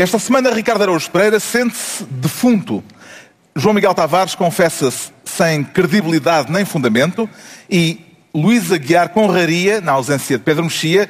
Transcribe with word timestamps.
Esta 0.00 0.18
semana, 0.18 0.50
Ricardo 0.50 0.80
Araújo 0.80 1.10
Pereira 1.10 1.38
sente-se 1.38 2.04
defunto. 2.04 2.82
João 3.54 3.74
Miguel 3.74 3.92
Tavares 3.92 4.34
confessa-se 4.34 5.12
sem 5.26 5.62
credibilidade 5.62 6.50
nem 6.50 6.64
fundamento 6.64 7.28
e 7.68 8.00
Luís 8.34 8.72
Aguiar 8.72 9.10
Conraria, 9.10 9.78
na 9.78 9.92
ausência 9.92 10.38
de 10.38 10.42
Pedro 10.42 10.64
Mexia, 10.64 11.06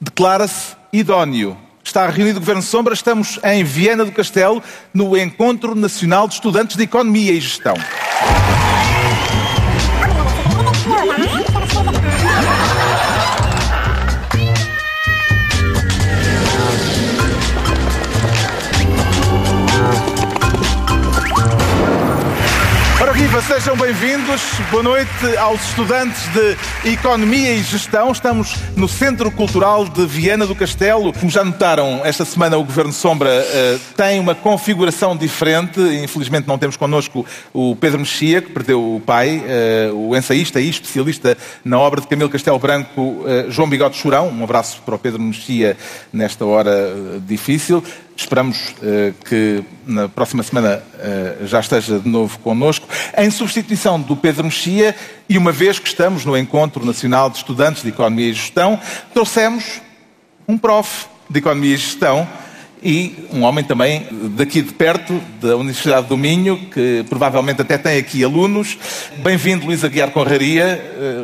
declara-se 0.00 0.76
idóneo. 0.92 1.58
Está 1.82 2.06
reunido 2.08 2.36
o 2.36 2.40
Governo 2.40 2.62
Sombra, 2.62 2.94
estamos 2.94 3.40
em 3.42 3.64
Viena 3.64 4.04
do 4.04 4.12
Castelo, 4.12 4.62
no 4.94 5.18
Encontro 5.18 5.74
Nacional 5.74 6.28
de 6.28 6.34
Estudantes 6.34 6.76
de 6.76 6.84
Economia 6.84 7.32
e 7.32 7.40
Gestão. 7.40 7.74
Sejam 23.60 23.76
bem-vindos. 23.76 24.40
Boa 24.70 24.82
noite 24.82 25.36
aos 25.38 25.62
estudantes 25.68 26.22
de 26.32 26.92
Economia 26.92 27.52
e 27.52 27.62
Gestão. 27.62 28.10
Estamos 28.10 28.54
no 28.74 28.88
Centro 28.88 29.30
Cultural 29.30 29.86
de 29.86 30.06
Viana 30.06 30.46
do 30.46 30.54
Castelo. 30.54 31.12
Como 31.12 31.30
já 31.30 31.44
notaram, 31.44 32.00
esta 32.02 32.24
semana 32.24 32.56
o 32.56 32.64
Governo 32.64 32.90
Sombra 32.90 33.28
uh, 33.28 33.80
tem 33.94 34.18
uma 34.18 34.34
configuração 34.34 35.14
diferente. 35.14 35.78
Infelizmente 35.78 36.48
não 36.48 36.56
temos 36.56 36.78
connosco 36.78 37.26
o 37.52 37.76
Pedro 37.76 37.98
Mexia, 37.98 38.40
que 38.40 38.50
perdeu 38.50 38.96
o 38.96 38.98
pai, 38.98 39.42
uh, 39.90 40.08
o 40.08 40.16
ensaísta 40.16 40.58
e 40.58 40.70
especialista 40.70 41.36
na 41.62 41.78
obra 41.78 42.00
de 42.00 42.06
Camilo 42.06 42.30
Castelo 42.30 42.58
Branco, 42.58 43.02
uh, 43.02 43.50
João 43.50 43.68
Bigode 43.68 43.98
Churão. 43.98 44.28
Um 44.28 44.42
abraço 44.42 44.80
para 44.86 44.94
o 44.94 44.98
Pedro 44.98 45.20
Mexia 45.20 45.76
nesta 46.10 46.46
hora 46.46 46.94
difícil. 47.26 47.84
Esperamos 48.20 48.74
uh, 48.82 49.14
que 49.24 49.64
na 49.86 50.06
próxima 50.06 50.42
semana 50.42 50.82
uh, 50.94 51.46
já 51.46 51.58
esteja 51.58 51.98
de 51.98 52.06
novo 52.06 52.38
connosco, 52.40 52.86
em 53.16 53.30
substituição 53.30 53.98
do 53.98 54.14
Pedro 54.14 54.44
Mexia, 54.44 54.94
e 55.26 55.38
uma 55.38 55.50
vez 55.50 55.78
que 55.78 55.88
estamos 55.88 56.26
no 56.26 56.36
Encontro 56.36 56.84
Nacional 56.84 57.30
de 57.30 57.38
Estudantes 57.38 57.82
de 57.82 57.88
Economia 57.88 58.28
e 58.28 58.34
Gestão, 58.34 58.78
trouxemos 59.14 59.80
um 60.46 60.58
prof 60.58 61.06
de 61.30 61.38
Economia 61.38 61.74
e 61.74 61.78
Gestão 61.78 62.28
e 62.82 63.26
um 63.32 63.42
homem 63.42 63.64
também 63.64 64.06
daqui 64.36 64.62
de 64.62 64.72
perto, 64.72 65.20
da 65.40 65.56
Universidade 65.56 66.06
do 66.06 66.16
Minho, 66.16 66.56
que 66.72 67.04
provavelmente 67.08 67.60
até 67.60 67.76
tem 67.76 67.98
aqui 67.98 68.24
alunos. 68.24 68.78
Bem-vindo, 69.18 69.66
Luís 69.66 69.84
Aguiar 69.84 70.10
Conraria, 70.10 70.64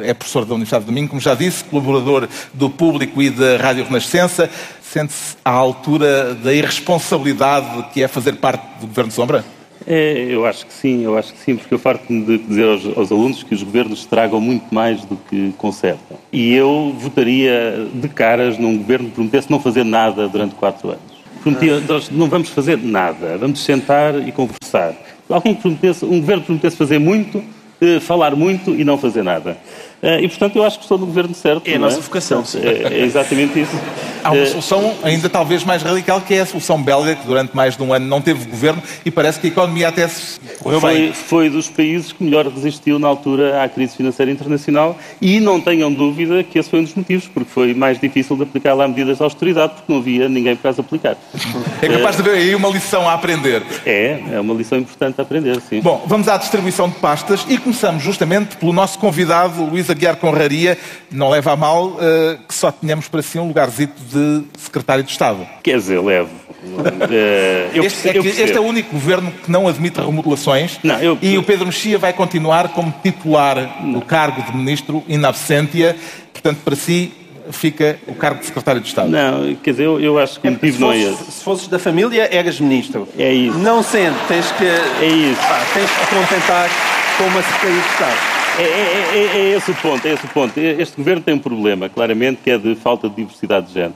eh, 0.02 0.10
é 0.10 0.14
professor 0.14 0.44
da 0.44 0.54
Universidade 0.54 0.84
do 0.84 0.92
Minho, 0.92 1.08
como 1.08 1.20
já 1.20 1.34
disse, 1.34 1.64
colaborador 1.64 2.28
do 2.52 2.68
Público 2.68 3.22
e 3.22 3.30
da 3.30 3.56
Rádio 3.56 3.84
Renascença 3.84 4.50
sente-se 4.96 5.36
à 5.44 5.50
altura 5.50 6.34
da 6.34 6.54
irresponsabilidade 6.54 7.86
que 7.92 8.02
é 8.02 8.08
fazer 8.08 8.36
parte 8.36 8.62
do 8.80 8.86
Governo 8.86 9.12
Sombra? 9.12 9.44
É, 9.86 10.26
eu 10.30 10.46
acho 10.46 10.64
que 10.64 10.72
sim, 10.72 11.04
eu 11.04 11.18
acho 11.18 11.34
que 11.34 11.38
sim, 11.38 11.54
porque 11.54 11.74
eu 11.74 11.78
farto-me 11.78 12.24
de 12.24 12.38
dizer 12.38 12.64
aos, 12.64 12.96
aos, 12.96 13.12
alunos 13.12 13.42
que 13.42 13.54
os 13.54 13.62
governos 13.62 14.06
tragam 14.06 14.40
muito 14.40 14.74
mais 14.74 15.04
do 15.04 15.16
que 15.16 15.52
consertam. 15.58 16.16
E 16.32 16.54
eu 16.54 16.96
votaria 16.98 17.86
de 17.92 18.08
caras 18.08 18.56
num 18.56 18.78
governo 18.78 19.08
que 19.08 19.14
prometesse 19.14 19.50
não 19.50 19.60
fazer 19.60 19.84
nada 19.84 20.26
durante 20.28 20.54
quatro 20.54 20.88
anos. 20.88 21.16
Prometia, 21.42 21.78
nós 21.80 22.10
não 22.10 22.26
vamos 22.26 22.48
fazer 22.48 22.78
nada, 22.78 23.36
vamos 23.36 23.62
sentar 23.62 24.26
e 24.26 24.32
conversar. 24.32 24.94
Alguém 25.28 25.54
que 25.54 25.60
prometesse, 25.60 26.06
um 26.06 26.20
governo 26.20 26.40
que 26.40 26.46
prometesse 26.46 26.76
fazer 26.76 26.98
muito, 26.98 27.44
eh, 27.82 28.00
falar 28.00 28.34
muito 28.34 28.70
e 28.70 28.82
não 28.82 28.96
fazer 28.96 29.22
nada. 29.22 29.58
Eh, 30.02 30.22
e, 30.22 30.28
portanto, 30.28 30.56
eu 30.56 30.64
acho 30.64 30.78
que 30.78 30.84
estou 30.84 30.98
no 30.98 31.06
governo 31.06 31.34
certo. 31.34 31.66
É 31.66 31.76
a 31.76 31.78
nossa 31.78 31.98
é? 31.98 32.00
vocação. 32.00 32.44
É, 32.62 32.94
é, 32.94 33.04
exatamente 33.04 33.60
isso. 33.60 33.78
Há 34.22 34.30
uma 34.30 34.42
eh, 34.42 34.46
solução 34.46 34.94
ainda 35.02 35.28
talvez 35.28 35.64
mais 35.64 35.82
radical, 35.82 36.20
que 36.20 36.34
é 36.34 36.40
a 36.40 36.46
solução 36.46 36.82
belga, 36.82 37.14
que 37.14 37.26
durante 37.26 37.56
mais 37.56 37.76
de 37.76 37.82
um 37.82 37.92
ano 37.92 38.06
não 38.06 38.20
teve 38.20 38.44
governo 38.44 38.82
e 39.04 39.10
parece 39.10 39.40
que 39.40 39.46
a 39.46 39.50
economia 39.50 39.88
até 39.88 40.06
se 40.08 40.38
correu 40.60 40.80
foi, 40.80 40.94
bem. 40.94 41.12
Foi 41.12 41.50
dos 41.50 41.68
países 41.68 42.12
que 42.12 42.22
melhor 42.22 42.46
resistiu 42.46 42.98
na 42.98 43.08
altura 43.08 43.62
à 43.62 43.68
crise 43.68 43.96
financeira 43.96 44.30
internacional 44.30 44.98
e 45.20 45.40
não 45.40 45.60
tenham 45.60 45.92
dúvida 45.92 46.42
que 46.42 46.58
esse 46.58 46.68
foi 46.68 46.80
um 46.80 46.84
dos 46.84 46.94
motivos, 46.94 47.28
porque 47.28 47.50
foi 47.50 47.72
mais 47.72 47.98
difícil 47.98 48.36
de 48.36 48.42
aplicar 48.42 48.74
lá 48.74 48.86
medidas 48.86 49.16
de 49.16 49.22
austeridade, 49.22 49.74
porque 49.74 49.92
não 49.92 50.00
havia 50.00 50.28
ninguém 50.28 50.56
para 50.56 50.70
as 50.70 50.78
aplicar. 50.78 51.16
É 51.82 51.88
capaz 51.88 52.16
de 52.16 52.22
haver 52.22 52.38
aí 52.38 52.54
uma 52.54 52.68
lição 52.68 53.08
a 53.08 53.12
aprender. 53.12 53.62
É, 53.84 54.18
é 54.32 54.40
uma 54.40 54.54
lição 54.54 54.78
importante 54.78 55.20
a 55.20 55.22
aprender, 55.22 55.60
sim. 55.60 55.80
Bom, 55.80 56.02
vamos 56.06 56.26
à 56.26 56.36
distribuição 56.36 56.88
de 56.88 56.96
pastas 56.96 57.44
e 57.48 57.58
começamos 57.58 58.02
justamente 58.02 58.56
pelo 58.56 58.72
nosso 58.72 58.98
convidado, 58.98 59.62
Luís 59.62 59.85
Aguiar 59.90 60.16
Conraria, 60.16 60.78
não 61.10 61.30
leva 61.30 61.52
a 61.52 61.56
mal 61.56 61.88
uh, 61.88 61.98
que 62.46 62.54
só 62.54 62.70
tenhamos 62.70 63.08
para 63.08 63.22
si 63.22 63.38
um 63.38 63.48
lugarzito 63.48 63.94
de 64.10 64.44
secretário 64.58 65.04
de 65.04 65.10
Estado. 65.10 65.46
Quer 65.62 65.76
dizer, 65.76 66.00
levo. 66.00 66.30
Uh, 66.66 67.84
este, 67.84 68.08
é 68.08 68.16
este, 68.18 68.52
é 68.56 68.60
o 68.60 68.64
único 68.64 68.90
governo 68.90 69.30
que 69.30 69.50
não 69.50 69.68
admite 69.68 70.00
remodelações 70.00 70.80
não, 70.82 70.98
eu, 71.00 71.16
e 71.22 71.38
o 71.38 71.42
Pedro 71.44 71.66
Mexia 71.66 71.96
vai 71.96 72.12
continuar 72.12 72.70
como 72.70 72.92
titular 73.04 73.84
do 73.84 74.00
cargo 74.00 74.42
de 74.42 74.56
ministro 74.56 75.04
in 75.08 75.24
absentia. 75.24 75.94
Portanto, 76.32 76.58
para 76.64 76.74
si, 76.74 77.12
fica 77.52 77.98
o 78.06 78.14
cargo 78.14 78.40
de 78.40 78.46
secretário 78.46 78.80
de 78.80 78.88
Estado. 78.88 79.08
Não, 79.08 79.54
quer 79.56 79.70
dizer, 79.70 79.84
eu, 79.84 80.00
eu 80.00 80.18
acho 80.18 80.40
que 80.40 80.48
o 80.48 80.50
motivo 80.50 80.80
não 80.80 80.92
é 80.92 80.98
esse. 80.98 81.30
Se 81.30 81.44
fosses 81.44 81.68
da 81.68 81.78
família, 81.78 82.28
eras 82.32 82.58
ministro. 82.58 83.08
É 83.18 83.32
isso. 83.32 83.58
Não 83.58 83.82
sendo, 83.82 84.16
tens 84.26 84.50
que... 84.52 84.64
É 84.64 85.06
isso. 85.06 85.40
Pá, 85.40 85.64
tens 85.72 85.90
que 85.90 86.06
contentar 86.14 86.68
com 87.16 87.24
uma 87.24 87.42
secretaria 87.42 87.80
de 87.80 87.88
Estado. 87.88 88.45
É, 88.58 88.62
é, 88.62 89.16
é, 89.16 89.38
é, 89.38 89.56
esse 89.56 89.70
o 89.70 89.74
ponto, 89.74 90.06
é 90.06 90.12
esse 90.12 90.24
o 90.24 90.28
ponto. 90.28 90.58
Este 90.58 90.96
governo 90.96 91.22
tem 91.22 91.34
um 91.34 91.38
problema, 91.38 91.88
claramente, 91.88 92.40
que 92.42 92.50
é 92.50 92.56
de 92.56 92.74
falta 92.74 93.08
de 93.08 93.16
diversidade 93.16 93.66
de 93.66 93.74
género. 93.74 93.94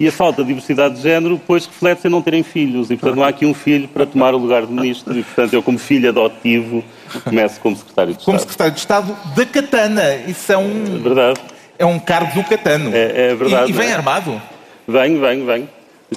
E 0.00 0.08
a 0.08 0.12
falta 0.12 0.42
de 0.42 0.48
diversidade 0.48 0.96
de 0.96 1.02
género, 1.02 1.36
depois, 1.36 1.66
reflete-se 1.66 2.08
em 2.08 2.10
não 2.10 2.22
terem 2.22 2.42
filhos. 2.42 2.90
E, 2.90 2.96
portanto, 2.96 3.16
não 3.16 3.24
há 3.24 3.28
aqui 3.28 3.44
um 3.44 3.52
filho 3.52 3.86
para 3.88 4.06
tomar 4.06 4.34
o 4.34 4.38
lugar 4.38 4.64
de 4.66 4.72
ministro. 4.72 5.16
E, 5.18 5.22
portanto, 5.22 5.52
eu, 5.52 5.62
como 5.62 5.78
filho 5.78 6.08
adotivo, 6.08 6.82
começo 7.24 7.60
como 7.60 7.76
secretário 7.76 8.14
de 8.14 8.20
Estado. 8.20 8.26
Como 8.26 8.38
secretário 8.38 8.72
de 8.72 8.78
Estado 8.78 9.16
da 9.36 9.46
Catana. 9.46 10.16
Isso 10.26 10.52
é 10.52 10.58
um... 10.58 10.84
É 10.96 10.98
verdade. 10.98 11.40
É 11.78 11.86
um 11.86 11.98
cargo 11.98 12.34
do 12.34 12.44
Catano. 12.48 12.90
É, 12.94 13.30
é 13.30 13.34
verdade. 13.34 13.70
E, 13.70 13.74
e 13.74 13.76
vem 13.76 13.88
é? 13.88 13.92
armado? 13.92 14.40
Venho, 14.88 15.20
venho, 15.20 15.46
venho. 15.46 15.68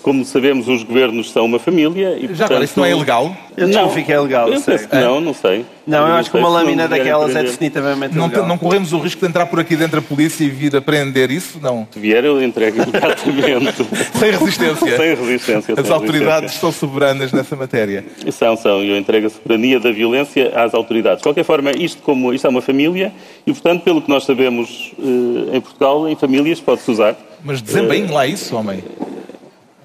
Como 0.02 0.24
sabemos, 0.26 0.68
os 0.68 0.84
governos 0.84 1.32
são 1.32 1.46
uma 1.46 1.60
família 1.60 2.16
e, 2.18 2.22
Já 2.22 2.28
portanto... 2.28 2.44
agora, 2.52 2.64
isso 2.66 2.80
não 2.80 2.86
é 2.86 2.92
ilegal? 2.92 3.36
Eu 3.58 3.68
não, 3.68 3.90
fico 3.90 4.12
é 4.12 4.20
legal, 4.20 4.50
eu 4.50 4.60
sei. 4.60 4.74
penso 4.76 4.90
que 4.90 4.96
não, 4.96 5.22
não 5.22 5.34
sei. 5.34 5.66
Não, 5.88 6.00
eu 6.00 6.08
não 6.08 6.16
acho 6.16 6.32
que 6.32 6.38
uma 6.38 6.50
lâmina 6.50 6.88
daquelas 6.88 7.36
é 7.36 7.44
definitivamente 7.44 8.16
Não, 8.16 8.28
legal. 8.28 8.48
não, 8.48 8.58
corremos 8.58 8.92
o 8.92 8.98
risco 9.00 9.22
de 9.22 9.28
entrar 9.28 9.46
por 9.46 9.60
aqui 9.60 9.76
dentro 9.76 10.00
a 10.00 10.02
polícia 10.02 10.44
e 10.44 10.50
vir 10.50 10.76
apreender 10.76 11.32
isso? 11.32 11.60
Não. 11.62 11.88
Se 11.92 12.00
vier, 12.00 12.26
eu 12.26 12.42
entrego 12.44 12.78
imediatamente. 13.26 13.86
Sem 14.18 14.32
resistência. 14.32 14.98
sem 14.98 15.16
resistência. 15.16 15.74
As 15.78 15.86
sem 15.86 15.94
autoridades 15.94 16.52
resistência. 16.52 16.60
são 16.60 16.72
soberanas 16.72 17.32
nessa 17.32 17.56
matéria. 17.56 18.04
São, 18.32 18.58
são. 18.58 18.84
Eu 18.84 18.98
entrego 18.98 19.28
a 19.28 19.30
soberania 19.30 19.80
da 19.80 19.92
violência 19.92 20.52
às 20.56 20.74
autoridades. 20.74 21.20
De 21.20 21.24
qualquer 21.24 21.44
forma, 21.44 21.72
isto, 21.72 22.02
como, 22.02 22.34
isto 22.34 22.46
é 22.48 22.50
uma 22.50 22.62
família 22.62 23.14
e, 23.46 23.52
portanto, 23.54 23.84
pelo 23.84 24.02
que 24.02 24.10
nós 24.10 24.26
sabemos 24.26 24.92
eh, 25.00 25.58
em 25.58 25.62
Portugal, 25.62 26.08
em 26.10 26.16
famílias 26.16 26.60
pode-se 26.60 26.90
usar. 26.92 27.16
Mas 27.44 27.62
desempenhe 27.62 28.08
lá 28.08 28.26
isso, 28.26 28.56
homem. 28.56 28.84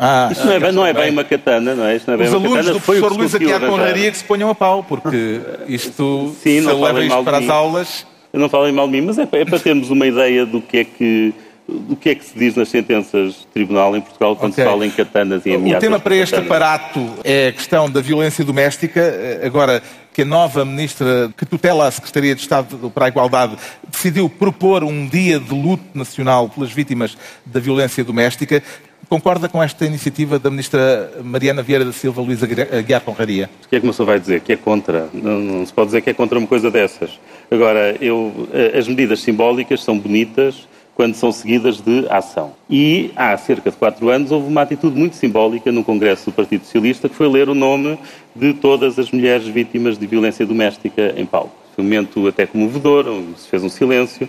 Ah, 0.03 0.29
Isto 0.33 0.47
não 0.47 0.53
é, 0.55 0.59
bem, 0.61 0.73
não 0.73 0.87
é 0.87 0.93
bem 0.95 1.11
uma 1.11 1.25
katana, 1.25 1.75
não 1.75 1.85
é? 1.85 1.95
Isto 1.97 2.07
não 2.09 2.15
é 2.15 2.17
bem 2.17 2.27
Os 2.29 2.33
uma 2.33 2.39
alunos 2.47 2.57
katana. 2.57 2.73
do 2.73 2.79
o 2.79 2.81
professor 2.81 3.11
que 3.13 3.17
Luís 3.19 3.35
Aguiar 3.35 3.55
arranjar. 3.57 3.71
Conraria 3.71 4.11
que 4.11 4.17
se 4.17 4.25
ponham 4.25 4.49
a 4.49 4.55
pau, 4.55 4.83
porque 4.83 5.41
isto, 5.69 6.35
Sim, 6.43 6.61
se 6.61 6.67
não 6.67 6.81
leva 6.81 6.87
falem 6.95 7.03
isto 7.07 7.15
mal 7.15 7.23
para 7.25 7.33
de 7.39 7.45
as 7.45 7.45
mim. 7.51 7.53
aulas... 7.55 8.07
Eu 8.33 8.39
não 8.41 8.49
falem 8.49 8.73
mal 8.73 8.87
de 8.87 8.93
mim, 8.93 9.01
mas 9.03 9.19
é, 9.19 9.27
para- 9.27 9.41
é 9.41 9.45
para 9.45 9.59
termos 9.59 9.91
uma 9.91 10.07
ideia 10.07 10.47
do 10.47 10.61
que 10.63 10.79
é 10.79 10.85
que 10.85 11.35
do 11.69 11.95
que 11.95 12.09
é 12.11 12.15
que 12.17 12.25
se 12.25 12.37
diz 12.37 12.57
nas 12.57 12.69
sentenças 12.69 13.35
de 13.35 13.47
tribunal 13.55 13.97
em 13.97 14.01
Portugal 14.01 14.35
quando 14.35 14.53
Ok. 14.53 14.65
se 14.65 14.69
fala 14.69 14.85
em 14.85 14.91
katanas 14.91 15.47
e 15.47 15.51
O 15.51 15.55
ameaças. 15.55 15.81
tema 15.81 15.99
de 15.99 16.03
para 16.03 16.17
este 16.17 16.35
aparato 16.35 17.09
é 17.23 17.47
a 17.49 17.53
questão 17.53 17.89
da 17.89 18.01
violência 18.01 18.45
doméstica. 18.45 18.99
Eh, 19.01 19.41
Agora 19.45 19.81
que 20.13 20.23
a 20.23 20.25
nova 20.25 20.65
ministra 20.65 21.31
que 21.37 21.47
tutela 21.47 21.87
a 21.87 21.91
Secretaria 21.93 22.35
de 22.35 22.41
Estado 22.41 22.91
para 22.93 23.05
a 23.07 23.09
Igualdade 23.09 23.57
decidiu 23.89 24.29
propor 24.29 24.83
um 24.83 25.07
dia 25.07 25.39
de 25.39 25.55
luto 25.55 25.85
nacional 25.95 26.49
pelas 26.49 26.73
vítimas 26.73 27.17
da 27.47 27.61
violência 27.61 28.03
doméstica, 28.03 28.61
concorda 29.11 29.49
com 29.49 29.61
esta 29.61 29.85
iniciativa 29.85 30.39
da 30.39 30.49
ministra 30.49 31.11
Mariana 31.25 31.65
Vieira 31.65 31.85
da 31.85 31.93
Silva 31.93 32.23
Luísa 32.23 32.47
Aguiar 32.47 33.01
Conraria? 33.01 33.51
O 33.67 33.69
que 33.69 33.75
é 33.75 33.81
que 33.81 33.85
uma 33.85 33.93
pessoa 33.93 34.07
vai 34.07 34.21
dizer? 34.21 34.41
Que 34.41 34.53
é 34.53 34.57
contra? 34.57 35.09
Não, 35.13 35.41
não 35.41 35.67
se 35.67 35.73
pode 35.73 35.87
dizer 35.87 36.01
que 36.01 36.11
é 36.11 36.15
contra 36.15 36.39
uma 36.39 36.47
coisa 36.47 36.71
dessas. 36.71 37.19
Agora, 37.51 37.97
eu, 38.01 38.49
eh, 38.53 38.79
as 38.79 38.87
medidas 38.87 39.21
simbólicas 39.21 39.83
são 39.83 39.99
bonitas 39.99 40.69
quando 40.95 41.15
são 41.17 41.33
seguidas 41.33 41.81
de 41.81 42.07
ação. 42.09 42.53
E 42.69 43.11
há 43.17 43.37
cerca 43.37 43.71
de 43.71 43.77
quatro 43.77 44.09
anos 44.11 44.31
houve 44.31 44.47
uma 44.47 44.63
atitude 44.63 44.97
muito 44.97 45.17
simbólica 45.17 45.73
no 45.73 45.83
Congresso 45.83 46.27
do 46.27 46.33
Partido 46.33 46.65
Socialista 46.65 47.09
que 47.09 47.15
foi 47.17 47.29
ler 47.29 47.49
o 47.49 47.55
nome 47.55 47.99
de 48.37 48.55
todas 48.55 48.97
as 48.97 49.11
mulheres 49.11 49.47
vítimas 49.49 49.99
de 49.99 50.07
violência 50.07 50.47
doméstica 50.47 51.15
em 51.17 51.27
palco. 51.27 51.60
Momento 51.83 52.27
até 52.29 52.47
comovedor, 52.47 53.05
se 53.37 53.49
fez 53.49 53.63
um 53.63 53.69
silêncio. 53.69 54.29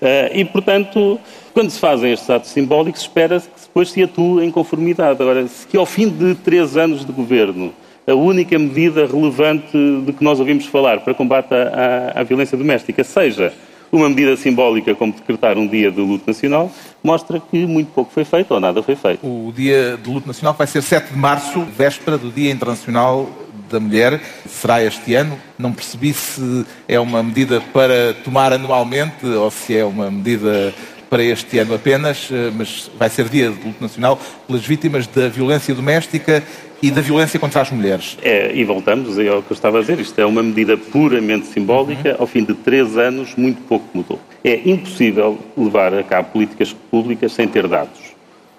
Eh, 0.00 0.32
E, 0.40 0.44
portanto, 0.44 1.18
quando 1.54 1.70
se 1.70 1.78
fazem 1.78 2.12
estes 2.12 2.28
atos 2.30 2.50
simbólicos, 2.50 3.00
espera-se 3.02 3.48
que 3.48 3.60
depois 3.66 3.90
se 3.90 4.02
atue 4.02 4.44
em 4.44 4.50
conformidade. 4.50 5.20
Agora, 5.22 5.46
se 5.46 5.66
que 5.66 5.76
ao 5.76 5.86
fim 5.86 6.08
de 6.08 6.34
três 6.36 6.76
anos 6.76 7.04
de 7.04 7.12
governo 7.12 7.72
a 8.06 8.14
única 8.14 8.58
medida 8.58 9.06
relevante 9.06 9.76
de 10.06 10.12
que 10.14 10.24
nós 10.24 10.40
ouvimos 10.40 10.64
falar 10.66 11.00
para 11.00 11.12
combate 11.14 11.52
à, 11.52 12.12
à- 12.16 12.20
à 12.20 12.22
violência 12.22 12.56
doméstica 12.56 13.04
seja 13.04 13.52
Uma 13.90 14.06
medida 14.10 14.36
simbólica 14.36 14.94
como 14.94 15.14
decretar 15.14 15.56
um 15.56 15.66
dia 15.66 15.90
de 15.90 15.98
luto 16.00 16.24
nacional 16.26 16.70
mostra 17.02 17.40
que 17.40 17.64
muito 17.66 17.90
pouco 17.92 18.12
foi 18.12 18.22
feito 18.22 18.52
ou 18.52 18.60
nada 18.60 18.82
foi 18.82 18.94
feito. 18.94 19.26
O 19.26 19.50
dia 19.50 19.98
de 20.02 20.10
luto 20.10 20.26
nacional 20.28 20.52
vai 20.54 20.66
ser 20.66 20.82
7 20.82 21.12
de 21.12 21.18
março, 21.18 21.60
véspera 21.76 22.18
do 22.18 22.30
Dia 22.30 22.50
Internacional 22.52 23.26
da 23.70 23.80
Mulher. 23.80 24.20
Será 24.48 24.82
este 24.82 25.14
ano. 25.14 25.38
Não 25.58 25.72
percebi 25.72 26.12
se 26.12 26.64
é 26.86 26.98
uma 26.98 27.22
medida 27.22 27.60
para 27.72 28.14
tomar 28.24 28.52
anualmente 28.52 29.26
ou 29.26 29.50
se 29.50 29.76
é 29.76 29.84
uma 29.84 30.10
medida 30.10 30.74
para 31.08 31.22
este 31.22 31.58
ano 31.58 31.74
apenas, 31.74 32.28
eh, 32.30 32.50
mas 32.54 32.90
vai 32.98 33.08
ser 33.08 33.28
dia 33.28 33.50
de 33.50 33.66
luto 33.66 33.80
nacional 33.82 34.20
pelas 34.46 34.64
vítimas 34.64 35.06
da 35.06 35.28
violência 35.28 35.74
doméstica 35.74 36.42
e 36.82 36.90
da 36.90 37.00
violência 37.00 37.40
contra 37.40 37.60
as 37.60 37.70
mulheres. 37.70 38.16
É, 38.22 38.54
e 38.54 38.62
voltamos 38.64 39.18
ao 39.18 39.42
que 39.42 39.50
eu 39.50 39.54
estava 39.54 39.78
a 39.78 39.80
dizer, 39.80 39.98
isto 39.98 40.18
é 40.20 40.26
uma 40.26 40.42
medida 40.42 40.76
puramente 40.76 41.46
simbólica, 41.46 42.10
uhum. 42.10 42.16
ao 42.20 42.26
fim 42.26 42.44
de 42.44 42.54
três 42.54 42.96
anos 42.96 43.34
muito 43.36 43.60
pouco 43.62 43.86
mudou. 43.94 44.20
É 44.44 44.60
impossível 44.64 45.38
levar 45.56 45.94
a 45.94 46.02
cabo 46.02 46.28
políticas 46.30 46.72
públicas 46.90 47.32
sem 47.32 47.48
ter 47.48 47.66
dados 47.66 48.07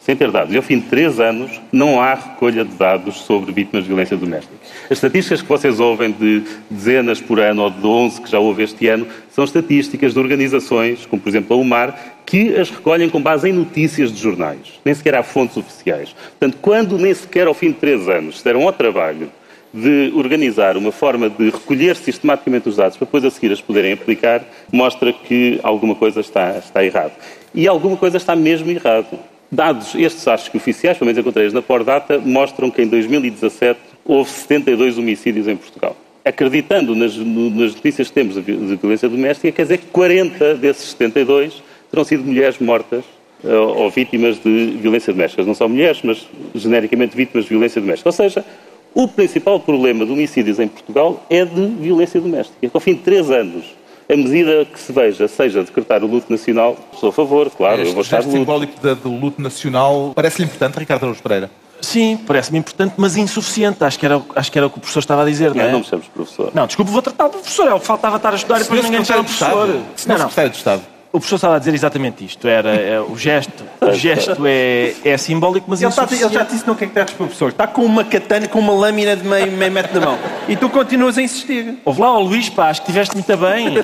sem 0.09 0.15
ter 0.15 0.31
dados. 0.31 0.51
E 0.51 0.57
ao 0.57 0.63
fim 0.63 0.79
de 0.79 0.87
três 0.87 1.19
anos 1.19 1.61
não 1.71 2.01
há 2.01 2.15
recolha 2.15 2.65
de 2.65 2.73
dados 2.73 3.17
sobre 3.17 3.51
vítimas 3.51 3.83
de 3.83 3.89
violência 3.89 4.17
doméstica. 4.17 4.55
As 4.85 4.97
estatísticas 4.97 5.43
que 5.43 5.47
vocês 5.47 5.79
ouvem 5.79 6.11
de 6.11 6.41
dezenas 6.67 7.21
por 7.21 7.39
ano 7.39 7.61
ou 7.61 7.69
de 7.69 7.85
11 7.85 8.21
que 8.21 8.31
já 8.31 8.39
houve 8.39 8.63
este 8.63 8.87
ano 8.87 9.05
são 9.31 9.43
estatísticas 9.43 10.15
de 10.15 10.19
organizações, 10.19 11.05
como 11.05 11.21
por 11.21 11.29
exemplo 11.29 11.55
a 11.55 11.59
UMAR, 11.59 11.95
que 12.25 12.55
as 12.55 12.71
recolhem 12.71 13.07
com 13.07 13.21
base 13.21 13.49
em 13.49 13.53
notícias 13.53 14.11
de 14.11 14.19
jornais. 14.19 14.79
Nem 14.83 14.95
sequer 14.95 15.13
há 15.13 15.21
fontes 15.21 15.55
oficiais. 15.57 16.15
Portanto, 16.39 16.57
quando 16.59 16.97
nem 16.97 17.13
sequer 17.13 17.45
ao 17.45 17.53
fim 17.53 17.67
de 17.67 17.75
três 17.75 18.09
anos 18.09 18.39
se 18.39 18.43
deram 18.43 18.63
ao 18.63 18.73
trabalho 18.73 19.29
de 19.71 20.11
organizar 20.15 20.75
uma 20.75 20.91
forma 20.91 21.29
de 21.29 21.51
recolher 21.51 21.95
sistematicamente 21.95 22.67
os 22.67 22.77
dados 22.77 22.97
para 22.97 23.05
depois 23.05 23.23
a 23.23 23.29
seguir 23.29 23.51
as 23.51 23.61
poderem 23.61 23.93
aplicar, 23.93 24.43
mostra 24.73 25.13
que 25.13 25.59
alguma 25.61 25.93
coisa 25.93 26.19
está, 26.19 26.57
está 26.57 26.83
errado. 26.83 27.11
E 27.53 27.67
alguma 27.67 27.95
coisa 27.95 28.17
está 28.17 28.35
mesmo 28.35 28.71
errado. 28.71 29.19
Dados 29.51 29.95
estes, 29.95 30.27
acho 30.27 30.51
que 30.51 30.57
oficiais, 30.57 30.97
pelo 30.97 31.07
menos 31.07 31.19
encontrei 31.19 31.49
na 31.49 31.61
Pordata, 31.61 32.19
mostram 32.19 32.69
que 32.69 32.81
em 32.83 32.87
2017 32.87 33.79
houve 34.05 34.29
72 34.29 34.97
homicídios 34.97 35.47
em 35.47 35.55
Portugal. 35.55 35.95
Acreditando 36.23 36.95
nas, 36.95 37.15
nas 37.17 37.73
notícias 37.73 38.09
que 38.09 38.13
temos 38.13 38.35
de 38.35 38.41
violência 38.75 39.09
doméstica, 39.09 39.51
quer 39.51 39.63
dizer 39.63 39.77
que 39.79 39.87
40 39.87 40.55
desses 40.55 40.89
72 40.89 41.63
terão 41.89 42.03
sido 42.03 42.23
mulheres 42.23 42.59
mortas 42.59 43.03
eh, 43.43 43.51
ou 43.51 43.89
vítimas 43.89 44.37
de 44.37 44.77
violência 44.79 45.11
doméstica. 45.11 45.43
Não 45.43 45.55
são 45.55 45.67
mulheres, 45.67 46.01
mas 46.03 46.27
genericamente 46.53 47.15
vítimas 47.15 47.45
de 47.45 47.49
violência 47.49 47.81
doméstica. 47.81 48.09
Ou 48.09 48.13
seja, 48.13 48.45
o 48.93 49.07
principal 49.07 49.59
problema 49.59 50.05
de 50.05 50.11
homicídios 50.11 50.59
em 50.59 50.67
Portugal 50.67 51.25
é 51.29 51.45
de 51.45 51.67
violência 51.79 52.19
doméstica. 52.19 52.69
Ao 52.71 52.79
fim 52.79 52.93
de 52.93 52.99
três 52.99 53.31
anos 53.31 53.63
a 54.11 54.17
medida 54.17 54.65
que 54.65 54.79
se 54.79 54.91
veja 54.91 55.27
seja 55.27 55.63
decretar 55.63 56.03
o 56.03 56.07
luto 56.07 56.31
nacional, 56.31 56.75
sou 56.99 57.09
a 57.09 57.13
favor, 57.13 57.49
claro, 57.51 57.75
este 57.75 57.89
eu 57.89 57.93
vou 57.93 58.01
estar 58.01 58.19
de 58.21 58.25
luto. 58.25 58.37
simbólico 58.37 58.95
do 58.95 59.09
luto 59.09 59.41
nacional 59.41 60.11
parece-lhe 60.15 60.45
importante, 60.45 60.79
Ricardo 60.79 61.03
Araújo 61.03 61.21
Pereira? 61.21 61.51
Sim, 61.81 62.17
parece-me 62.17 62.59
importante, 62.59 62.95
mas 62.97 63.15
insuficiente. 63.15 63.83
Acho 63.83 63.97
que, 63.97 64.05
era, 64.05 64.21
acho 64.35 64.51
que 64.51 64.57
era 64.57 64.67
o 64.67 64.69
que 64.69 64.77
o 64.77 64.81
professor 64.81 64.99
estava 64.99 65.21
a 65.21 65.25
dizer, 65.25 65.49
não, 65.49 65.55
não 65.55 65.63
é? 65.63 65.71
Não 65.71 65.79
me 65.79 65.85
chames 65.85 66.07
professor. 66.07 66.51
Não, 66.53 66.67
desculpe, 66.67 66.91
vou 66.91 67.01
tratar 67.01 67.27
de 67.27 67.37
professor. 67.37 67.67
É 67.67 67.73
o 67.73 67.79
que 67.79 67.85
faltava 67.85 68.17
estar 68.17 68.33
a 68.33 68.35
estudar 68.35 68.59
e 68.59 68.63
depois 68.63 68.83
ninguém 68.83 69.05
chama 69.05 69.23
professor. 69.23 69.67
não, 69.67 69.77
não. 69.77 70.17
Secretário 70.17 70.51
de 70.51 70.57
Estado. 70.57 70.81
O 71.11 71.19
professor 71.19 71.35
estava 71.37 71.55
a 71.55 71.59
dizer 71.59 71.73
exatamente 71.73 72.23
isto. 72.23 72.47
Era 72.47 72.75
é, 72.75 72.99
o 72.99 73.15
gesto, 73.17 73.63
o 73.81 73.93
gesto 73.93 74.45
é, 74.45 74.93
é 75.03 75.17
simbólico, 75.17 75.65
mas 75.67 75.81
ele, 75.81 75.89
está, 75.89 76.03
ele 76.03 76.29
já 76.29 76.43
disse 76.43 76.67
não 76.67 76.75
que 76.75 76.83
é 76.83 76.87
que 76.87 76.99
estás, 76.99 77.11
professor. 77.17 77.49
Está 77.49 77.65
com 77.65 77.83
uma 77.83 78.03
katana, 78.03 78.47
com 78.47 78.59
uma 78.59 78.73
lâmina 78.73 79.15
de 79.15 79.27
meio, 79.27 79.51
meio 79.51 79.71
metro 79.71 79.99
na 79.99 80.05
mão. 80.05 80.19
E 80.49 80.55
tu 80.55 80.67
continuas 80.67 81.17
a 81.17 81.21
insistir. 81.21 81.75
Ouve 81.85 82.01
lá, 82.01 82.11
ó 82.11 82.19
Luís, 82.19 82.49
pá, 82.49 82.69
acho 82.69 82.81
que 82.81 82.89
estiveste 82.89 83.15
muito 83.15 83.37
bem. 83.37 83.75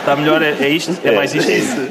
está 0.00 0.14
melhor, 0.16 0.40
é, 0.42 0.50
é 0.60 0.68
isto? 0.68 0.96
É, 1.04 1.10
mais 1.10 1.34
isto? 1.34 1.50
É 1.50 1.56
isso. 1.56 1.88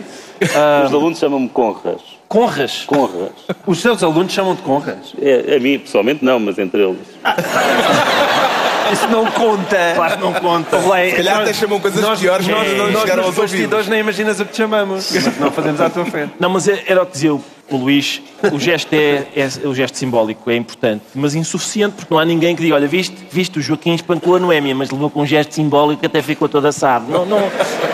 Ah, 0.55 0.83
Os 0.85 0.93
alunos 0.93 1.19
chamam-me 1.19 1.49
Conras. 1.49 2.01
Conras? 2.29 2.83
Conras. 2.85 3.31
Os 3.65 3.81
seus 3.81 4.01
alunos 4.01 4.31
chamam-te 4.31 4.61
Conras? 4.61 5.13
É, 5.21 5.55
a 5.57 5.59
mim, 5.59 5.77
pessoalmente, 5.79 6.23
não, 6.23 6.39
mas 6.39 6.57
entre 6.57 6.81
eles. 6.81 6.99
Isso 8.93 9.07
não 9.09 9.25
conta. 9.25 9.93
Claro 9.95 10.15
que 10.15 10.23
não 10.23 10.33
conta. 10.33 10.79
Se 10.79 11.15
calhar 11.17 11.41
até 11.41 11.51
chamam 11.53 11.77
coisas 11.79 12.01
nós, 12.01 12.21
piores 12.21 12.47
nós, 12.47 12.77
nós, 12.77 12.93
nós 12.93 13.15
nos 13.17 13.35
bastidores 13.35 13.87
nem 13.89 13.99
imaginas 13.99 14.39
o 14.39 14.45
que 14.45 14.51
te 14.51 14.57
chamamos. 14.57 15.11
Não 15.39 15.51
fazemos 15.51 15.81
à 15.81 15.89
tua 15.89 16.05
frente. 16.05 16.31
Não, 16.39 16.49
mas 16.49 16.69
é, 16.69 16.83
era 16.87 17.03
o 17.03 17.05
que 17.05 17.11
dizia 17.11 17.33
o 17.69 17.77
Luís. 17.77 18.21
O 18.51 18.59
gesto 18.59 18.93
é, 18.93 19.27
é, 19.35 19.67
o 19.67 19.73
gesto 19.73 19.97
simbólico, 19.97 20.49
é 20.49 20.55
importante, 20.55 21.03
mas 21.13 21.35
insuficiente, 21.35 21.95
porque 21.95 22.13
não 22.13 22.19
há 22.19 22.25
ninguém 22.25 22.55
que 22.55 22.61
diga, 22.61 22.75
olha, 22.75 22.87
viste, 22.87 23.15
viste 23.31 23.59
o 23.59 23.61
Joaquim 23.61 23.93
espancou 23.93 24.35
a 24.35 24.39
Noémia, 24.39 24.75
mas 24.75 24.89
levou 24.91 25.09
com 25.09 25.21
um 25.21 25.25
gesto 25.25 25.53
simbólico 25.53 25.99
que 26.01 26.05
até 26.05 26.21
ficou 26.21 26.47
todo 26.47 26.65
assado. 26.65 27.11
Não, 27.11 27.25
não, 27.25 27.39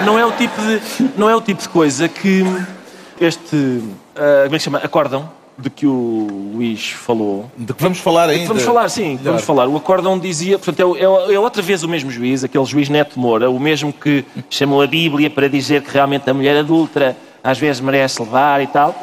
não, 0.05 0.19
é 0.19 0.25
o 0.25 0.31
tipo 0.31 0.61
de, 0.61 0.81
não 1.17 1.29
é 1.29 1.35
o 1.35 1.41
tipo 1.41 1.61
de 1.61 1.69
coisa 1.69 2.07
que 2.07 2.43
este, 3.19 3.55
uh, 3.55 4.43
como 4.43 4.55
é 4.55 4.57
que 4.57 4.59
chama, 4.59 4.77
acordam 4.79 5.29
de 5.57 5.69
que 5.69 5.85
o 5.85 6.51
Luís 6.55 6.89
falou. 6.89 7.49
De 7.57 7.73
que 7.73 7.81
vamos 7.81 7.99
falar 7.99 8.29
ainda. 8.29 8.47
Vamos 8.47 8.63
falar, 8.63 8.89
sim, 8.89 9.19
vamos 9.21 9.43
falar. 9.43 9.67
O 9.67 9.77
acórdão 9.77 10.17
dizia, 10.17 10.57
portanto, 10.57 10.97
é, 10.97 11.01
é, 11.01 11.35
é, 11.35 11.39
outra 11.39 11.61
vez 11.61 11.83
o 11.83 11.89
mesmo 11.89 12.09
juiz, 12.09 12.43
aquele 12.43 12.65
juiz 12.65 12.89
Neto 12.89 13.19
Moura, 13.19 13.49
o 13.49 13.59
mesmo 13.59 13.93
que 13.93 14.25
chamou 14.49 14.81
a 14.81 14.87
Bíblia 14.87 15.29
para 15.29 15.47
dizer 15.47 15.83
que 15.83 15.91
realmente 15.91 16.29
a 16.29 16.33
mulher 16.33 16.57
adulta 16.57 17.15
às 17.43 17.59
vezes 17.59 17.81
merece 17.81 18.21
levar 18.21 18.61
e 18.61 18.67
tal. 18.67 18.95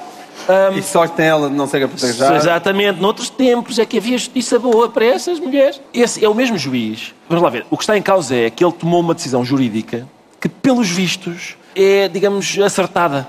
Um, 0.49 0.79
e 0.79 0.83
sorte 0.83 1.15
tem 1.15 1.27
ela 1.27 1.49
de 1.49 1.55
não 1.55 1.67
ser 1.67 1.83
apedrejada. 1.85 2.37
Exatamente. 2.37 3.01
Noutros 3.01 3.31
tempos 3.31 3.79
é 3.79 3.87
que 3.87 3.99
havia 3.99 4.19
justiça 4.19 4.59
boa 4.59 4.89
para 4.89 5.05
essas 5.05 5.39
mulheres. 5.39 5.81
Esse 5.93 6.25
é 6.25 6.29
o 6.29 6.35
mesmo 6.35 6.59
juiz. 6.59 7.15
Vamos 7.29 7.43
lá 7.43 7.51
ver. 7.51 7.67
O 7.71 7.77
que 7.77 7.83
está 7.83 7.97
em 7.97 8.03
causa 8.03 8.35
é 8.35 8.51
que 8.51 8.65
ele 8.65 8.73
tomou 8.73 9.01
uma 9.01 9.15
decisão 9.15 9.45
jurídica 9.45 10.09
que, 10.41 10.49
pelos 10.49 10.89
vistos, 10.89 11.57
é, 11.75 12.09
digamos, 12.09 12.59
acertada. 12.59 13.27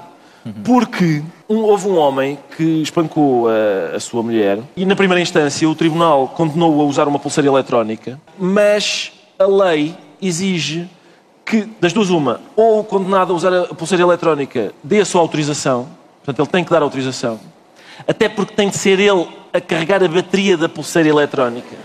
Porque 0.63 1.21
um, 1.47 1.57
houve 1.57 1.87
um 1.87 1.97
homem 1.97 2.39
que 2.57 2.81
espancou 2.81 3.47
a, 3.47 3.95
a, 3.95 3.99
sua 3.99 4.23
mulher 4.23 4.59
e, 4.75 4.85
na 4.85 4.95
primeira 4.95 5.21
instância, 5.21 5.69
o 5.69 5.75
tribunal 5.75 6.29
condenou 6.29 6.81
a 6.81 6.83
usar 6.83 7.07
uma 7.07 7.19
pulseira 7.19 7.47
eletrónica, 7.47 8.19
mas 8.39 9.11
a 9.37 9.45
lei 9.45 9.95
exige 10.19 10.89
que, 11.45 11.67
das 11.79 11.93
duas, 11.93 12.09
uma, 12.09 12.41
ou 12.55 12.79
o 12.79 12.83
condenado 12.83 13.33
a 13.33 13.35
usar 13.35 13.53
a 13.53 13.75
pulseira 13.75 14.03
eletrónica 14.03 14.73
dê 14.83 15.01
a 15.01 15.05
sua 15.05 15.21
autorização, 15.21 15.87
portanto, 16.23 16.39
ele 16.39 16.47
tem 16.47 16.63
que 16.63 16.71
dar 16.71 16.81
autorização, 16.81 17.39
até 18.07 18.29
porque 18.29 18.53
tem 18.53 18.69
de 18.69 18.77
ser 18.77 19.00
ele 19.00 19.27
a 19.53 19.59
carregar 19.59 20.03
a 20.03 20.07
bateria 20.07 20.57
da 20.57 20.69
pulseira 20.69 21.09
eletrónica. 21.09 21.75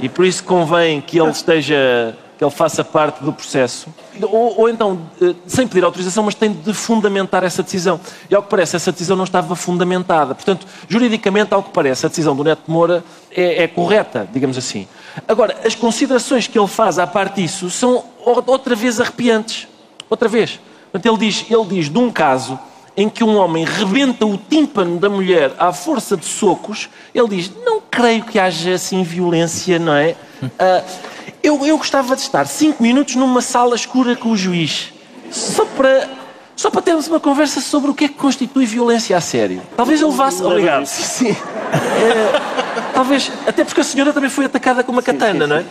E 0.00 0.08
por 0.08 0.24
isso 0.24 0.44
convém 0.44 1.00
que 1.00 1.20
ele 1.20 1.30
esteja 1.30 2.16
que 2.38 2.44
ele 2.44 2.52
faça 2.52 2.84
parte 2.84 3.24
do 3.24 3.32
processo, 3.32 3.92
ou, 4.22 4.60
ou, 4.60 4.68
então, 4.68 5.10
eh, 5.20 5.34
sem 5.44 5.66
pedir 5.66 5.84
autorização, 5.84 6.22
mas 6.22 6.36
tem 6.36 6.52
de 6.52 6.72
fundamentar 6.72 7.42
essa 7.42 7.64
decisão. 7.64 8.00
E 8.30 8.34
ao 8.34 8.44
que 8.44 8.48
parece, 8.48 8.76
essa 8.76 8.92
decisão 8.92 9.16
não 9.16 9.24
estava 9.24 9.56
fundamentada. 9.56 10.36
Portanto, 10.36 10.64
juridicamente, 10.88 11.52
ao 11.52 11.64
que 11.64 11.70
parece, 11.70 12.06
a 12.06 12.08
decisão 12.08 12.36
do 12.36 12.44
Neto 12.44 12.62
de 12.64 12.70
Moura 12.70 13.02
é, 13.32 13.64
é 13.64 13.66
correta, 13.66 14.28
digamos 14.32 14.56
assim. 14.56 14.86
Agora, 15.26 15.56
as 15.64 15.74
considerações 15.74 16.46
que 16.46 16.56
ele 16.56 16.68
faz 16.68 17.00
à 17.00 17.08
parte 17.08 17.42
disso 17.42 17.68
são 17.70 18.04
outra 18.24 18.76
vez 18.76 19.00
arrepiantes. 19.00 19.66
Outra 20.08 20.28
vez. 20.28 20.60
Portanto, 20.92 21.12
ele 21.12 21.26
diz, 21.26 21.44
ele 21.50 21.64
diz 21.64 21.90
de 21.90 21.98
um 21.98 22.08
caso 22.08 22.56
em 22.98 23.08
que 23.08 23.22
um 23.22 23.36
homem 23.36 23.64
rebenta 23.64 24.26
o 24.26 24.36
tímpano 24.36 24.98
da 24.98 25.08
mulher 25.08 25.52
à 25.56 25.72
força 25.72 26.16
de 26.16 26.26
socos, 26.26 26.88
ele 27.14 27.28
diz: 27.28 27.52
Não 27.64 27.80
creio 27.88 28.24
que 28.24 28.40
haja 28.40 28.74
assim 28.74 29.04
violência, 29.04 29.78
não 29.78 29.94
é? 29.94 30.16
Uh, 30.42 30.84
eu, 31.40 31.64
eu 31.64 31.78
gostava 31.78 32.16
de 32.16 32.22
estar 32.22 32.44
cinco 32.48 32.82
minutos 32.82 33.14
numa 33.14 33.40
sala 33.40 33.76
escura 33.76 34.16
com 34.16 34.30
o 34.30 34.36
juiz, 34.36 34.92
só 35.30 35.64
para, 35.64 36.10
só 36.56 36.70
para 36.72 36.82
termos 36.82 37.06
uma 37.06 37.20
conversa 37.20 37.60
sobre 37.60 37.88
o 37.88 37.94
que 37.94 38.06
é 38.06 38.08
que 38.08 38.14
constitui 38.14 38.66
violência 38.66 39.16
a 39.16 39.20
sério. 39.20 39.62
Talvez 39.76 40.02
ele 40.02 40.10
vá. 40.10 40.28
Obrigado. 40.28 40.84
Sim, 40.90 41.04
sim. 41.04 41.36
É, 41.70 42.92
talvez, 42.94 43.30
até 43.46 43.62
porque 43.62 43.80
a 43.80 43.84
senhora 43.84 44.12
também 44.12 44.28
foi 44.28 44.46
atacada 44.46 44.82
com 44.82 44.90
uma 44.90 45.02
katana, 45.02 45.46
não 45.46 45.56
é? 45.56 45.64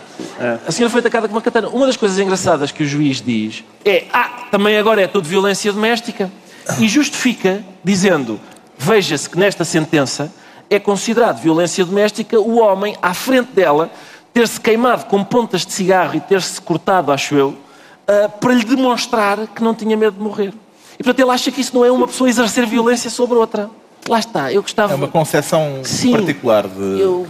A 0.66 0.72
senhora 0.72 0.90
foi 0.90 1.00
atacada 1.00 1.28
com 1.28 1.34
uma 1.34 1.42
katana. 1.42 1.68
Uma 1.68 1.84
das 1.84 1.96
coisas 1.96 2.18
engraçadas 2.18 2.72
que 2.72 2.82
o 2.84 2.86
juiz 2.86 3.20
diz 3.20 3.64
é: 3.84 4.06
Ah, 4.14 4.46
também 4.50 4.78
agora 4.78 5.02
é 5.02 5.06
tudo 5.06 5.28
violência 5.28 5.70
doméstica. 5.70 6.30
E 6.78 6.88
justifica 6.88 7.64
dizendo: 7.82 8.40
Veja-se 8.76 9.28
que 9.28 9.38
nesta 9.38 9.64
sentença 9.64 10.32
é 10.70 10.78
considerado 10.78 11.40
violência 11.40 11.84
doméstica 11.84 12.38
o 12.38 12.58
homem 12.58 12.96
à 13.00 13.14
frente 13.14 13.52
dela 13.52 13.90
ter-se 14.32 14.60
queimado 14.60 15.06
com 15.06 15.24
pontas 15.24 15.66
de 15.66 15.72
cigarro 15.72 16.14
e 16.14 16.20
ter-se 16.20 16.60
cortado, 16.60 17.10
acho 17.10 17.34
eu, 17.34 17.48
uh, 17.48 18.28
para 18.38 18.54
lhe 18.54 18.64
demonstrar 18.64 19.48
que 19.48 19.62
não 19.62 19.74
tinha 19.74 19.96
medo 19.96 20.16
de 20.16 20.22
morrer. 20.22 20.52
E 20.94 21.02
portanto 21.02 21.20
ele 21.20 21.30
acha 21.30 21.50
que 21.50 21.60
isso 21.60 21.74
não 21.74 21.84
é 21.84 21.90
uma 21.90 22.06
pessoa 22.06 22.28
exercer 22.28 22.66
violência 22.66 23.10
sobre 23.10 23.36
outra. 23.36 23.70
Lá 24.08 24.18
está, 24.18 24.52
eu 24.52 24.62
gostava. 24.62 24.92
É 24.92 24.96
uma 24.96 25.08
concepção 25.08 25.80
Sim, 25.82 26.12
particular 26.12 26.66
de. 26.68 27.00
Eu, 27.00 27.26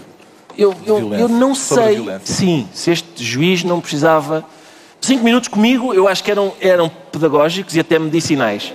eu, 0.57 0.75
eu, 0.85 1.15
eu 1.15 1.29
não 1.29 1.55
sei. 1.55 2.05
Sim, 2.25 2.69
se 2.73 2.91
este 2.91 3.25
juiz 3.25 3.65
não 3.65 3.81
precisava. 3.81 4.45
Cinco 5.01 5.25
minutos 5.25 5.49
comigo, 5.49 5.95
eu 5.95 6.09
acho 6.09 6.25
que 6.25 6.31
eram, 6.31 6.53
eram 6.61 6.91
pedagógicos 7.13 7.77
e 7.77 7.81
até 7.81 7.99
medicinais. 8.01 8.73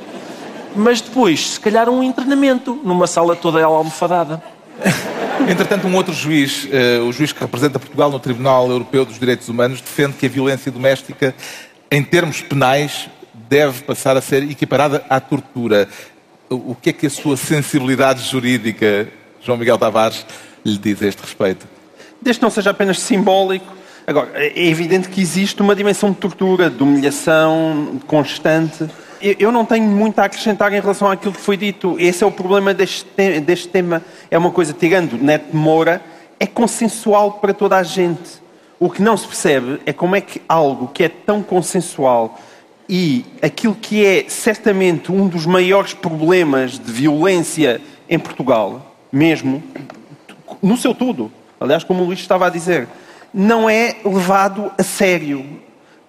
Mas 0.76 1.02
depois, 1.02 1.52
se 1.52 1.60
calhar, 1.60 1.90
um 1.90 2.04
internamento 2.04 2.80
numa 2.84 3.08
sala 3.08 3.36
toda 3.36 3.64
almofadada. 3.64 4.42
Entretanto, 5.48 5.88
um 5.88 5.96
outro 5.96 6.14
juiz, 6.14 6.66
uh, 6.66 7.04
o 7.08 7.12
juiz 7.12 7.32
que 7.32 7.40
representa 7.40 7.80
Portugal 7.80 8.10
no 8.10 8.20
Tribunal 8.20 8.70
Europeu 8.70 9.06
dos 9.06 9.20
Direitos 9.20 9.50
Humanos, 9.50 9.82
defende 9.82 10.14
que 10.14 10.26
a 10.26 10.30
violência 10.30 10.72
doméstica, 10.72 11.36
em 11.92 12.04
termos 12.04 12.42
penais, 12.42 13.10
deve 13.50 13.84
passar 13.84 14.16
a 14.16 14.22
ser 14.22 14.44
equiparada 14.50 15.04
à 15.10 15.20
tortura. 15.20 15.88
O 16.50 16.76
que 16.76 16.90
é 16.90 16.94
que 16.94 17.08
a 17.08 17.10
sua 17.10 17.36
sensibilidade 17.36 18.28
jurídica, 18.30 19.08
João 19.42 19.58
Miguel 19.58 19.78
Tavares, 19.78 20.26
lhe 20.64 20.78
diz 20.78 21.02
a 21.02 21.08
este 21.08 21.22
respeito? 21.22 21.68
Desde 22.22 22.40
que 22.40 22.44
não 22.44 22.52
seja 22.52 22.70
apenas 22.70 23.00
simbólico. 23.00 23.74
Agora, 24.06 24.30
é 24.34 24.68
evidente 24.68 25.10
que 25.10 25.22
existe 25.22 25.62
uma 25.62 25.76
dimensão 25.76 26.12
de 26.12 26.18
tortura, 26.18 26.70
de 26.70 26.82
humilhação 26.82 28.00
constante. 28.06 28.88
Eu 29.40 29.54
não 29.54 29.64
tenho 29.64 29.86
muito 29.86 30.20
a 30.20 30.26
acrescentar 30.26 30.74
em 30.74 30.82
relação 30.82 31.10
àquilo 31.10 31.32
que 31.32 31.40
foi 31.40 31.56
dito. 31.56 31.96
Esse 31.98 32.26
é 32.26 32.28
o 32.28 32.32
problema 32.32 32.74
deste, 32.74 33.08
deste 33.40 33.70
tema. 33.70 34.04
É 34.30 34.38
uma 34.38 34.52
coisa, 34.52 34.74
tirando 34.74 35.18
Neto 35.18 35.56
Moura, 35.56 36.02
é 36.38 36.46
consensual 36.46 37.34
para 37.34 37.54
toda 37.54 37.78
a 37.78 37.84
gente. 37.84 38.44
O 38.78 38.90
que 38.90 39.02
não 39.02 39.16
se 39.16 39.26
percebe 39.26 39.80
é 39.86 39.94
como 39.94 40.14
é 40.14 40.20
que 40.20 40.42
algo 40.48 40.90
que 40.90 41.06
é 41.06 41.10
tão 41.10 41.42
consensual 41.42 42.38
e 42.90 43.24
aquilo 43.42 43.76
que 43.76 44.06
é 44.06 44.26
certamente 44.28 45.10
um 45.10 45.26
dos 45.26 45.46
maiores 45.46 45.94
problemas 45.94 46.78
de 46.78 46.92
violência 46.92 47.80
em 48.10 48.20
Portugal, 48.20 48.94
mesmo, 49.10 49.64
no 50.62 50.76
seu 50.76 50.94
tudo, 50.94 51.32
aliás, 51.62 51.84
como 51.84 52.04
o 52.04 52.06
Luís 52.06 52.20
estava 52.20 52.48
a 52.48 52.50
dizer, 52.50 52.90
não 53.34 53.70
é 53.70 53.96
levado 54.04 54.72
a 54.78 54.84
sério. 54.84 55.46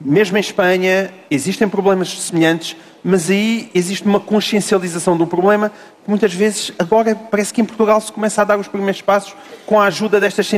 Mesmo 0.04 0.36
em 0.36 0.40
Espanha 0.40 1.10
existem 1.30 1.66
problemas 1.66 2.10
semelhantes, 2.20 2.76
mas 3.02 3.30
aí 3.30 3.70
existe 3.74 4.06
uma 4.06 4.20
consciencialização 4.20 5.16
do 5.16 5.26
problema 5.26 5.70
que 5.70 6.10
muitas 6.10 6.34
vezes, 6.34 6.72
agora 6.78 7.14
parece 7.14 7.54
que 7.54 7.62
em 7.62 7.64
Portugal 7.64 7.98
se 8.02 8.12
começa 8.12 8.42
a 8.42 8.44
dar 8.44 8.58
os 8.58 8.68
primeiros 8.68 9.00
passos 9.00 9.34
com 9.64 9.80
a 9.80 9.86
ajuda 9.86 10.20
destas, 10.20 10.50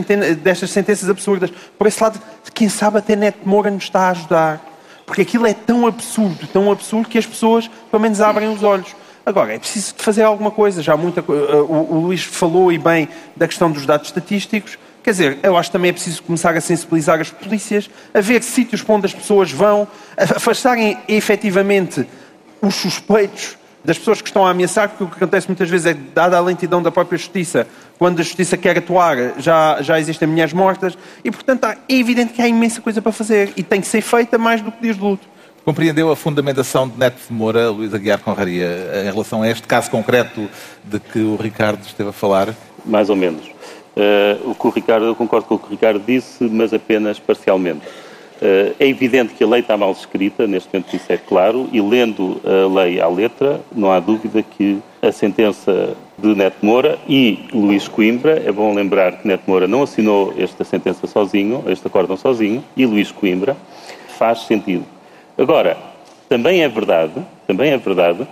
destas 0.42 0.70
sentenças 0.70 1.08
absurdas. 1.08 1.52
Por 1.78 1.86
esse 1.86 2.02
lado, 2.02 2.20
quem 2.52 2.68
sabe 2.68 2.98
até 2.98 3.14
Neto 3.14 3.48
Moura 3.48 3.70
nos 3.70 3.84
está 3.84 4.08
a 4.08 4.10
ajudar. 4.10 4.60
Porque 5.06 5.22
aquilo 5.22 5.46
é 5.46 5.54
tão 5.54 5.86
absurdo, 5.86 6.48
tão 6.48 6.72
absurdo, 6.72 7.08
que 7.08 7.16
as 7.16 7.24
pessoas, 7.24 7.70
pelo 7.88 8.02
menos, 8.02 8.20
abrem 8.20 8.48
os 8.48 8.64
olhos. 8.64 8.96
Agora, 9.24 9.54
é 9.54 9.58
preciso 9.60 9.94
fazer 9.96 10.24
alguma 10.24 10.50
coisa. 10.50 10.82
Já 10.82 10.96
muita, 10.96 11.20
o, 11.20 11.94
o 11.94 12.00
Luís 12.00 12.24
falou 12.24 12.72
e 12.72 12.78
bem 12.78 13.08
da 13.36 13.46
questão 13.46 13.70
dos 13.70 13.86
dados 13.86 14.08
estatísticos. 14.08 14.76
Quer 15.06 15.12
dizer, 15.12 15.38
eu 15.40 15.56
acho 15.56 15.68
que 15.68 15.72
também 15.72 15.90
é 15.90 15.92
preciso 15.92 16.20
começar 16.20 16.56
a 16.56 16.60
sensibilizar 16.60 17.20
as 17.20 17.30
polícias, 17.30 17.88
a 18.12 18.20
ver 18.20 18.42
sítios 18.42 18.82
para 18.82 18.96
onde 18.96 19.06
as 19.06 19.14
pessoas 19.14 19.52
vão, 19.52 19.86
a 20.16 20.24
afastarem 20.24 20.98
efetivamente 21.06 22.04
os 22.60 22.74
suspeitos 22.74 23.56
das 23.84 23.96
pessoas 23.96 24.20
que 24.20 24.28
estão 24.28 24.44
a 24.44 24.50
ameaçar, 24.50 24.88
porque 24.88 25.04
o 25.04 25.06
que 25.06 25.14
acontece 25.14 25.46
muitas 25.46 25.70
vezes 25.70 25.86
é, 25.86 25.94
dada 25.94 26.36
a 26.36 26.40
lentidão 26.40 26.82
da 26.82 26.90
própria 26.90 27.16
justiça, 27.16 27.68
quando 27.96 28.18
a 28.18 28.24
justiça 28.24 28.56
quer 28.56 28.78
atuar, 28.78 29.38
já, 29.38 29.80
já 29.80 30.00
existem 30.00 30.26
mulheres 30.26 30.52
mortas, 30.52 30.98
e 31.22 31.30
portanto 31.30 31.64
é 31.66 31.76
evidente 31.88 32.32
que 32.32 32.42
há 32.42 32.48
imensa 32.48 32.80
coisa 32.80 33.00
para 33.00 33.12
fazer, 33.12 33.52
e 33.56 33.62
tem 33.62 33.80
que 33.80 33.86
ser 33.86 34.00
feita 34.00 34.36
mais 34.36 34.60
do 34.60 34.72
que 34.72 34.82
dias 34.82 34.96
de 34.96 35.02
luto. 35.02 35.28
Compreendeu 35.64 36.10
a 36.10 36.16
fundamentação 36.16 36.88
de 36.88 36.98
Neto 36.98 37.20
de 37.28 37.32
Moura, 37.32 37.70
Luís 37.70 37.94
Aguiar 37.94 38.18
Conraria, 38.18 39.04
em 39.06 39.12
relação 39.12 39.42
a 39.42 39.48
este 39.48 39.68
caso 39.68 39.88
concreto 39.88 40.50
de 40.82 40.98
que 40.98 41.20
o 41.20 41.36
Ricardo 41.36 41.86
esteve 41.86 42.08
a 42.08 42.12
falar? 42.12 42.52
Mais 42.84 43.08
ou 43.08 43.14
menos. 43.14 43.54
Uh, 43.96 44.50
o 44.50 44.54
que 44.54 44.66
o 44.66 44.70
Ricardo, 44.70 45.06
eu 45.06 45.14
concordo 45.14 45.46
com 45.46 45.54
o 45.54 45.58
que 45.58 45.68
o 45.68 45.70
Ricardo 45.70 46.02
disse, 46.04 46.44
mas 46.44 46.74
apenas 46.74 47.18
parcialmente. 47.18 47.86
Uh, 48.36 48.74
é 48.78 48.86
evidente 48.86 49.32
que 49.32 49.42
a 49.42 49.46
lei 49.46 49.60
está 49.60 49.74
mal 49.74 49.90
escrita, 49.92 50.46
neste 50.46 50.68
momento 50.70 50.94
isso 50.94 51.10
é 51.10 51.16
claro, 51.16 51.66
e 51.72 51.80
lendo 51.80 52.38
a 52.44 52.80
lei 52.80 53.00
à 53.00 53.08
letra, 53.08 53.58
não 53.74 53.90
há 53.90 53.98
dúvida 53.98 54.42
que 54.42 54.78
a 55.00 55.10
sentença 55.10 55.96
de 56.18 56.34
Neto 56.34 56.58
Moura 56.60 56.98
e 57.08 57.46
Luís 57.54 57.88
Coimbra, 57.88 58.42
é 58.44 58.52
bom 58.52 58.74
lembrar 58.74 59.12
que 59.12 59.26
Neto 59.26 59.44
Moura 59.46 59.66
não 59.66 59.82
assinou 59.82 60.34
esta 60.36 60.62
sentença 60.62 61.06
sozinho, 61.06 61.64
este 61.66 61.86
acórdão 61.86 62.18
sozinho, 62.18 62.62
e 62.76 62.84
Luís 62.84 63.10
Coimbra, 63.10 63.56
faz 64.18 64.40
sentido. 64.40 64.84
Agora, 65.38 65.78
também 66.28 66.62
é 66.62 66.68
verdade, 66.68 67.14
também 67.46 67.70
é 67.70 67.78
verdade, 67.78 68.26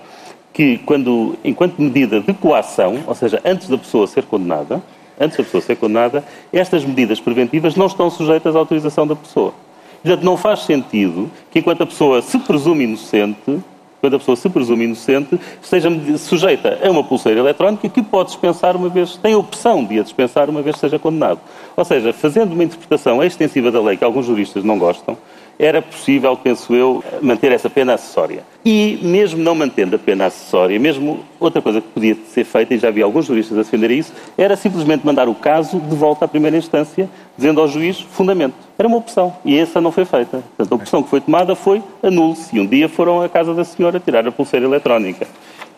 que 0.53 0.77
quando, 0.79 1.37
enquanto 1.43 1.81
medida 1.81 2.21
de 2.21 2.35
coação, 2.35 3.03
ou 3.07 3.15
seja, 3.15 3.41
antes 3.45 3.69
da 3.69 3.79
pessoa 3.79 4.07
ser 4.07 4.25
condenada, 4.25 4.83
antes 5.19 5.37
da 5.37 5.45
pessoa 5.45 5.61
ser 5.61 5.77
condenada, 5.77 6.25
estas 6.53 6.85
medidas 6.85 7.21
preventivas 7.21 7.77
não 7.77 7.87
estão 7.87 8.11
sujeitas 8.11 8.55
à 8.55 8.59
autorização 8.59 9.07
da 9.07 9.17
pessoa. 9.17 9.55
Portanto, 10.03 10.25
não 10.25 10.37
faz 10.37 10.61
sentido 10.61 11.31
que 11.51 11.61
enquanto 11.61 11.83
a 11.83 11.87
pessoa 11.87 12.21
se 12.21 12.39
presume 12.39 12.85
inocente, 12.85 13.63
quando 14.05 14.17
a 14.17 14.19
pessoa 14.19 14.37
se 14.37 14.51
presume 14.51 14.85
inocente, 14.85 15.41
esteja 15.63 15.89
sujeita 16.19 16.79
a 16.83 16.91
uma 16.91 17.03
pulseira 17.03 17.41
eletrónica 17.41 17.89
que 17.89 18.03
pode 18.03 18.29
dispensar 18.29 18.77
uma 18.77 18.91
vez, 18.91 19.17
tem 19.17 19.33
a 19.33 19.39
opção 19.39 19.83
de 19.83 19.99
a 19.99 20.03
dispensar 20.03 20.51
uma 20.51 20.61
vez 20.61 20.77
que 20.77 20.81
seja 20.81 20.99
condenado. 20.99 21.41
Ou 21.75 21.85
seja, 21.87 22.13
fazendo 22.13 22.53
uma 22.53 22.65
interpretação 22.65 23.23
extensiva 23.25 23.71
da 23.71 23.81
lei 23.81 23.97
que 23.97 24.05
alguns 24.05 24.27
juristas 24.27 24.63
não 24.63 24.79
gostam, 24.79 25.17
era 25.59 25.81
possível, 25.81 26.37
penso 26.37 26.75
eu, 26.75 27.03
manter 27.23 27.53
essa 27.53 27.71
pena 27.71 27.95
acessória. 27.95 28.43
E 28.65 28.99
mesmo 29.03 29.43
não 29.43 29.55
mantendo 29.55 29.97
a 29.97 29.99
pena 29.99 30.27
acessória, 30.27 30.79
mesmo 30.79 31.21
outra 31.39 31.63
coisa 31.63 31.81
que 31.81 31.89
podia 31.89 32.17
ser 32.29 32.45
feita, 32.45 32.75
e 32.75 32.79
já 32.79 32.91
vi 32.91 33.03
alguns 33.03 33.27
juristas 33.27 33.57
a 33.57 33.63
defender 33.63 33.91
isso, 33.91 34.13
era 34.37 34.57
simplesmente 34.57 35.05
mandar 35.05 35.29
o 35.29 35.35
caso 35.35 35.79
de 35.79 35.95
volta 35.95 36.25
à 36.25 36.29
primeira 36.29 36.57
instância, 36.57 37.09
dizendo 37.37 37.61
ao 37.61 37.69
juiz 37.69 38.01
fundamento. 38.01 38.55
Era 38.79 38.89
uma 38.89 38.97
opção. 38.97 39.35
E 39.45 39.57
essa 39.57 39.81
não 39.81 39.93
foi 39.93 40.05
feita. 40.05 40.43
Portanto, 40.57 40.73
a 40.73 40.75
opção 40.75 41.03
que 41.03 41.09
foi 41.09 41.21
tomada 41.21 41.55
foi 41.55 41.83
anule-se. 42.03 42.57
E 42.57 42.61
um 42.61 42.67
dia 42.67 42.89
foram 42.89 43.23
à 43.23 43.29
casa 43.29 43.55
da 43.55 43.65
senhora 43.65 44.01
tirar 44.01 44.27
a 44.27 44.33
pulseira 44.33 44.67
eletrónica, 44.67 45.27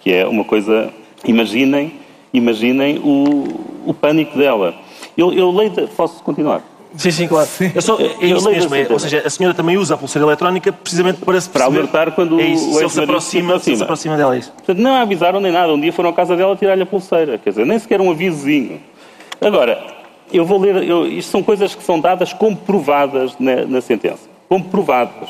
que 0.00 0.12
é 0.12 0.26
uma 0.26 0.44
coisa. 0.44 0.92
Imaginem, 1.24 1.92
imaginem 2.32 2.98
o, 2.98 3.90
o 3.90 3.94
pânico 3.94 4.38
dela. 4.38 4.74
Eu, 5.16 5.32
eu 5.32 5.50
leio. 5.50 5.72
Posso 5.88 6.22
continuar? 6.22 6.75
Sim, 6.96 7.10
sim, 7.10 7.28
claro. 7.28 7.48
Sim. 7.48 7.70
Eu 7.74 7.82
só, 7.82 7.98
é 8.00 8.26
isso 8.26 8.50
mesmo, 8.50 8.74
é, 8.74 8.86
ou 8.90 8.98
seja, 8.98 9.22
a 9.24 9.30
senhora 9.30 9.54
também 9.54 9.76
usa 9.76 9.94
a 9.94 9.98
pulseira 9.98 10.26
eletrónica 10.26 10.72
precisamente 10.72 11.18
para 11.18 11.40
se 11.40 11.50
Para 11.50 11.64
alertar 11.66 12.12
quando 12.12 12.40
é 12.40 12.46
isso, 12.46 12.70
o 12.70 12.74
se 12.74 12.80
ele 12.80 12.88
se 12.88 13.00
aproxima, 13.00 13.58
se, 13.58 13.76
se 13.76 13.82
aproxima 13.82 14.16
dela, 14.16 14.34
é 14.34 14.38
isso. 14.38 14.52
Portanto, 14.52 14.78
não 14.78 14.94
avisaram 14.94 15.40
nem 15.40 15.52
nada. 15.52 15.72
Um 15.72 15.80
dia 15.80 15.92
foram 15.92 16.10
à 16.10 16.12
casa 16.12 16.36
dela 16.36 16.56
tirar-lhe 16.56 16.82
a 16.82 16.86
pulseira. 16.86 17.38
Quer 17.38 17.50
dizer, 17.50 17.66
nem 17.66 17.78
sequer 17.78 18.00
um 18.00 18.10
avisozinho. 18.10 18.80
Agora, 19.40 19.82
eu 20.32 20.44
vou 20.44 20.58
ler... 20.58 20.82
Eu, 20.88 21.06
isto 21.06 21.30
são 21.30 21.42
coisas 21.42 21.74
que 21.74 21.82
são 21.82 22.00
dadas 22.00 22.32
comprovadas 22.32 23.36
na, 23.38 23.66
na 23.66 23.80
sentença. 23.80 24.28
Comprovadas. 24.48 25.28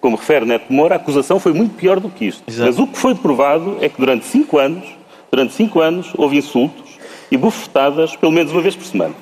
Como 0.00 0.16
refere 0.16 0.44
Neto 0.44 0.72
Moura, 0.72 0.94
a 0.94 0.96
acusação 0.96 1.38
foi 1.38 1.52
muito 1.52 1.74
pior 1.74 2.00
do 2.00 2.08
que 2.08 2.26
isto. 2.26 2.42
Exato. 2.46 2.66
Mas 2.66 2.78
o 2.78 2.86
que 2.86 2.98
foi 2.98 3.14
provado 3.14 3.78
é 3.80 3.88
que 3.88 4.00
durante 4.00 4.24
cinco 4.26 4.58
anos, 4.58 4.84
durante 5.30 5.52
cinco 5.54 5.80
anos, 5.80 6.12
houve 6.16 6.36
insultos 6.36 6.98
e 7.30 7.36
bufetadas 7.36 8.16
pelo 8.16 8.32
menos 8.32 8.52
uma 8.52 8.60
vez 8.60 8.74
por 8.74 8.84
semana. 8.84 9.14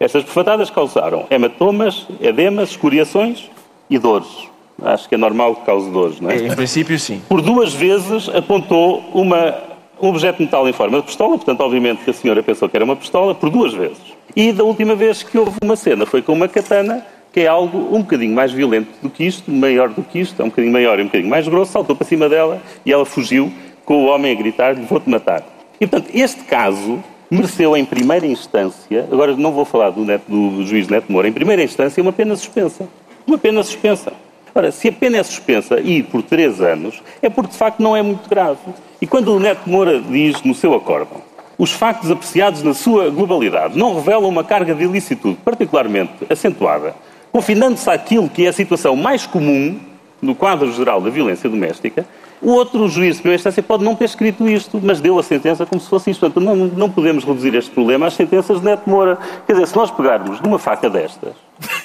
Estas 0.00 0.22
bufetadas 0.22 0.70
causaram 0.70 1.26
hematomas, 1.30 2.06
edemas, 2.20 2.70
escoriações 2.70 3.50
e 3.90 3.98
dores. 3.98 4.48
Acho 4.80 5.08
que 5.08 5.16
é 5.16 5.18
normal 5.18 5.56
que 5.56 5.66
cause 5.66 5.90
dores, 5.90 6.20
não 6.20 6.30
é? 6.30 6.36
Em 6.36 6.54
princípio, 6.54 6.98
sim. 7.00 7.20
Por 7.28 7.42
duas 7.42 7.74
vezes 7.74 8.28
apontou 8.28 9.02
uma, 9.12 9.54
um 10.00 10.08
objeto 10.08 10.40
metal 10.40 10.68
em 10.68 10.72
forma 10.72 10.98
de 10.98 11.06
pistola, 11.06 11.36
portanto, 11.36 11.60
obviamente 11.62 12.04
que 12.04 12.10
a 12.10 12.12
senhora 12.12 12.42
pensou 12.44 12.68
que 12.68 12.76
era 12.76 12.84
uma 12.84 12.94
pistola, 12.94 13.34
por 13.34 13.50
duas 13.50 13.74
vezes. 13.74 13.98
E 14.36 14.52
da 14.52 14.62
última 14.62 14.94
vez 14.94 15.24
que 15.24 15.36
houve 15.36 15.58
uma 15.62 15.74
cena 15.74 16.06
foi 16.06 16.22
com 16.22 16.32
uma 16.32 16.46
katana, 16.46 17.04
que 17.32 17.40
é 17.40 17.48
algo 17.48 17.94
um 17.94 18.02
bocadinho 18.02 18.34
mais 18.34 18.52
violento 18.52 18.90
do 19.02 19.10
que 19.10 19.24
isto, 19.24 19.50
maior 19.50 19.88
do 19.88 20.02
que 20.02 20.20
isto, 20.20 20.40
é 20.40 20.44
um 20.44 20.48
bocadinho 20.48 20.72
maior 20.72 21.00
e 21.00 21.02
um 21.02 21.06
bocadinho 21.06 21.30
mais 21.30 21.48
grosso, 21.48 21.72
saltou 21.72 21.96
para 21.96 22.06
cima 22.06 22.28
dela 22.28 22.62
e 22.86 22.92
ela 22.92 23.04
fugiu 23.04 23.52
com 23.84 24.04
o 24.04 24.06
homem 24.06 24.30
a 24.30 24.34
gritar-lhe: 24.36 24.82
Vou-te 24.82 25.10
matar. 25.10 25.42
E, 25.80 25.86
portanto, 25.88 26.10
este 26.14 26.44
caso 26.44 27.02
mereceu 27.30 27.76
em 27.76 27.84
primeira 27.84 28.26
instância, 28.26 29.06
agora 29.10 29.36
não 29.36 29.52
vou 29.52 29.64
falar 29.64 29.90
do, 29.90 30.04
neto, 30.04 30.24
do 30.28 30.64
juiz 30.64 30.88
Neto 30.88 31.10
Moura, 31.10 31.28
em 31.28 31.32
primeira 31.32 31.62
instância 31.62 32.02
uma 32.02 32.12
pena 32.12 32.34
suspensa. 32.36 32.88
Uma 33.26 33.38
pena 33.38 33.62
suspensa. 33.62 34.12
Ora, 34.54 34.72
se 34.72 34.88
a 34.88 34.92
pena 34.92 35.18
é 35.18 35.22
suspensa 35.22 35.78
e 35.80 36.02
por 36.02 36.22
três 36.22 36.60
anos, 36.60 37.02
é 37.20 37.28
porque 37.28 37.50
de 37.50 37.56
facto 37.56 37.80
não 37.80 37.96
é 37.96 38.02
muito 38.02 38.28
grave. 38.28 38.58
E 39.00 39.06
quando 39.06 39.34
o 39.34 39.38
Neto 39.38 39.68
Moura 39.68 40.00
diz 40.00 40.42
no 40.42 40.54
seu 40.54 40.74
acórdão, 40.74 41.20
os 41.58 41.72
factos 41.72 42.10
apreciados 42.10 42.62
na 42.62 42.72
sua 42.72 43.10
globalidade 43.10 43.76
não 43.76 43.94
revelam 43.96 44.28
uma 44.28 44.44
carga 44.44 44.74
de 44.74 44.84
ilicitude 44.84 45.38
particularmente 45.44 46.12
acentuada, 46.30 46.94
confinando-se 47.30 47.90
àquilo 47.90 48.28
que 48.28 48.46
é 48.46 48.48
a 48.48 48.52
situação 48.52 48.96
mais 48.96 49.26
comum 49.26 49.78
no 50.20 50.34
quadro 50.34 50.72
geral 50.72 51.00
da 51.00 51.10
violência 51.10 51.48
doméstica, 51.48 52.06
o 52.40 52.52
outro 52.52 52.88
juiz 52.88 53.16
de 53.16 53.22
primeira 53.22 53.40
instância 53.40 53.62
pode 53.62 53.84
não 53.84 53.94
ter 53.94 54.04
escrito 54.04 54.48
isto, 54.48 54.80
mas 54.82 55.00
deu 55.00 55.18
a 55.18 55.22
sentença 55.22 55.66
como 55.66 55.80
se 55.80 55.88
fosse 55.88 56.10
isto. 56.10 56.20
Portanto, 56.20 56.42
não, 56.42 56.54
não 56.54 56.90
podemos 56.90 57.24
reduzir 57.24 57.54
este 57.54 57.70
problema 57.70 58.06
às 58.06 58.14
sentenças 58.14 58.60
de 58.60 58.64
Neto 58.64 58.88
Moura. 58.88 59.18
Quer 59.46 59.54
dizer, 59.54 59.66
se 59.66 59.76
nós 59.76 59.90
pegarmos 59.90 60.40
de 60.40 60.46
uma 60.46 60.58
faca 60.58 60.88
destas 60.88 61.32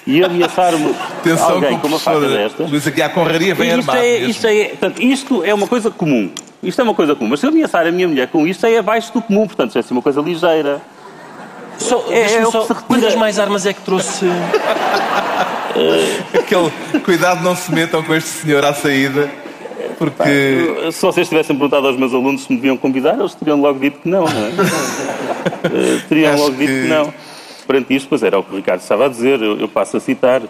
e 0.05 0.23
ameaçarmos 0.23 0.95
alguém 1.41 1.79
com 1.79 1.87
uma 1.87 1.99
faca 1.99 2.27
destas... 2.27 2.69
Luís 2.69 2.85
aqui 2.85 3.01
à 3.01 3.09
conraria 3.09 3.55
vem 3.55 3.69
isto 3.69 3.79
armado 3.79 4.05
é, 4.05 4.17
isto, 4.19 4.47
é, 4.47 4.65
portanto, 4.65 5.01
isto 5.01 5.43
é 5.43 5.53
uma 5.53 5.67
coisa 5.67 5.89
comum. 5.89 6.29
Isto 6.61 6.81
é 6.81 6.83
uma 6.83 6.93
coisa 6.93 7.15
comum. 7.15 7.31
Mas 7.31 7.39
se 7.39 7.45
eu 7.45 7.49
ameaçar 7.49 7.87
a 7.87 7.91
minha 7.91 8.07
mulher 8.07 8.27
com 8.27 8.47
isto, 8.47 8.65
é 8.65 8.77
abaixo 8.77 9.11
do 9.11 9.21
comum. 9.21 9.47
Portanto, 9.47 9.69
isso 9.69 9.79
é 9.79 9.81
assim 9.81 9.93
uma 9.93 10.01
coisa 10.01 10.21
ligeira. 10.21 10.81
Só, 11.77 12.05
é, 12.09 12.35
é 12.35 12.45
só, 12.45 12.65
quantas 12.87 13.15
mais 13.15 13.39
armas 13.39 13.65
é 13.65 13.73
que 13.73 13.81
trouxe? 13.81 14.25
Aquele, 16.33 16.71
cuidado, 16.99 17.43
não 17.43 17.55
se 17.55 17.71
metam 17.73 18.03
com 18.03 18.13
este 18.13 18.29
senhor 18.29 18.63
à 18.63 18.73
saída. 18.73 19.42
Porque... 20.11 20.91
se 20.91 21.01
vocês 21.01 21.29
tivessem 21.29 21.55
perguntado 21.55 21.87
aos 21.87 21.97
meus 21.97 22.13
alunos 22.13 22.43
se 22.43 22.51
me 22.51 22.57
deviam 22.57 22.75
convidar, 22.75 23.17
eles 23.17 23.33
teriam 23.35 23.59
logo 23.61 23.79
dito 23.79 23.99
que 23.99 24.09
não, 24.09 24.25
não 24.25 24.45
é? 24.45 24.49
uh, 24.49 26.01
teriam 26.09 26.33
Acho 26.33 26.43
logo 26.43 26.55
dito 26.55 26.71
que... 26.71 26.87
não. 26.87 27.13
Perante 27.65 27.95
isto, 27.95 28.09
pois 28.09 28.21
era 28.21 28.37
o 28.37 28.43
que 28.43 28.53
o 28.53 28.57
Ricardo 28.57 28.81
estava 28.81 29.05
a 29.05 29.09
dizer, 29.09 29.41
eu, 29.41 29.57
eu 29.57 29.69
passo 29.69 29.95
a 29.95 29.99
citar. 29.99 30.41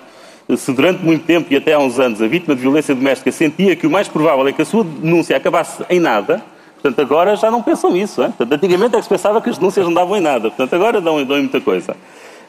se 0.58 0.72
durante 0.72 1.06
muito 1.06 1.26
tempo 1.26 1.54
e 1.54 1.56
até 1.56 1.74
há 1.74 1.80
uns 1.80 2.00
anos 2.00 2.22
a 2.22 2.28
vítima 2.28 2.56
de 2.56 2.62
violência 2.62 2.96
doméstica 2.96 3.32
sentia 3.32 3.76
que 3.76 3.86
o 3.86 3.92
mais 3.92 4.08
provável 4.08 4.48
é 4.48 4.52
que 4.52 4.64
a 4.64 4.66
sua 4.66 4.84
denúncia 4.84 5.38
acabasse 5.38 5.84
em 5.90 6.00
nada, 6.00 6.44
portanto 6.82 7.00
agora 7.00 7.36
já 7.36 7.52
não 7.52 7.62
pensam 7.62 7.96
isso. 7.96 8.22
Hein? 8.24 8.34
Portanto, 8.36 8.54
antigamente 8.54 8.96
é 8.96 8.98
que 8.98 9.04
se 9.04 9.10
pensava 9.10 9.40
que 9.42 9.50
as 9.50 9.58
denúncias 9.60 9.86
não 9.86 9.94
davam 9.94 10.18
em 10.18 10.22
nada, 10.22 10.50
portanto 10.50 10.74
agora 10.74 11.00
dão, 11.00 11.24
dão 11.24 11.38
em 11.38 11.42
muita 11.42 11.62
coisa. 11.62 11.96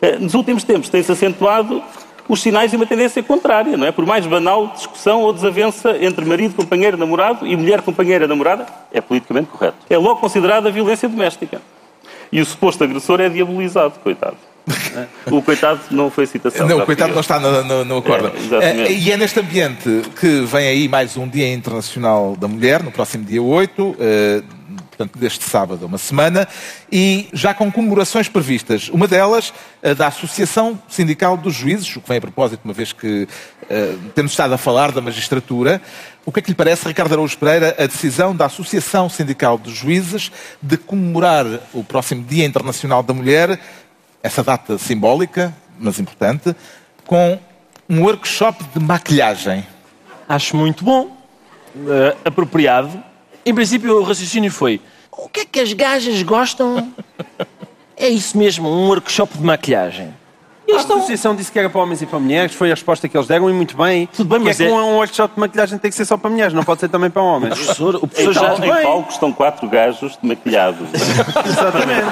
Eh, 0.00 0.18
nos 0.18 0.32
últimos 0.32 0.64
tempos 0.64 0.88
tem-se 0.88 1.12
acentuado 1.12 1.82
os 2.28 2.40
sinais 2.40 2.70
de 2.70 2.76
uma 2.76 2.86
tendência 2.86 3.22
contrária, 3.22 3.76
não 3.76 3.86
é? 3.86 3.92
Por 3.92 4.06
mais 4.06 4.26
banal 4.26 4.68
discussão 4.68 5.20
ou 5.20 5.32
desavença 5.32 5.96
entre 6.00 6.24
marido, 6.24 6.54
companheiro, 6.54 6.96
namorado 6.96 7.46
e 7.46 7.56
mulher, 7.56 7.82
companheira, 7.82 8.26
namorada, 8.26 8.66
é 8.92 9.00
politicamente 9.00 9.48
correto. 9.48 9.76
É 9.88 9.98
logo 9.98 10.20
considerada 10.20 10.70
violência 10.70 11.08
doméstica. 11.08 11.60
E 12.32 12.40
o 12.40 12.46
suposto 12.46 12.82
agressor 12.82 13.20
é 13.20 13.28
diabolizado, 13.28 13.94
coitado. 14.02 14.36
O 15.30 15.42
coitado 15.42 15.80
não 15.90 16.10
foi 16.10 16.26
citação. 16.26 16.66
Não, 16.66 16.78
o 16.78 16.86
coitado 16.86 17.12
não 17.12 17.20
está 17.20 17.38
no, 17.38 17.64
no, 17.64 17.84
no 17.84 17.98
acordo. 17.98 18.32
É, 18.62 18.90
e 18.90 19.12
é 19.12 19.16
neste 19.16 19.38
ambiente 19.40 20.02
que 20.18 20.40
vem 20.40 20.66
aí 20.66 20.88
mais 20.88 21.16
um 21.16 21.28
Dia 21.28 21.52
Internacional 21.52 22.34
da 22.36 22.48
Mulher, 22.48 22.82
no 22.82 22.90
próximo 22.90 23.24
dia 23.24 23.42
8, 23.42 23.96
eh, 24.00 24.42
portanto, 24.96 25.18
deste 25.18 25.44
sábado, 25.44 25.86
uma 25.86 25.98
semana, 25.98 26.46
e 26.90 27.28
já 27.32 27.52
com 27.52 27.70
comemorações 27.70 28.28
previstas. 28.28 28.88
Uma 28.88 29.08
delas, 29.08 29.52
a 29.82 29.92
da 29.92 30.06
Associação 30.06 30.80
Sindical 30.88 31.36
dos 31.36 31.54
Juízes, 31.54 31.96
o 31.96 32.00
que 32.00 32.08
vem 32.08 32.18
a 32.18 32.20
propósito, 32.20 32.60
uma 32.64 32.72
vez 32.72 32.92
que 32.92 33.24
uh, 33.24 33.98
temos 34.14 34.32
estado 34.32 34.54
a 34.54 34.58
falar 34.58 34.92
da 34.92 35.00
magistratura. 35.00 35.82
O 36.24 36.32
que 36.32 36.38
é 36.38 36.42
que 36.42 36.50
lhe 36.50 36.54
parece, 36.54 36.86
Ricardo 36.86 37.12
Araújo 37.12 37.36
Pereira, 37.36 37.74
a 37.78 37.86
decisão 37.86 38.34
da 38.34 38.46
Associação 38.46 39.08
Sindical 39.08 39.58
dos 39.58 39.74
Juízes 39.74 40.30
de 40.62 40.76
comemorar 40.76 41.46
o 41.72 41.82
próximo 41.82 42.24
Dia 42.24 42.44
Internacional 42.44 43.02
da 43.02 43.12
Mulher 43.12 43.58
essa 44.24 44.42
data 44.42 44.78
simbólica, 44.78 45.54
mas 45.78 46.00
importante, 46.00 46.56
com 47.06 47.38
um 47.90 48.02
workshop 48.04 48.64
de 48.72 48.80
maquilhagem. 48.80 49.66
Acho 50.26 50.56
muito 50.56 50.82
bom, 50.82 51.14
uh, 51.76 52.16
apropriado. 52.24 53.04
Em 53.46 53.54
princípio, 53.54 53.98
o 54.00 54.02
raciocínio 54.02 54.50
foi: 54.50 54.80
o 55.12 55.28
que 55.28 55.40
é 55.40 55.44
que 55.44 55.60
as 55.60 55.72
gajas 55.72 56.22
gostam? 56.22 56.92
é 57.96 58.08
isso 58.08 58.36
mesmo, 58.36 58.68
um 58.68 58.88
workshop 58.88 59.36
de 59.38 59.44
maquilhagem. 59.44 60.14
A 60.72 60.78
associação 60.78 61.36
disse 61.36 61.52
que 61.52 61.58
era 61.58 61.68
para 61.68 61.80
homens 61.82 62.00
e 62.00 62.06
para 62.06 62.18
mulheres, 62.18 62.54
foi 62.54 62.70
a 62.70 62.74
resposta 62.74 63.06
que 63.06 63.14
eles 63.16 63.28
deram 63.28 63.50
e 63.50 63.52
muito 63.52 63.76
bem. 63.76 64.08
Tudo 64.16 64.30
bem, 64.30 64.38
mas 64.38 64.58
é 64.58 64.64
é... 64.64 64.66
que 64.66 64.72
um 64.72 64.96
workshop 64.96 65.34
de 65.34 65.40
maquilhagem 65.40 65.78
tem 65.78 65.90
que 65.90 65.96
ser 65.96 66.06
só 66.06 66.16
para 66.16 66.30
mulheres, 66.30 66.54
não 66.54 66.64
pode 66.64 66.80
ser 66.80 66.88
também 66.88 67.10
para 67.10 67.20
homens. 67.22 67.52
O 67.52 67.56
professor, 67.64 67.94
o 67.96 68.06
professor 68.08 68.30
Então, 68.32 68.56
já... 68.56 68.80
em 68.80 68.82
palco 68.82 69.12
estão 69.12 69.30
quatro 69.32 69.68
gajos 69.68 70.18
maquilhados. 70.22 70.88
Exatamente. 70.92 72.06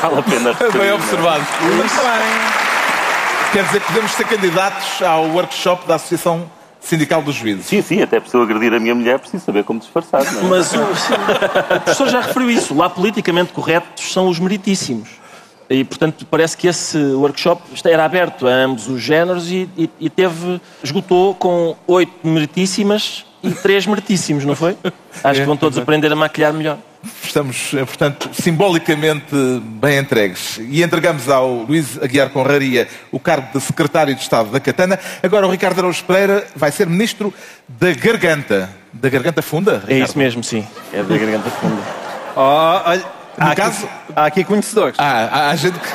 vale 0.00 0.18
a 0.18 0.22
pena 0.22 0.52
Bem 0.54 0.66
referir. 0.70 0.92
observado. 0.92 1.44
muito 1.62 1.94
bem. 1.96 3.52
Quer 3.52 3.64
dizer 3.64 3.80
que 3.80 3.86
podemos 3.88 4.10
ser 4.12 4.24
candidatos 4.28 5.02
ao 5.02 5.24
workshop 5.26 5.86
da 5.88 5.96
Associação 5.96 6.48
Sindical 6.80 7.22
dos 7.22 7.34
Juízes. 7.34 7.66
Sim, 7.66 7.82
sim, 7.82 8.02
até 8.02 8.20
se 8.20 8.34
eu 8.34 8.42
agredir 8.42 8.72
a 8.72 8.80
minha 8.80 8.94
mulher, 8.94 9.18
preciso 9.18 9.44
saber 9.44 9.64
como 9.64 9.78
disfarçar. 9.80 10.24
Não 10.32 10.40
é? 10.40 10.44
Mas 10.44 10.72
o, 10.72 10.78
o 10.80 11.80
professor 11.80 12.08
já 12.08 12.20
referiu 12.20 12.50
isso. 12.50 12.74
Lá, 12.74 12.88
politicamente 12.88 13.52
corretos 13.52 14.12
são 14.12 14.28
os 14.28 14.38
meritíssimos. 14.38 15.08
E, 15.68 15.84
portanto, 15.84 16.26
parece 16.28 16.56
que 16.56 16.66
esse 16.66 16.98
workshop 16.98 17.62
era 17.84 18.04
aberto 18.04 18.48
a 18.48 18.50
ambos 18.50 18.88
os 18.88 19.00
géneros 19.00 19.50
e, 19.52 19.68
e- 19.78 19.90
e 20.00 20.10
teve, 20.10 20.60
esgotou 20.82 21.32
com 21.34 21.76
oito 21.86 22.12
meritíssimas 22.26 23.24
e 23.42 23.52
três 23.52 23.86
meritíssimos, 23.86 24.44
não 24.44 24.56
foi? 24.56 24.76
Acho 25.22 25.40
que 25.40 25.46
vão 25.46 25.56
todos 25.56 25.78
aprender 25.78 26.10
a 26.12 26.16
maquilhar 26.16 26.52
melhor. 26.52 26.76
Estamos, 27.24 27.72
eh, 27.74 27.84
portanto, 27.84 28.30
simbolicamente 28.34 29.34
bem 29.80 29.98
entregues. 29.98 30.58
E 30.58 30.82
entregamos 30.82 31.28
ao 31.28 31.48
Luís 31.62 31.96
Aguiar 32.02 32.28
Conraria 32.30 32.88
o 33.10 33.18
cargo 33.18 33.48
de 33.54 33.60
Secretário 33.64 34.14
de 34.14 34.20
Estado 34.20 34.50
da 34.50 34.60
Catana. 34.60 34.98
Agora 35.22 35.46
o 35.46 35.50
Ricardo 35.50 35.78
Araújo 35.78 36.04
Pereira 36.04 36.46
vai 36.54 36.70
ser 36.70 36.86
Ministro 36.86 37.32
da 37.68 37.92
Garganta. 37.92 38.68
Da 38.92 39.08
Garganta 39.08 39.40
Funda? 39.40 39.82
É 39.86 39.94
Ricardo? 39.94 40.08
isso 40.10 40.18
mesmo, 40.18 40.44
sim. 40.44 40.66
É 40.92 41.02
da 41.02 41.16
garganta 41.16 41.48
funda. 41.50 41.80
Oh, 42.36 42.80
olha, 42.88 43.02
No 43.38 43.46
há, 43.48 43.54
caso- 43.56 43.84
aqui, 43.86 44.12
há 44.16 44.24
aqui 44.26 44.44
conhecedores. 44.44 44.94
Ah, 44.98 45.28
há, 45.32 45.50
há 45.50 45.56
gente 45.56 45.78
que... 45.80 45.88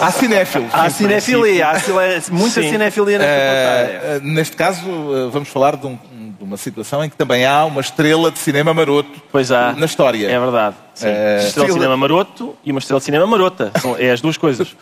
Há 0.00 0.10
cinéfilos. 0.10 0.70
Há 0.72 0.88
cinefilia, 0.88 1.68
há 1.68 1.78
cine- 1.80 2.22
muita 2.30 2.62
Sim. 2.62 2.70
cinefilia 2.70 3.18
nesta 3.18 3.34
plateia. 3.34 4.00
Eh, 4.16 4.20
neste 4.22 4.56
caso, 4.56 4.80
eh, 4.80 5.28
vamos 5.30 5.48
falar 5.50 5.76
de, 5.76 5.86
um- 5.86 5.98
uma 6.46 6.56
situação 6.56 7.04
em 7.04 7.10
que 7.10 7.16
também 7.16 7.44
há 7.44 7.64
uma 7.64 7.80
estrela 7.80 8.30
de 8.30 8.38
cinema 8.38 8.72
maroto 8.72 9.10
Pois 9.32 9.50
há. 9.52 9.72
na 9.72 9.86
história. 9.86 10.26
É 10.30 10.38
verdade. 10.38 10.76
Sim. 10.94 11.06
Eh, 11.08 11.44
estrela 11.46 11.66
de 11.68 11.72
cinema 11.74 11.96
maroto 11.96 12.56
e 12.64 12.70
uma 12.70 12.78
estrela 12.78 12.98
de 13.00 13.04
cinema 13.04 13.26
marota. 13.26 13.70
São- 13.80 13.96
É 13.98 14.10
as 14.10 14.20
duas 14.20 14.36
coisas. 14.36 14.74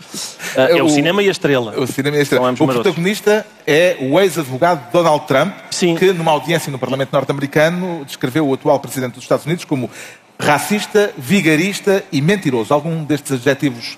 Ah, 0.56 0.68
é 0.70 0.82
o, 0.82 0.86
O- 0.86 0.90
cinema 0.90 1.22
e 1.22 1.28
a 1.28 1.30
estrela. 1.30 1.74
O, 1.78 1.86
cinema 1.86 2.16
e 2.16 2.20
a 2.20 2.22
estrela. 2.22 2.52
O 2.52 2.56
protagonista 2.66 3.44
é 3.66 3.96
o 4.00 4.20
ex-advogado 4.20 4.92
Donald 4.92 5.26
Trump, 5.26 5.52
Sim. 5.70 5.94
que 5.96 6.12
numa 6.12 6.30
audiência 6.30 6.70
no 6.70 6.78
Parlamento 6.78 7.10
norte-americano 7.12 8.04
descreveu 8.04 8.46
o 8.48 8.54
atual 8.54 8.78
presidente 8.78 9.14
dos 9.14 9.24
Estados 9.24 9.44
Unidos 9.46 9.64
como 9.64 9.90
racista, 10.38 11.12
vigarista 11.16 12.04
e 12.12 12.20
mentiroso. 12.20 12.72
Algum 12.74 13.02
destes 13.04 13.32
adjetivos 13.32 13.96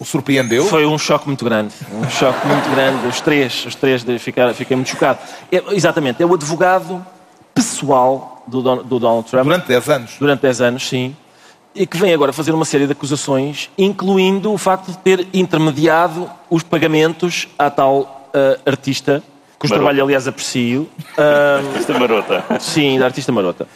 o 0.00 0.04
surpreendeu? 0.04 0.66
Foi 0.66 0.84
um 0.86 0.98
choque 0.98 1.26
muito 1.26 1.44
grande. 1.44 1.74
Um 1.92 2.08
choque 2.10 2.46
muito 2.46 2.68
grande. 2.70 3.06
Os 3.06 3.20
três, 3.20 3.64
os 3.66 3.74
três 3.74 4.02
de 4.02 4.18
ficar, 4.18 4.52
fiquei 4.54 4.76
muito 4.76 4.88
chocado. 4.90 5.18
É- 5.52 5.62
exatamente, 5.74 6.22
é 6.22 6.26
o 6.26 6.34
advogado 6.34 7.04
pessoal 7.54 8.42
do, 8.46 8.60
Don- 8.60 8.82
do 8.82 8.98
Donald 8.98 9.28
Trump. 9.30 9.44
Durante 9.44 9.66
10 9.68 9.88
anos. 9.88 10.10
durante 10.18 10.40
10 10.40 10.60
anos, 10.60 10.88
sim, 10.88 11.14
e 11.74 11.86
que 11.86 11.96
vem 11.96 12.12
agora 12.12 12.32
fazer 12.32 12.52
uma 12.52 12.64
série 12.64 12.86
de 12.86 12.92
acusações, 12.92 13.70
incluindo 13.78 14.52
o 14.52 14.58
facto 14.58 14.90
de 14.90 14.98
ter 14.98 15.26
intermediado 15.32 16.30
os 16.50 16.62
pagamentos 16.62 17.48
à 17.58 17.70
tal 17.70 18.28
ah, 18.34 18.58
artista, 18.66 19.22
cujo 19.58 19.72
Maroto. 19.72 19.84
trabalho, 19.86 20.04
aliás, 20.04 20.26
aprecio. 20.28 20.88
Ah, 21.16 21.60
Esta 21.76 21.96
marota. 21.98 22.44
sim, 22.60 22.98
da 22.98 23.04
artista 23.06 23.30
marota. 23.32 23.66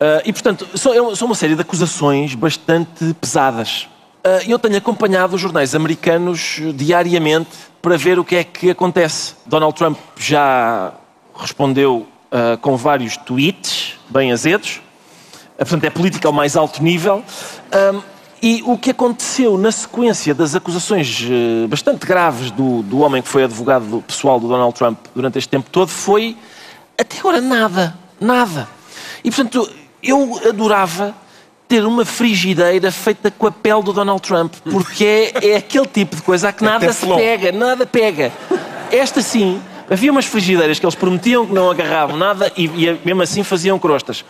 Ah, 0.00 0.22
e, 0.24 0.32
portanto, 0.32 0.66
são, 0.76 1.14
são 1.16 1.26
uma 1.26 1.34
série 1.34 1.54
de 1.56 1.60
acusações 1.60 2.34
bastante 2.34 3.12
pesadas. 3.20 3.88
Ah, 4.24 4.40
eu 4.46 4.58
tenho 4.58 4.76
acompanhado 4.76 5.34
os 5.36 5.40
jornais 5.40 5.74
americanos 5.74 6.58
diariamente 6.74 7.50
para 7.82 7.96
ver 7.96 8.18
o 8.18 8.24
que 8.24 8.36
é 8.36 8.44
que 8.44 8.70
acontece. 8.70 9.34
Donald 9.44 9.76
Trump 9.76 9.98
já 10.16 10.94
respondeu 11.36 12.06
ah, 12.32 12.56
com 12.60 12.76
vários 12.76 13.16
tweets 13.18 13.94
bem 14.08 14.32
azedos. 14.32 14.80
Ah, 15.58 15.64
Portanto, 15.64 15.84
é 15.84 15.90
política 15.90 16.26
ao 16.28 16.32
mais 16.32 16.56
alto 16.56 16.82
nível. 16.82 17.22
Ahm, 17.70 18.00
e 18.42 18.62
o 18.66 18.76
que 18.76 18.90
aconteceu 18.90 19.56
na 19.56 19.72
sequência 19.72 20.34
das 20.34 20.54
acusações 20.54 21.22
eh, 21.30 21.66
bastante 21.66 22.04
graves 22.04 22.50
do, 22.50 22.82
do 22.82 22.98
homem 23.00 23.22
que 23.22 23.28
foi 23.28 23.44
advogado 23.44 23.86
do- 23.86 24.02
pessoal 24.02 24.38
do 24.38 24.46
Donald 24.48 24.74
Trump 24.74 24.98
durante 25.14 25.38
este 25.38 25.48
tempo 25.48 25.70
todo 25.70 25.88
foi, 25.88 26.36
até 26.98 27.18
agora, 27.20 27.40
nada. 27.40 27.96
Nada. 28.20 28.68
E, 29.24 29.30
portanto, 29.30 29.66
eu 30.02 30.38
adorava 30.46 31.14
ter 31.68 31.84
uma 31.84 32.04
frigideira 32.04 32.92
feita 32.92 33.30
com 33.30 33.46
a 33.46 33.52
pele 33.52 33.82
do 33.82 33.92
Donald 33.92 34.20
Trump, 34.22 34.52
porque 34.70 35.04
é, 35.04 35.50
é 35.52 35.56
aquele 35.56 35.86
tipo 35.86 36.16
de 36.16 36.22
coisa 36.22 36.48
a 36.50 36.52
que 36.52 36.62
nada 36.62 36.92
se 36.92 37.06
pega, 37.06 37.52
nada 37.52 37.86
pega. 37.86 38.32
Esta 38.92 39.22
sim, 39.22 39.60
havia 39.90 40.10
umas 40.12 40.26
frigideiras 40.26 40.78
que 40.78 40.84
eles 40.84 40.94
prometiam 40.94 41.46
que 41.46 41.52
não 41.52 41.70
agarravam 41.70 42.16
nada 42.16 42.52
e, 42.56 42.66
e 42.66 43.00
mesmo 43.04 43.22
assim 43.22 43.42
faziam 43.42 43.78
crostas. 43.78 44.24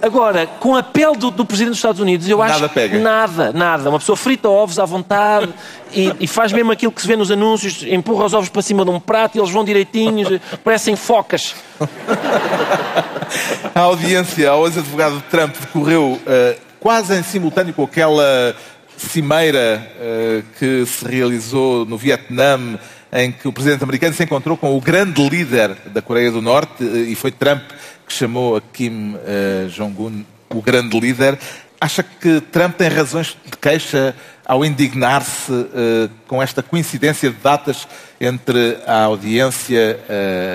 Agora, 0.00 0.46
com 0.46 0.76
a 0.76 0.82
pele 0.82 1.16
do, 1.16 1.30
do 1.30 1.44
Presidente 1.44 1.70
dos 1.70 1.78
Estados 1.78 2.00
Unidos, 2.00 2.28
eu 2.28 2.42
acho 2.42 2.60
Nada 2.60 2.68
pega. 2.68 2.98
nada, 2.98 3.52
nada. 3.52 3.88
Uma 3.88 3.98
pessoa 3.98 4.14
frita 4.14 4.46
ovos 4.48 4.78
à 4.78 4.84
vontade 4.84 5.48
e, 5.90 6.12
e 6.20 6.26
faz 6.26 6.52
mesmo 6.52 6.70
aquilo 6.70 6.92
que 6.92 7.00
se 7.00 7.08
vê 7.08 7.16
nos 7.16 7.30
anúncios, 7.30 7.82
empurra 7.82 8.26
os 8.26 8.34
ovos 8.34 8.50
para 8.50 8.60
cima 8.60 8.84
de 8.84 8.90
um 8.90 9.00
prato 9.00 9.36
e 9.36 9.40
eles 9.40 9.50
vão 9.50 9.64
direitinhos, 9.64 10.38
parecem 10.62 10.94
focas. 10.96 11.54
A 13.74 13.80
audiência 13.80 14.50
ao 14.50 14.66
ex-advogado 14.66 15.16
de 15.16 15.22
Trump 15.24 15.54
decorreu 15.58 16.18
eh, 16.26 16.56
quase 16.86 17.18
em 17.18 17.22
simultâneo 17.24 17.74
com 17.74 17.82
aquela 17.82 18.54
cimeira 18.96 19.92
eh, 19.98 20.42
que 20.56 20.86
se 20.86 21.04
realizou 21.04 21.84
no 21.84 21.98
Vietnã, 21.98 22.78
em 23.12 23.32
que 23.32 23.48
o 23.48 23.52
presidente 23.52 23.82
americano 23.82 24.14
se 24.14 24.22
encontrou 24.22 24.56
com 24.56 24.76
o 24.76 24.80
grande 24.80 25.28
líder 25.28 25.74
da 25.86 26.00
Coreia 26.00 26.30
do 26.30 26.40
Norte, 26.40 26.84
eh, 26.84 27.10
e 27.10 27.16
foi 27.16 27.32
Trump 27.32 27.60
que 28.06 28.12
chamou 28.12 28.56
a 28.56 28.60
Kim 28.60 29.16
eh, 29.26 29.66
Jong-un 29.70 30.24
o 30.48 30.62
grande 30.62 31.00
líder. 31.00 31.36
Acha 31.80 32.04
que 32.04 32.40
Trump 32.40 32.76
tem 32.76 32.86
razões 32.86 33.36
de 33.44 33.56
queixa 33.58 34.14
ao 34.46 34.64
indignar-se 34.64 35.52
eh, 35.52 36.08
com 36.28 36.40
esta 36.40 36.62
coincidência 36.62 37.30
de 37.30 37.36
datas 37.36 37.88
entre 38.20 38.78
a 38.86 39.02
audiência, 39.02 39.98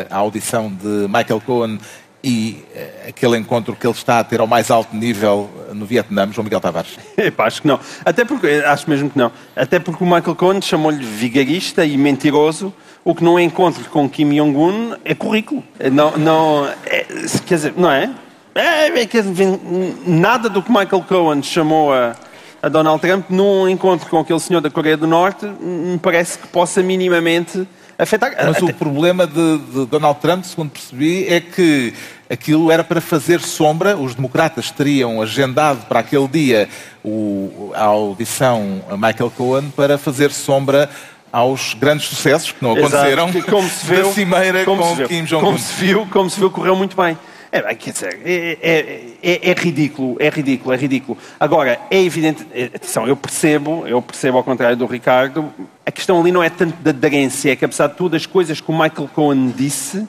a 0.09 0.15
audição 0.15 0.71
de 0.73 1.09
Michael 1.09 1.41
Cohen 1.45 1.77
e 2.23 2.63
eh, 2.75 3.07
aquele 3.10 3.38
encontro 3.38 3.75
que 3.75 3.86
ele 3.86 3.93
está 3.93 4.19
a 4.19 4.23
ter 4.23 4.39
ao 4.39 4.47
mais 4.47 4.69
alto 4.69 4.95
nível 4.95 5.49
eh, 5.69 5.73
no 5.73 5.86
Vietnã, 5.86 6.29
João 6.31 6.43
Miguel 6.43 6.62
Tavares? 6.62 6.97
Epá, 7.17 7.45
acho 7.45 7.62
que 7.62 7.67
não. 7.67 7.79
Até 8.05 8.23
porque, 8.23 8.47
acho 8.65 8.89
mesmo 8.89 9.10
que 9.10 9.17
não. 9.17 9.31
Até 9.55 9.79
porque 9.79 10.03
o 10.03 10.07
Michael 10.07 10.36
Cohen 10.36 10.62
chamou-lhe 10.62 11.03
vigarista 11.03 11.84
e 11.84 11.97
mentiroso, 11.97 12.73
o 13.03 13.15
que 13.15 13.23
não 13.23 13.39
encontro 13.39 13.84
com 13.86 14.07
Kim 14.07 14.29
Jong-un 14.29 14.95
é 15.03 15.15
currículo. 15.15 15.63
Não, 15.91 16.15
não, 16.17 16.67
é, 16.86 17.05
quer 17.45 17.55
dizer, 17.55 17.73
não 17.75 17.89
é? 17.89 18.12
É, 18.53 18.88
é, 18.88 19.05
quer 19.05 19.23
dizer, 19.23 19.60
nada 20.05 20.49
do 20.49 20.62
que 20.62 20.69
Michael 20.69 21.03
Cohen 21.07 21.41
chamou 21.41 21.93
a, 21.93 22.15
a 22.62 22.69
Donald 22.69 23.01
Trump 23.01 23.29
num 23.29 23.67
encontro 23.67 24.07
com 24.10 24.19
aquele 24.19 24.39
senhor 24.39 24.62
da 24.62 24.69
Coreia 24.69 24.97
do 24.97 25.07
Norte 25.07 25.45
me 25.45 25.97
parece 25.97 26.38
que 26.38 26.47
possa 26.47 26.84
minimamente 26.84 27.67
afetar. 28.03 28.33
Mas 28.37 28.57
até- 28.57 28.65
o 28.65 28.73
problema 28.73 29.25
de, 29.27 29.57
de 29.57 29.85
Donald 29.85 30.19
Trump, 30.19 30.43
segundo 30.43 30.69
percebi, 30.71 31.27
é 31.27 31.39
que 31.39 31.93
aquilo 32.29 32.71
era 32.71 32.83
para 32.83 32.99
fazer 33.01 33.39
sombra. 33.41 33.95
Os 33.97 34.15
democratas 34.15 34.71
teriam 34.71 35.21
agendado 35.21 35.85
para 35.87 35.99
aquele 35.99 36.27
dia 36.27 36.69
o- 37.03 37.71
a 37.75 37.83
audição 37.85 38.81
a 38.89 38.95
Michael 38.95 39.31
Cohen 39.35 39.69
para 39.75 39.97
fazer 39.97 40.31
sombra 40.31 40.89
aos 41.31 41.73
grandes 41.75 42.07
sucessos 42.07 42.51
que 42.51 42.61
não 42.61 42.73
aconteceram 42.73 43.29
Exato, 43.29 43.45
como 43.49 43.69
se 43.69 43.85
viu, 43.87 44.03
da 44.07 44.11
cimeira 44.13 44.65
como 44.65 44.81
com 44.83 44.89
se 44.89 44.95
viu, 44.95 45.07
Kim 45.07 45.23
Jong-un. 45.23 45.45
Como 45.45 45.59
se 45.59 45.73
viu, 45.73 46.07
como 46.11 46.29
se 46.29 46.39
viu, 46.39 46.51
correu 46.51 46.75
muito 46.75 46.95
bem. 46.97 47.17
É, 47.53 47.61
bem, 47.61 47.75
quer 47.75 47.91
dizer, 47.91 48.19
é, 48.23 48.57
é- 48.61 49.03
é- 49.21 49.49
é 49.51 49.53
ridículo, 49.53 50.15
é 50.19 50.29
ridículo, 50.29 50.73
é 50.73 50.77
ridículo. 50.77 51.17
Agora, 51.37 51.77
é 51.89 52.01
evidente, 52.01 52.47
é, 52.53 52.65
atenção, 52.65 53.05
eu 53.05 53.17
percebo, 53.17 53.85
eu 53.85 54.01
percebo 54.01 54.37
ao 54.37 54.43
contrário 54.43 54.77
do 54.77 54.85
Ricardo, 54.85 55.51
a 55.85 55.91
questão 55.91 56.21
ali 56.21 56.31
não 56.31 56.41
é 56.41 56.49
tanto 56.49 56.81
da 56.81 56.91
aderência, 56.91 57.51
é 57.51 57.55
que 57.57 57.65
apesar 57.65 57.87
de 57.87 57.95
tudo, 57.95 58.15
as 58.15 58.25
coisas 58.25 58.61
que 58.61 58.71
o 58.71 58.73
Michael 58.73 59.09
Cohen 59.13 59.53
disse 59.55 60.07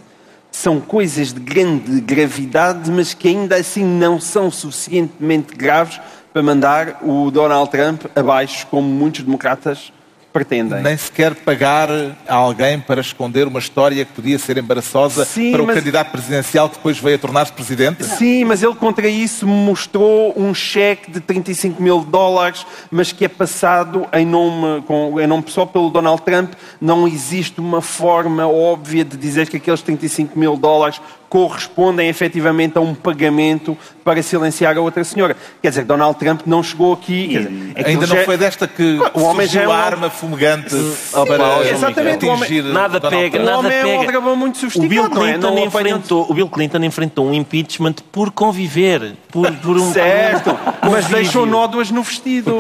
são 0.53 0.81
coisas 0.81 1.33
de 1.33 1.41
grande 1.41 2.01
gravidade, 2.01 2.89
mas 2.93 3.13
que 3.13 3.27
ainda 3.27 3.57
assim 3.57 3.83
não 3.83 4.21
são 4.21 4.49
suficientemente 4.49 5.57
graves 5.57 6.01
para 6.33 6.43
mandar 6.43 6.99
o 7.03 7.29
Donald 7.31 7.69
Trump 7.71 8.05
abaixo, 8.15 8.67
como 8.69 8.87
muitos 8.87 9.23
democratas 9.25 9.93
pretendem. 10.33 10.83
Nem 10.83 10.97
sequer 10.97 11.35
pagar 11.35 11.89
a 12.27 12.35
alguém 12.35 12.81
para 12.81 13.01
esconder 13.01 13.47
uma 13.47 13.59
história 13.59 14.05
que 14.05 14.13
podia 14.13 14.39
ser 14.39 14.57
embaraçosa 14.57 15.25
Sim, 15.25 15.53
para 15.53 15.63
o 15.63 15.67
mas- 15.67 15.77
candidato 15.77 16.11
presidencial 16.11 16.69
que 16.69 16.77
depois 16.77 16.99
veio 16.99 17.17
a 17.17 17.19
tornar-se 17.19 17.53
presidente? 17.53 18.03
Sim, 18.05 18.45
mas 18.45 18.63
ele 18.63 18.75
contra 18.75 19.07
isso 19.09 19.47
mostrou 19.47 20.33
um 20.37 20.55
cheque 20.55 21.11
de 21.11 21.21
35 21.21 21.83
mil 21.83 22.01
dólares, 22.01 22.67
mas 22.91 23.13
que 23.13 23.25
é 23.25 23.29
passado 23.29 24.07
em 24.13 24.25
nome, 24.25 24.83
com, 24.83 25.21
em 25.21 25.27
nome 25.27 25.43
pessoal 25.43 25.67
pelo 25.67 25.91
Donald 25.91 26.23
Trump. 26.23 26.53
Não 26.81 27.07
existe 27.07 27.61
uma 27.61 27.83
forma 27.83 28.47
óbvia 28.47 29.05
de 29.05 29.17
dizer 29.17 29.49
que 29.49 29.57
aqueles 29.59 29.83
35 29.83 30.39
mil 30.39 30.57
dólares 30.57 31.01
correspondem 31.33 32.11
efetivamente 32.11 32.77
a 32.77 32.81
um 32.83 32.95
pagamento 32.95 33.75
para 34.05 34.23
silenciar 34.23 34.77
a 34.77 34.83
outra 34.83 35.03
senhora. 35.03 35.35
Quer 35.63 35.71
dizer, 35.71 35.85
Donald 35.87 36.19
Trump 36.19 36.43
não 36.45 36.63
chegou 36.63 36.93
aqui. 36.93 37.29
dizer, 37.29 37.71
aquilo 37.71 37.89
Ainda 37.89 38.07
não 38.07 38.17
já- 38.17 38.25
foi 38.25 38.37
desta 38.37 38.69
que 38.69 38.99
O 39.15 39.23
homem 39.23 39.49
já 39.49 39.63
é 39.63 39.69
um- 39.69 39.73
a 39.73 39.77
arma 39.77 40.11
fumegante 40.11 40.75
Oh, 41.15 41.25
para 41.25 41.67
exatamente, 41.71 42.27
o 42.27 42.29
homem- 42.29 42.43
atingir 42.45 42.63
Nada 42.65 43.01
pega, 43.01 43.31
Trump. 43.31 43.35
O 43.35 43.47
nada 43.47 43.59
homem 43.61 43.73
é 43.73 43.81
um 43.81 43.85
pega. 43.87 43.99
aldrabão 44.01 44.37
muito 44.37 44.57
O 44.57 44.59
sofisticado, 44.59 44.89
Bill, 44.91 45.09
não 45.09 45.27
é? 45.27 45.31
Clinton 45.33 45.47
Não 45.55 45.65
apanham- 45.65 45.67
enfrentou, 45.97 46.27
o 46.29 46.35
Bill 46.35 46.49
Clinton 46.51 46.85
enfrentou 46.85 47.27
um 47.27 47.33
impeachment 47.33 47.95
por 48.13 48.31
conviver, 48.31 49.15
por, 49.31 49.51
por 49.57 49.79
um 49.79 49.91
Certo, 49.91 50.55
mas 50.91 51.07
deixou 51.07 51.47
nódoas 51.47 51.91
no 51.91 52.03
vestido. 52.03 52.59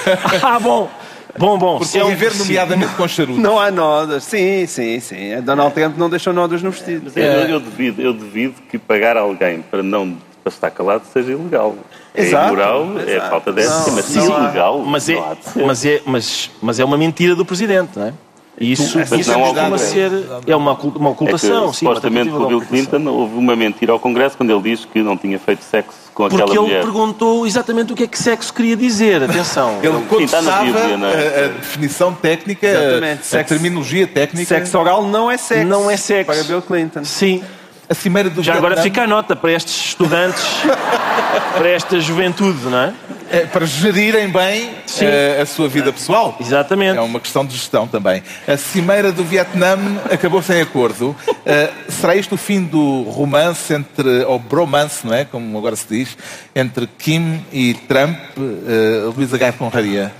ah, 0.42 0.58
bom. 0.58 0.88
Bom, 1.38 1.58
bom. 1.58 1.78
Por 1.78 1.86
se 1.86 1.98
é 1.98 2.04
um 2.04 2.10
nomeadamente 2.38 2.94
com 2.94 3.08
charuto. 3.08 3.40
Não 3.40 3.58
há 3.58 3.70
nódoas. 3.70 4.24
Sim, 4.24 4.66
sim, 4.66 5.00
sim. 5.00 5.40
Donald 5.42 5.74
Trump 5.74 5.96
não 5.96 6.08
deixou 6.08 6.32
nódoas 6.32 6.62
no 6.62 6.70
vestido. 6.70 7.02
Mas 7.06 7.16
eu, 7.16 7.24
eu, 7.24 7.60
devido, 7.60 8.00
eu 8.00 8.12
devido 8.12 8.54
que 8.70 8.78
pagar 8.78 9.16
alguém 9.16 9.62
para 9.62 9.82
não 9.82 10.16
para 10.42 10.52
estar 10.52 10.70
calado 10.70 11.04
seja 11.12 11.32
ilegal. 11.32 11.74
Exato, 12.14 12.44
é 12.44 12.46
imoral, 12.48 12.86
é 13.00 13.16
exato. 13.16 13.30
falta 13.30 13.52
de 13.52 13.62
ética, 13.62 13.90
mas 13.92 14.14
não 14.14 14.36
há. 14.36 14.40
ilegal. 14.44 14.78
Mas 14.80 15.08
é, 15.08 15.22
mas, 15.66 15.84
é, 15.86 16.02
mas, 16.04 16.50
mas 16.62 16.78
é 16.80 16.84
uma 16.84 16.98
mentira 16.98 17.34
do 17.34 17.44
Presidente, 17.44 17.98
não 17.98 18.06
é? 18.06 18.12
E 18.60 18.70
Isso, 18.70 18.96
Mas 18.96 19.10
isso 19.10 19.32
não 19.32 19.40
costuma 19.52 19.78
ser. 19.78 20.10
É 20.46 20.54
uma, 20.54 20.74
uma 20.74 21.08
É 21.08 21.12
ocultação, 21.12 21.70
que, 21.70 21.76
sim. 21.76 21.86
supostamente 21.86 22.30
com 22.30 22.36
o 22.36 22.46
Bill. 22.46 22.60
Clinton 22.60 23.04
houve 23.08 23.34
uma 23.36 23.56
mentira 23.56 23.92
ao 23.92 23.98
Congresso 23.98 24.36
quando 24.36 24.50
ele 24.50 24.62
diz 24.62 24.84
que 24.84 25.02
não 25.02 25.16
tinha 25.16 25.38
feito 25.40 25.64
sexo 25.64 26.03
com 26.14 26.24
aquela 26.26 26.42
Porque 26.44 26.56
ele 26.58 26.66
mulher. 26.66 26.82
perguntou 26.82 27.46
exatamente 27.46 27.92
o 27.92 27.96
que 27.96 28.04
é 28.04 28.06
que 28.06 28.16
sexo 28.18 28.54
queria 28.54 28.76
dizer. 28.76 29.22
Atenção. 29.24 29.78
Ele 29.82 29.92
Sim, 29.98 30.04
quando 30.08 30.22
está 30.24 30.40
na 30.42 30.50
sabe 30.52 30.72
Bíblia, 30.72 30.96
não 30.96 31.08
é? 31.08 31.12
a, 31.12 31.44
a 31.44 31.48
definição 31.48 32.14
técnica, 32.14 32.66
Exatamente. 32.68 33.18
a, 33.18 33.20
a 33.20 33.24
Sexo- 33.24 33.48
terminologia 33.48 34.06
técnica, 34.06 34.46
Sexo 34.46 34.78
oral 34.78 35.02
não 35.06 35.28
é 35.30 35.36
sexo. 35.36 35.66
Não 35.66 35.90
é 35.90 35.96
sexo. 35.96 36.32
Para 36.32 36.44
Bill 36.44 36.62
Clinton. 36.62 37.04
Sim. 37.04 37.42
A 37.88 37.94
cimeira 37.94 38.30
do 38.30 38.42
Já 38.42 38.54
agora 38.54 38.74
Vietnã, 38.74 38.82
fica 38.82 39.02
a 39.02 39.06
nota 39.06 39.36
para 39.36 39.52
estes 39.52 39.74
estudantes, 39.88 40.44
para 41.56 41.68
esta 41.68 42.00
juventude, 42.00 42.66
não 42.66 42.78
é? 42.78 42.94
é, 43.34 43.46
para 43.46 43.66
gerirem 43.66 44.28
bem 44.28 44.70
eh, 45.00 45.40
a 45.40 45.46
sua 45.46 45.68
vida 45.68 45.92
pessoal. 45.92 46.36
Exatamente. 46.40 46.98
É 46.98 47.00
uma 47.00 47.18
questão 47.18 47.44
de 47.44 47.54
gestão 47.54 47.86
também. 47.88 48.22
A 48.46 48.56
cimeira 48.56 49.10
do 49.10 49.24
Vietnã 49.24 49.76
acabou 50.10 50.40
sem 50.40 50.60
acordo. 50.60 51.16
Eh, 51.44 51.70
será 51.88 52.14
isto 52.14 52.36
o 52.36 52.38
fim 52.38 52.62
do 52.62 53.02
romance 53.02 53.72
entre, 53.72 54.24
ou 54.24 54.38
bromance, 54.38 55.04
não 55.06 55.14
é? 55.14 55.24
Como 55.24 55.58
agora 55.58 55.74
se 55.74 55.86
diz, 55.88 56.16
entre 56.54 56.86
Kim 56.86 57.44
e 57.52 57.74
Trump, 57.74 58.16
uh, 58.36 59.12
Luísa 59.16 59.36
Gai 59.36 59.52
Conraria? 59.52 60.12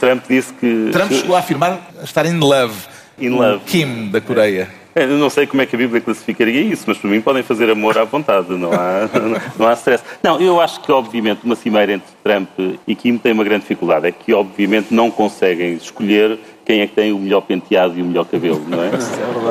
Trump 0.00 0.24
disse 0.28 0.52
que. 0.52 0.90
Trump 0.92 1.12
chegou 1.12 1.36
a 1.36 1.38
afirmar 1.38 1.78
estar 2.02 2.26
in 2.26 2.38
love. 2.38 2.74
In 3.18 3.30
com 3.30 3.36
love. 3.36 3.64
Kim, 3.64 4.08
da 4.08 4.20
Coreia. 4.20 4.68
Eu 4.98 5.18
não 5.18 5.28
sei 5.28 5.46
como 5.46 5.60
é 5.60 5.66
que 5.66 5.76
a 5.76 5.78
Bíblia 5.78 6.00
classificaria 6.00 6.58
isso, 6.62 6.84
mas 6.86 6.96
para 6.96 7.10
mim 7.10 7.20
podem 7.20 7.42
fazer 7.42 7.68
amor 7.68 7.98
à 7.98 8.04
vontade, 8.04 8.50
não 8.54 8.72
há, 8.72 9.06
não 9.58 9.68
há 9.68 9.74
stress. 9.74 10.02
Não, 10.22 10.40
eu 10.40 10.58
acho 10.58 10.80
que 10.80 10.90
obviamente 10.90 11.40
uma 11.44 11.54
cimeira 11.54 11.92
entre 11.92 12.08
Trump 12.24 12.48
e 12.88 12.94
Kim 12.94 13.18
tem 13.18 13.32
uma 13.32 13.44
grande 13.44 13.60
dificuldade, 13.60 14.06
é 14.06 14.12
que 14.12 14.32
obviamente 14.32 14.94
não 14.94 15.10
conseguem 15.10 15.74
escolher 15.74 16.38
quem 16.64 16.80
é 16.80 16.86
que 16.86 16.94
tem 16.94 17.12
o 17.12 17.18
melhor 17.18 17.42
penteado 17.42 17.98
e 17.98 18.00
o 18.02 18.06
melhor 18.06 18.24
cabelo, 18.24 18.64
não 18.66 18.82
é? 18.82 18.90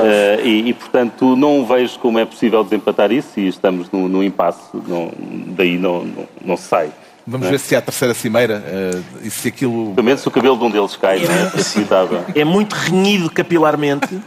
Eh, 0.07 0.41
e, 0.43 0.69
e, 0.69 0.73
portanto 0.73 1.35
não 1.37 1.65
vejo 1.65 1.97
como 1.99 2.19
é 2.19 2.25
possível 2.25 2.61
desempatar 2.63 3.11
isso 3.13 3.39
e 3.39 3.47
estamos 3.47 3.89
num, 3.91 4.09
num 4.09 4.21
impasse, 4.21 4.59
não- 4.87 5.09
daí 5.55 5.77
não, 5.77 6.03
não, 6.03 6.27
não 6.43 6.57
se 6.57 6.63
sai. 6.63 6.91
Vamos 7.25 7.47
ver 7.47 7.59
se 7.59 7.75
há 7.75 7.79
a 7.79 7.81
terceira 7.81 8.13
cimeira 8.13 8.61
eh, 8.67 8.99
e 9.23 9.29
se 9.31 9.47
aquilo. 9.47 9.93
Pelo 9.95 10.05
menos 10.05 10.21
se 10.21 10.27
o 10.27 10.31
cabelo 10.31 10.57
de 10.57 10.63
um 10.65 10.69
deles 10.69 10.95
cai, 10.97 11.19
não 11.19 11.33
é? 11.33 11.49
Facilitava. 11.49 12.25
É 12.35 12.43
muito 12.43 12.73
renhido 12.73 13.29
capilarmente. 13.31 14.19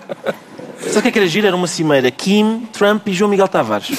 Sabe 0.86 0.98
o 0.98 1.02
que 1.02 1.08
é 1.08 1.10
que 1.12 1.18
era 1.18 1.28
giro? 1.28 1.46
Era 1.46 1.56
uma 1.56 1.66
cimeira 1.66 2.10
Kim, 2.10 2.68
Trump 2.72 3.06
e 3.08 3.12
João 3.12 3.30
Miguel 3.30 3.48
Tavares. 3.48 3.90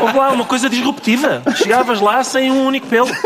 Houve 0.00 0.18
lá 0.18 0.30
uma 0.30 0.44
coisa 0.44 0.68
disruptiva. 0.68 1.42
Chegavas 1.56 2.00
lá 2.00 2.24
sem 2.24 2.50
um 2.50 2.66
único 2.66 2.86
pelo. 2.86 3.08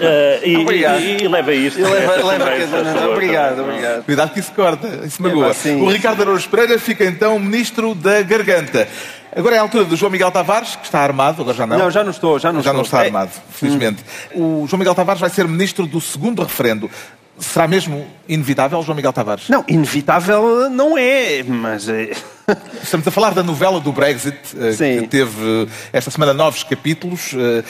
Eh, 0.00 0.40
e, 0.44 0.56
Obrigado. 0.56 1.00
e, 1.00 1.22
e 1.22 1.28
leva 1.28 1.54
isto. 1.54 1.80
Leva, 1.80 2.16
leva, 2.24 2.84
favor, 2.84 3.12
obrigado, 3.12 3.60
obrigado. 3.60 4.04
Cuidado 4.04 4.32
que 4.32 4.40
isso 4.40 4.50
corta, 4.52 4.88
isso 5.06 5.22
magoa. 5.22 5.54
sim. 5.54 5.80
o 5.80 5.88
Ricardo 5.88 6.22
Araújo 6.22 6.48
Pereira 6.48 6.78
fica 6.80 7.04
então 7.04 7.38
ministro 7.38 7.94
da 7.94 8.20
Garganta. 8.22 8.88
Agora 9.34 9.54
é 9.54 9.58
a 9.58 9.62
altura 9.62 9.84
do 9.84 9.94
João 9.96 10.10
Miguel 10.10 10.30
Tavares, 10.32 10.74
que 10.76 10.84
está 10.84 10.98
armado, 11.00 11.42
agora 11.42 11.56
já 11.56 11.66
não. 11.66 11.78
Não, 11.78 11.90
já 11.92 12.02
não 12.02 12.10
estou, 12.10 12.38
já 12.40 12.52
não 12.52 12.60
Já 12.60 12.72
não 12.72 12.82
estou. 12.82 12.98
está 12.98 13.04
É, 13.04 13.06
armado, 13.06 13.30
felizmente. 13.52 14.04
O 14.34 14.66
João 14.68 14.78
Miguel 14.78 14.94
Tavares 14.96 15.20
vai 15.20 15.30
ser 15.30 15.46
ministro 15.46 15.86
do 15.86 16.00
segundo 16.00 16.42
referendo. 16.42 16.90
Será 17.38 17.68
mesmo 17.68 18.06
inevitável, 18.28 18.82
João 18.82 18.96
Miguel 18.96 19.12
Tavares? 19.12 19.48
Não, 19.48 19.64
inevitável 19.68 20.68
não 20.70 20.98
é, 20.98 21.42
mas 21.42 21.88
é... 21.88 22.12
Estamos 22.82 23.06
a 23.06 23.10
falar 23.10 23.34
da 23.34 23.42
novela 23.42 23.78
do 23.80 23.92
Brexit, 23.92 24.38
eh, 24.58 24.72
Sim. 24.72 25.00
que 25.02 25.08
teve 25.08 25.66
eh, 25.66 25.66
esta 25.92 26.10
semana 26.10 26.32
novos 26.32 26.62
capítulos. 26.64 27.34
Eh, 27.34 27.62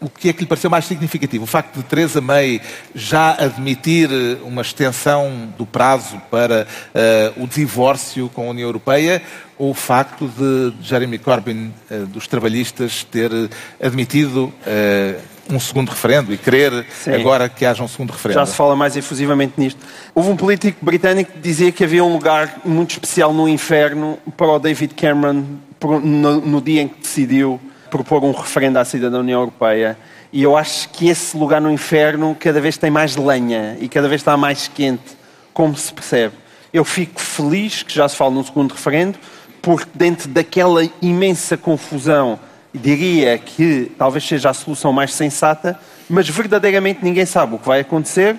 O 0.00 0.08
que 0.08 0.28
é 0.28 0.32
que 0.34 0.40
lhe 0.40 0.46
pareceu 0.46 0.68
mais 0.68 0.84
significativo? 0.84 1.44
O 1.44 1.46
facto 1.46 1.76
de 1.76 1.82
Theresa 1.84 2.20
May 2.20 2.60
já 2.94 3.30
admitir 3.38 4.10
uma 4.42 4.60
extensão 4.60 5.48
do 5.56 5.64
prazo 5.64 6.20
para 6.30 6.66
eh, 6.94 7.32
o 7.38 7.46
divórcio 7.46 8.28
com 8.34 8.46
a 8.48 8.50
União 8.50 8.68
Europeia 8.68 9.22
ou 9.56 9.70
o 9.70 9.74
facto 9.74 10.28
de 10.28 10.74
Jeremy 10.82 11.18
Corbyn, 11.18 11.72
eh, 11.90 12.00
dos 12.00 12.26
trabalhistas, 12.26 13.04
ter 13.04 13.30
admitido 13.80 14.52
eh, 14.66 15.20
um 15.50 15.60
segundo 15.60 15.90
referendo 15.90 16.32
e 16.32 16.38
querer 16.38 16.86
Sim. 16.90 17.14
agora 17.14 17.48
que 17.48 17.64
haja 17.64 17.82
um 17.82 17.88
segundo 17.88 18.10
referendo? 18.10 18.40
Já 18.40 18.46
se 18.46 18.54
fala 18.54 18.74
mais 18.74 18.96
efusivamente 18.96 19.54
nisto. 19.56 19.80
Houve 20.14 20.30
um 20.30 20.36
político 20.36 20.84
britânico 20.84 21.32
que 21.32 21.38
dizia 21.38 21.70
que 21.70 21.84
havia 21.84 22.02
um 22.02 22.12
lugar 22.12 22.60
muito 22.64 22.92
especial 22.92 23.32
no 23.32 23.48
inferno 23.48 24.18
para 24.36 24.48
o 24.48 24.58
David 24.58 24.94
Cameron 24.94 25.44
no, 26.02 26.40
no 26.40 26.60
dia 26.60 26.82
em 26.82 26.88
que 26.88 27.00
decidiu 27.00 27.60
propor 27.90 28.24
um 28.24 28.32
referendo 28.32 28.78
à 28.78 28.84
saída 28.84 29.10
da 29.10 29.18
União 29.18 29.40
Europeia. 29.40 29.96
E 30.32 30.42
eu 30.42 30.56
acho 30.56 30.88
que 30.88 31.08
esse 31.08 31.36
lugar 31.36 31.60
no 31.60 31.70
inferno 31.70 32.36
cada 32.38 32.60
vez 32.60 32.76
tem 32.76 32.90
mais 32.90 33.14
lenha 33.16 33.76
e 33.80 33.88
cada 33.88 34.08
vez 34.08 34.20
está 34.20 34.36
mais 34.36 34.66
quente, 34.66 35.16
como 35.52 35.76
se 35.76 35.92
percebe. 35.92 36.34
Eu 36.72 36.84
fico 36.84 37.20
feliz 37.20 37.84
que 37.84 37.94
já 37.94 38.08
se 38.08 38.16
fala 38.16 38.32
num 38.32 38.42
segundo 38.42 38.72
referendo, 38.72 39.16
porque 39.62 39.86
dentro 39.94 40.28
daquela 40.28 40.82
imensa 41.00 41.56
confusão, 41.56 42.40
diria 42.74 43.38
que 43.38 43.92
talvez 43.96 44.26
seja 44.26 44.50
a 44.50 44.54
solução 44.54 44.92
mais 44.92 45.14
sensata, 45.14 45.78
mas 46.08 46.28
verdadeiramente 46.28 47.00
ninguém 47.02 47.24
sabe 47.24 47.54
o 47.54 47.58
que 47.58 47.66
vai 47.66 47.80
acontecer, 47.80 48.36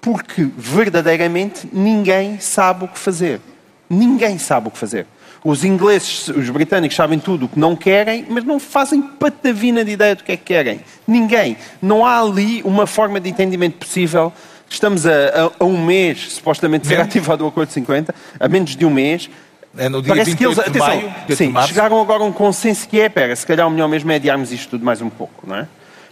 porque 0.00 0.46
verdadeiramente 0.56 1.68
ninguém 1.72 2.38
sabe 2.38 2.84
o 2.84 2.88
que 2.88 2.98
fazer. 2.98 3.40
Ninguém 3.88 4.38
sabe 4.38 4.68
o 4.68 4.70
que 4.70 4.78
fazer. 4.78 5.06
Os 5.44 5.62
ingleses, 5.64 6.28
os 6.28 6.48
britânicos 6.48 6.96
sabem 6.96 7.18
tudo 7.18 7.44
o 7.44 7.48
que 7.48 7.58
não 7.58 7.76
querem, 7.76 8.24
mas 8.30 8.44
não 8.44 8.58
fazem 8.58 9.02
patavina 9.02 9.84
de 9.84 9.90
ideia 9.90 10.14
do 10.14 10.24
que 10.24 10.32
é 10.32 10.36
que 10.38 10.44
querem. 10.44 10.80
Ninguém. 11.06 11.56
Não 11.82 12.04
há 12.06 12.20
ali 12.20 12.62
uma 12.64 12.86
forma 12.86 13.20
de 13.20 13.28
entendimento 13.28 13.76
possível. 13.76 14.32
Estamos 14.70 15.04
a, 15.06 15.10
a- 15.10 15.50
a 15.60 15.64
um 15.64 15.84
mês, 15.84 16.32
supostamente, 16.32 16.82
de 16.82 16.88
ser 16.88 17.00
ativado 17.00 17.44
o 17.44 17.48
Acordo 17.48 17.68
de 17.68 17.74
50, 17.74 18.14
a 18.40 18.48
menos 18.48 18.74
de 18.74 18.86
um 18.86 18.90
mês. 18.90 19.28
É 19.76 19.88
no 19.88 20.00
dia 20.00 20.14
Parece 20.14 20.36
que 20.36 20.44
eles, 20.44 20.56
28 20.56 20.72
de 20.72 20.78
atenção, 20.82 20.86
maio, 21.00 21.08
28 21.08 21.26
de 21.26 21.36
sim, 21.36 21.48
março. 21.48 21.68
chegaram 21.70 22.00
agora 22.00 22.22
a 22.22 22.26
um 22.26 22.32
consenso 22.32 22.88
que 22.88 23.00
é, 23.00 23.08
pera, 23.08 23.34
se 23.34 23.44
calhar 23.46 23.66
o 23.66 23.70
melhor 23.70 23.88
mesmo 23.88 24.10
é 24.12 24.16
adiarmos 24.16 24.52
isto 24.52 24.70
tudo 24.70 24.84
mais 24.84 25.00
um 25.02 25.10
pouco, 25.10 25.44
não 25.46 25.56
é? 25.56 25.66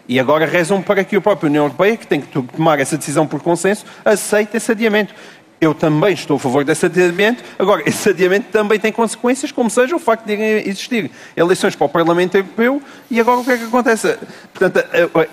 E 0.08 0.18
agora 0.18 0.44
rezam 0.46 0.82
para 0.82 1.04
que 1.04 1.14
a 1.14 1.20
própria 1.20 1.48
União 1.48 1.64
Europeia, 1.64 1.96
que 1.96 2.06
tem 2.06 2.20
que 2.20 2.26
to- 2.26 2.42
tomar 2.56 2.80
essa 2.80 2.98
decisão 2.98 3.24
por 3.26 3.40
consenso, 3.40 3.84
aceite 4.04 4.56
esse 4.56 4.72
adiamento. 4.72 5.14
Eu 5.62 5.72
também 5.72 6.12
estou 6.12 6.38
a 6.38 6.40
favor 6.40 6.64
desse 6.64 6.86
adiamento. 6.86 7.44
Agora, 7.56 7.88
esse 7.88 8.08
adiamento 8.08 8.48
também 8.50 8.80
tem 8.80 8.90
consequências, 8.90 9.52
como 9.52 9.70
seja 9.70 9.94
o 9.94 9.98
facto 10.00 10.26
de 10.26 10.32
existir 10.68 11.08
eleições 11.36 11.76
para 11.76 11.84
o 11.84 11.88
Parlamento 11.88 12.34
Europeu 12.34 12.82
e 13.08 13.20
agora 13.20 13.38
o 13.38 13.44
que 13.44 13.52
é 13.52 13.56
que 13.56 13.64
acontece? 13.66 14.18
Portanto, 14.52 14.84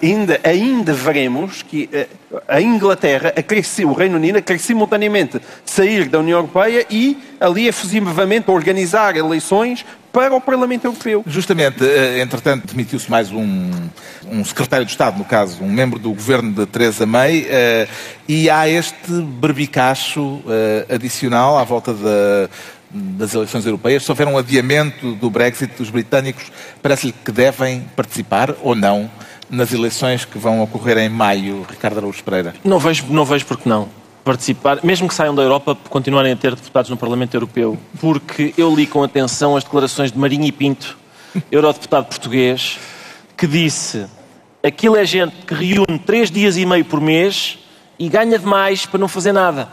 ainda, 0.03 0.39
ainda 0.43 0.93
veremos 0.93 1.63
que 1.63 1.89
eh, 1.91 2.05
a 2.47 2.61
Inglaterra, 2.61 3.33
a 3.35 3.41
crescer, 3.41 3.85
o 3.85 3.93
Reino 3.93 4.17
Unido, 4.17 4.37
a 4.37 4.41
querer 4.43 4.59
simultaneamente 4.59 5.41
sair 5.65 6.07
da 6.07 6.19
União 6.19 6.37
Europeia 6.37 6.85
e 6.91 7.17
ali 7.39 7.67
efusivamente 7.67 8.51
organizar 8.51 9.17
eleições 9.17 9.83
para 10.11 10.35
o 10.35 10.41
Parlamento 10.41 10.85
Europeu. 10.85 11.23
Justamente, 11.25 11.83
eh, 11.83 12.21
entretanto, 12.21 12.67
demitiu-se 12.67 13.09
mais 13.09 13.31
um, 13.31 13.71
um, 14.27 14.43
secretário 14.43 14.85
de 14.85 14.91
Estado, 14.91 15.17
no 15.17 15.25
caso, 15.25 15.63
um 15.63 15.71
membro 15.71 15.99
do 15.99 16.09
governo 16.09 16.51
de 16.51 16.65
Theresa 16.65 17.05
May, 17.05 17.41
uh, 17.41 17.89
e 18.27 18.49
há 18.49 18.67
este 18.67 19.11
berbicacho 19.11 20.21
uh, 20.21 20.93
adicional 20.93 21.57
à 21.57 21.63
volta 21.63 21.93
da, 21.93 22.49
das 22.91 23.33
eleições 23.33 23.65
europeias. 23.65 24.03
Se 24.03 24.11
houver 24.11 24.27
um 24.27 24.37
adiamento 24.37 25.13
do 25.15 25.29
Brexit, 25.29 25.81
os 25.81 25.89
britânicos 25.89 26.51
parece-lhe 26.81 27.13
que 27.13 27.31
devem 27.31 27.81
participar 27.95 28.55
ou 28.61 28.75
não 28.75 29.09
nas 29.49 29.73
eleições 29.73 30.25
que 30.25 30.37
vão 30.37 30.61
ocorrer 30.61 30.97
em 30.99 31.09
maio, 31.09 31.65
Ricardo 31.69 31.97
Araújo 31.97 32.23
Pereira? 32.23 32.53
Não 32.63 32.79
vejo, 32.79 33.05
não 33.09 33.25
vejo 33.25 33.45
porque 33.45 33.67
não 33.67 33.98
participar, 34.29 34.79
mesmo 34.83 35.07
que 35.07 35.13
saiam 35.15 35.33
da 35.33 35.41
Europa, 35.41 35.75
continuarem 35.89 36.33
a 36.33 36.35
ter 36.35 36.53
deputados 36.53 36.87
no 36.91 36.95
Parlamento 36.95 37.33
Europeu, 37.33 37.79
porque 37.99 38.53
eu 38.55 38.75
li 38.75 38.85
com 38.85 39.01
atenção 39.01 39.57
as 39.57 39.63
declarações 39.63 40.11
de 40.11 40.19
Marinho 40.19 40.45
e 40.45 40.51
Pinto, 40.51 40.95
eurodeputado 41.51 42.05
português, 42.05 42.77
que 43.35 43.47
disse 43.47 44.05
aquilo 44.61 44.97
é 44.97 45.03
gente 45.03 45.35
que 45.47 45.55
reúne 45.55 45.97
três 45.97 46.29
dias 46.29 46.57
e 46.57 46.65
meio 46.65 46.85
por 46.85 47.01
mês 47.01 47.57
e 47.97 48.07
ganha 48.07 48.37
demais 48.37 48.85
para 48.85 48.99
não 48.99 49.07
fazer 49.07 49.31
nada. 49.31 49.67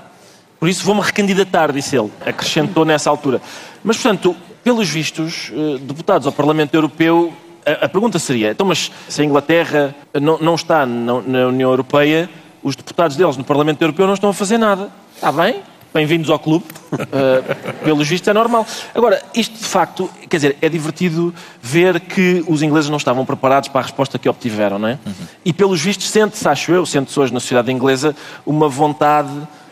Por 0.58 0.70
isso 0.70 0.82
vou-me 0.86 1.02
recandidatar, 1.02 1.70
disse 1.70 1.94
ele. 1.94 2.10
Acrescentou 2.24 2.86
nessa 2.86 3.10
altura. 3.10 3.42
Mas, 3.84 3.98
portanto, 3.98 4.34
pelos 4.64 4.88
vistos, 4.88 5.52
eh, 5.52 5.78
deputados 5.82 6.26
ao 6.26 6.32
Parlamento 6.32 6.72
Europeu, 6.72 7.30
a, 7.66 7.84
a 7.84 7.88
pergunta 7.90 8.18
seria: 8.18 8.52
então, 8.52 8.66
mas 8.66 8.90
se 9.06 9.20
a 9.20 9.24
Inglaterra 9.26 9.94
não, 10.18 10.38
não 10.38 10.54
está 10.54 10.86
na, 10.86 11.20
na 11.20 11.46
União 11.48 11.68
Europeia, 11.68 12.30
os 12.66 12.74
deputados 12.74 13.16
deles 13.16 13.36
no 13.36 13.44
Parlamento 13.44 13.80
Europeu 13.80 14.08
não 14.08 14.14
estão 14.14 14.28
a 14.28 14.34
fazer 14.34 14.58
nada. 14.58 14.90
Está 15.14 15.30
bem? 15.30 15.62
Bem-vindos 15.94 16.28
ao 16.28 16.36
clube. 16.36 16.64
Uh, 16.90 17.84
pelos 17.84 18.08
vistos 18.08 18.26
é 18.26 18.32
normal. 18.32 18.66
Agora, 18.92 19.22
isto 19.32 19.56
de 19.56 19.64
facto, 19.64 20.10
quer 20.28 20.36
dizer, 20.36 20.58
é 20.60 20.68
divertido 20.68 21.32
ver 21.62 22.00
que 22.00 22.44
os 22.48 22.62
ingleses 22.62 22.90
não 22.90 22.96
estavam 22.96 23.24
preparados 23.24 23.68
para 23.68 23.82
a 23.82 23.84
resposta 23.84 24.18
que 24.18 24.28
obtiveram, 24.28 24.80
não 24.80 24.88
é? 24.88 24.98
Uhum. 25.06 25.12
E 25.44 25.52
pelos 25.52 25.80
vistos 25.80 26.08
sente-se, 26.10 26.48
acho 26.48 26.72
eu, 26.72 26.84
sente-se 26.84 27.20
hoje 27.20 27.32
na 27.32 27.38
sociedade 27.38 27.70
inglesa, 27.70 28.16
uma 28.44 28.68
vontade 28.68 29.30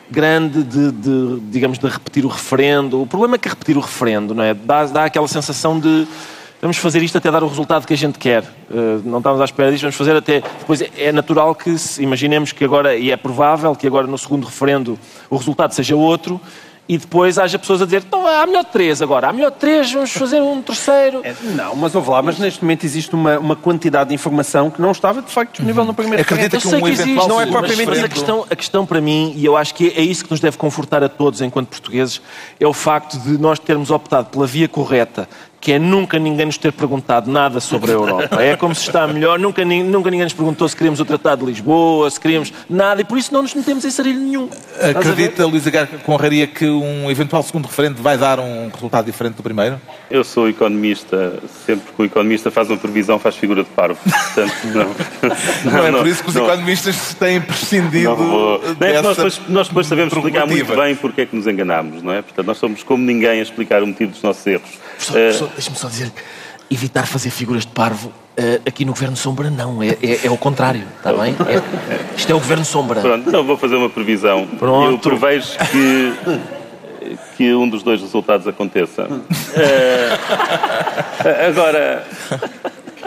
grande 0.09 0.63
de, 0.63 0.93
de, 0.93 1.41
digamos, 1.51 1.81
de 1.81 1.89
repetir 1.89 2.25
o 2.25 2.29
referendo. 2.29 3.03
O 3.03 3.09
problema 3.09 3.35
é 3.35 3.39
que 3.39 3.49
repetir 3.49 3.77
o 3.77 3.81
referendo, 3.81 4.37
não 4.37 4.45
é? 4.45 4.55
Dá, 4.55 4.85
dá 4.87 5.05
aquela 5.07 5.27
sensação 5.27 5.81
de 5.81 6.07
vamos 6.65 6.79
fazer 6.79 7.03
isto 7.03 7.19
até 7.19 7.31
dar 7.31 7.43
o 7.43 7.47
resultado 7.47 7.87
que 7.87 7.93
a 7.93 7.97
gente 7.97 8.19
quer. 8.19 8.43
Uh, 8.71 9.03
não 9.05 9.19
estamos 9.19 9.39
à 9.39 9.45
espera 9.45 9.71
disto, 9.71 9.83
vamos 9.83 9.97
fazer 9.97 10.17
até. 10.17 10.41
Depois 10.41 10.81
é, 10.81 10.89
é 10.97 11.13
natural 11.13 11.55
que, 11.55 11.77
se, 11.77 12.03
imaginemos 12.03 12.53
que 12.53 12.65
agora, 12.65 12.97
e 12.97 13.11
é 13.11 13.17
provável 13.19 13.77
que 13.77 13.87
agora 13.87 14.07
no 14.07 14.17
segundo 14.17 14.47
referendo 14.47 14.99
o 15.29 15.37
resultado 15.37 15.75
seja 15.75 15.95
outro, 15.95 16.41
e 16.89 16.99
depois 16.99 17.39
haja 17.39 17.59
pessoas 17.59 17.81
a 17.81 17.85
dizer, 17.85 18.03
então 18.07 18.27
há 18.27 18.47
melhor 18.47 18.65
três 18.65 19.01
agora, 19.01 19.29
há 19.29 19.33
melhor 19.33 19.51
três, 19.51 19.91
vamos 19.93 20.13
fazer 20.13 20.41
um 20.41 20.61
terceiro. 20.63 21.21
É, 21.25 21.35
não, 21.55 21.75
mas 21.77 21.95
ouve 21.95 22.11
lá, 22.11 22.21
mas 22.21 22.39
neste 22.39 22.63
momento 22.63 22.85
existe 22.85 23.15
uma, 23.15 23.39
uma 23.39 23.57
quantidade 23.57 24.09
de 24.09 24.15
informação 24.15 24.71
que 24.71 24.81
não 24.81 24.91
estava 24.91 25.23
de 25.23 25.31
facto 25.31 25.53
disponível 25.53 25.83
uhum. 25.83 25.89
no 25.89 25.95
primeiro 25.95 26.23
Acredita 26.23 26.59
que 26.59 26.69
um 26.69 26.83
que 26.83 26.91
existe, 26.91 27.29
não 27.29 27.41
é 27.41 27.47
propriamente 27.47 27.87
mas, 27.87 27.99
mas 27.99 28.05
a 28.05 28.09
questão, 28.09 28.47
a 28.51 28.57
questão 28.57 28.87
para 28.87 29.01
mim, 29.01 29.33
e 29.37 29.45
eu 29.45 29.57
acho 29.57 29.75
que 29.75 29.89
é 29.97 30.03
isso 30.03 30.25
que 30.25 30.31
nos 30.31 30.41
deve 30.41 30.59
confortar 30.59 31.03
a 31.03 31.09
todos 31.09 31.41
enquanto 31.41 31.69
portugueses, 31.69 32.21
é 32.61 32.67
o 32.67 32.73
facto 32.73 33.19
de 33.19 33.39
nós 33.39 33.59
termos 33.59 33.91
optado 33.91 34.29
pela 34.29 34.47
via 34.47 34.69
correta, 34.69 35.27
que 35.65 35.73
é 35.73 35.79
nunca 35.79 36.19
ninguém 36.19 36.45
nos 36.45 36.59
ter 36.59 36.73
perguntado 36.73 37.31
nada 37.31 37.59
sobre 37.59 37.91
a 37.91 37.95
Europa. 37.95 38.43
É 38.43 38.55
como 38.55 38.75
se 38.75 38.83
está 38.83 39.07
melhor, 39.07 39.39
nunca, 39.39 39.65
nunca 39.65 40.11
ninguém 40.11 40.25
nos 40.25 40.35
perguntou 40.35 40.69
se 40.69 40.77
queríamos 40.77 41.01
o 41.01 41.07
Tratado 41.07 41.47
de 41.47 41.53
Lisboa, 41.53 42.11
se 42.11 42.21
queríamos 42.21 42.53
nada, 42.69 43.01
e 43.01 43.05
por 43.05 43.17
isso 43.17 43.33
não 43.33 43.41
nos 43.41 43.55
metemos 43.55 43.83
em 43.83 43.91
sarilho 43.91 44.21
nenhum. 44.21 44.51
Acredita, 44.79 45.47
Luís 45.47 45.67
Agar 45.67 45.87
Conraria, 46.05 46.47
que 46.47 46.67
um 46.67 47.11
eventual 47.11 47.43
segundo 47.43 47.65
referendo 47.65 48.03
vai 48.03 48.19
dar 48.19 48.39
um 48.39 48.69
resultado 48.69 49.07
diferente 49.07 49.37
do 49.37 49.43
primeiro? 49.43 49.81
Eu 50.11 50.23
sou 50.23 50.51
economista, 50.51 51.33
sempre 51.65 51.93
que 51.97 52.03
o 52.03 52.05
economista 52.05 52.51
faz 52.51 52.69
uma 52.69 52.77
previsão 52.77 53.19
faz 53.19 53.35
figura 53.35 53.65
de 53.65 53.71
parvo. 53.71 53.99
Portanto, 54.05 54.55
não. 54.67 54.85
não, 55.65 55.79
não 55.79 55.87
é 55.87 55.93
por 55.93 56.07
isso 56.07 56.23
que 56.23 56.29
os 56.29 56.35
não, 56.35 56.45
economistas 56.45 57.15
têm 57.15 57.41
prescindido 57.41 58.15
vou... 58.15 58.59
dessa 58.75 59.01
nós, 59.03 59.17
depois, 59.17 59.41
nós 59.49 59.69
depois 59.69 59.87
sabemos 59.87 60.13
explicar 60.13 60.47
muito 60.47 60.77
bem 60.77 60.95
porque 60.95 61.23
é 61.23 61.27
que 61.27 61.35
nos 61.35 61.47
enganamos, 61.47 62.03
não 62.03 62.13
é? 62.13 62.21
Portanto, 62.21 62.47
nós 62.47 62.59
somos 62.59 62.83
como 62.83 63.03
ninguém 63.03 63.41
a 63.41 63.43
explicar 63.43 63.83
o 63.83 63.87
motivo 63.87 64.11
dos 64.13 64.23
nossos 64.23 64.47
erros. 64.47 64.85
Professor, 64.99 65.54
deixe-me 65.55 65.77
só 65.77 65.89
dizer, 65.89 66.13
evitar 66.71 67.07
fazer 67.07 67.31
figuras 67.31 67.65
de 67.65 67.73
parvo 67.73 68.09
uh, 68.09 68.63
aqui 68.67 68.85
no 68.85 68.93
Governo 68.93 69.17
Sombra 69.17 69.51
não, 69.51 69.83
é, 69.83 69.97
é, 70.03 70.27
é 70.27 70.31
o 70.31 70.37
contrário, 70.37 70.85
está 70.97 71.13
bem? 71.13 71.35
É, 71.49 71.63
isto 72.17 72.31
é 72.31 72.35
o 72.35 72.39
Governo 72.39 72.65
Sombra. 72.65 73.01
Pronto, 73.01 73.29
então 73.29 73.45
vou 73.45 73.57
fazer 73.57 73.77
uma 73.77 73.91
previsão. 73.91 74.47
Pronto. 74.59 74.93
Eu 74.93 74.99
prevejo 74.99 75.53
que, 75.71 76.13
que 77.37 77.55
um 77.55 77.69
dos 77.69 77.83
dois 77.83 78.01
resultados 78.01 78.47
aconteça. 78.47 79.05
Uh, 79.05 79.25
agora, 81.49 82.07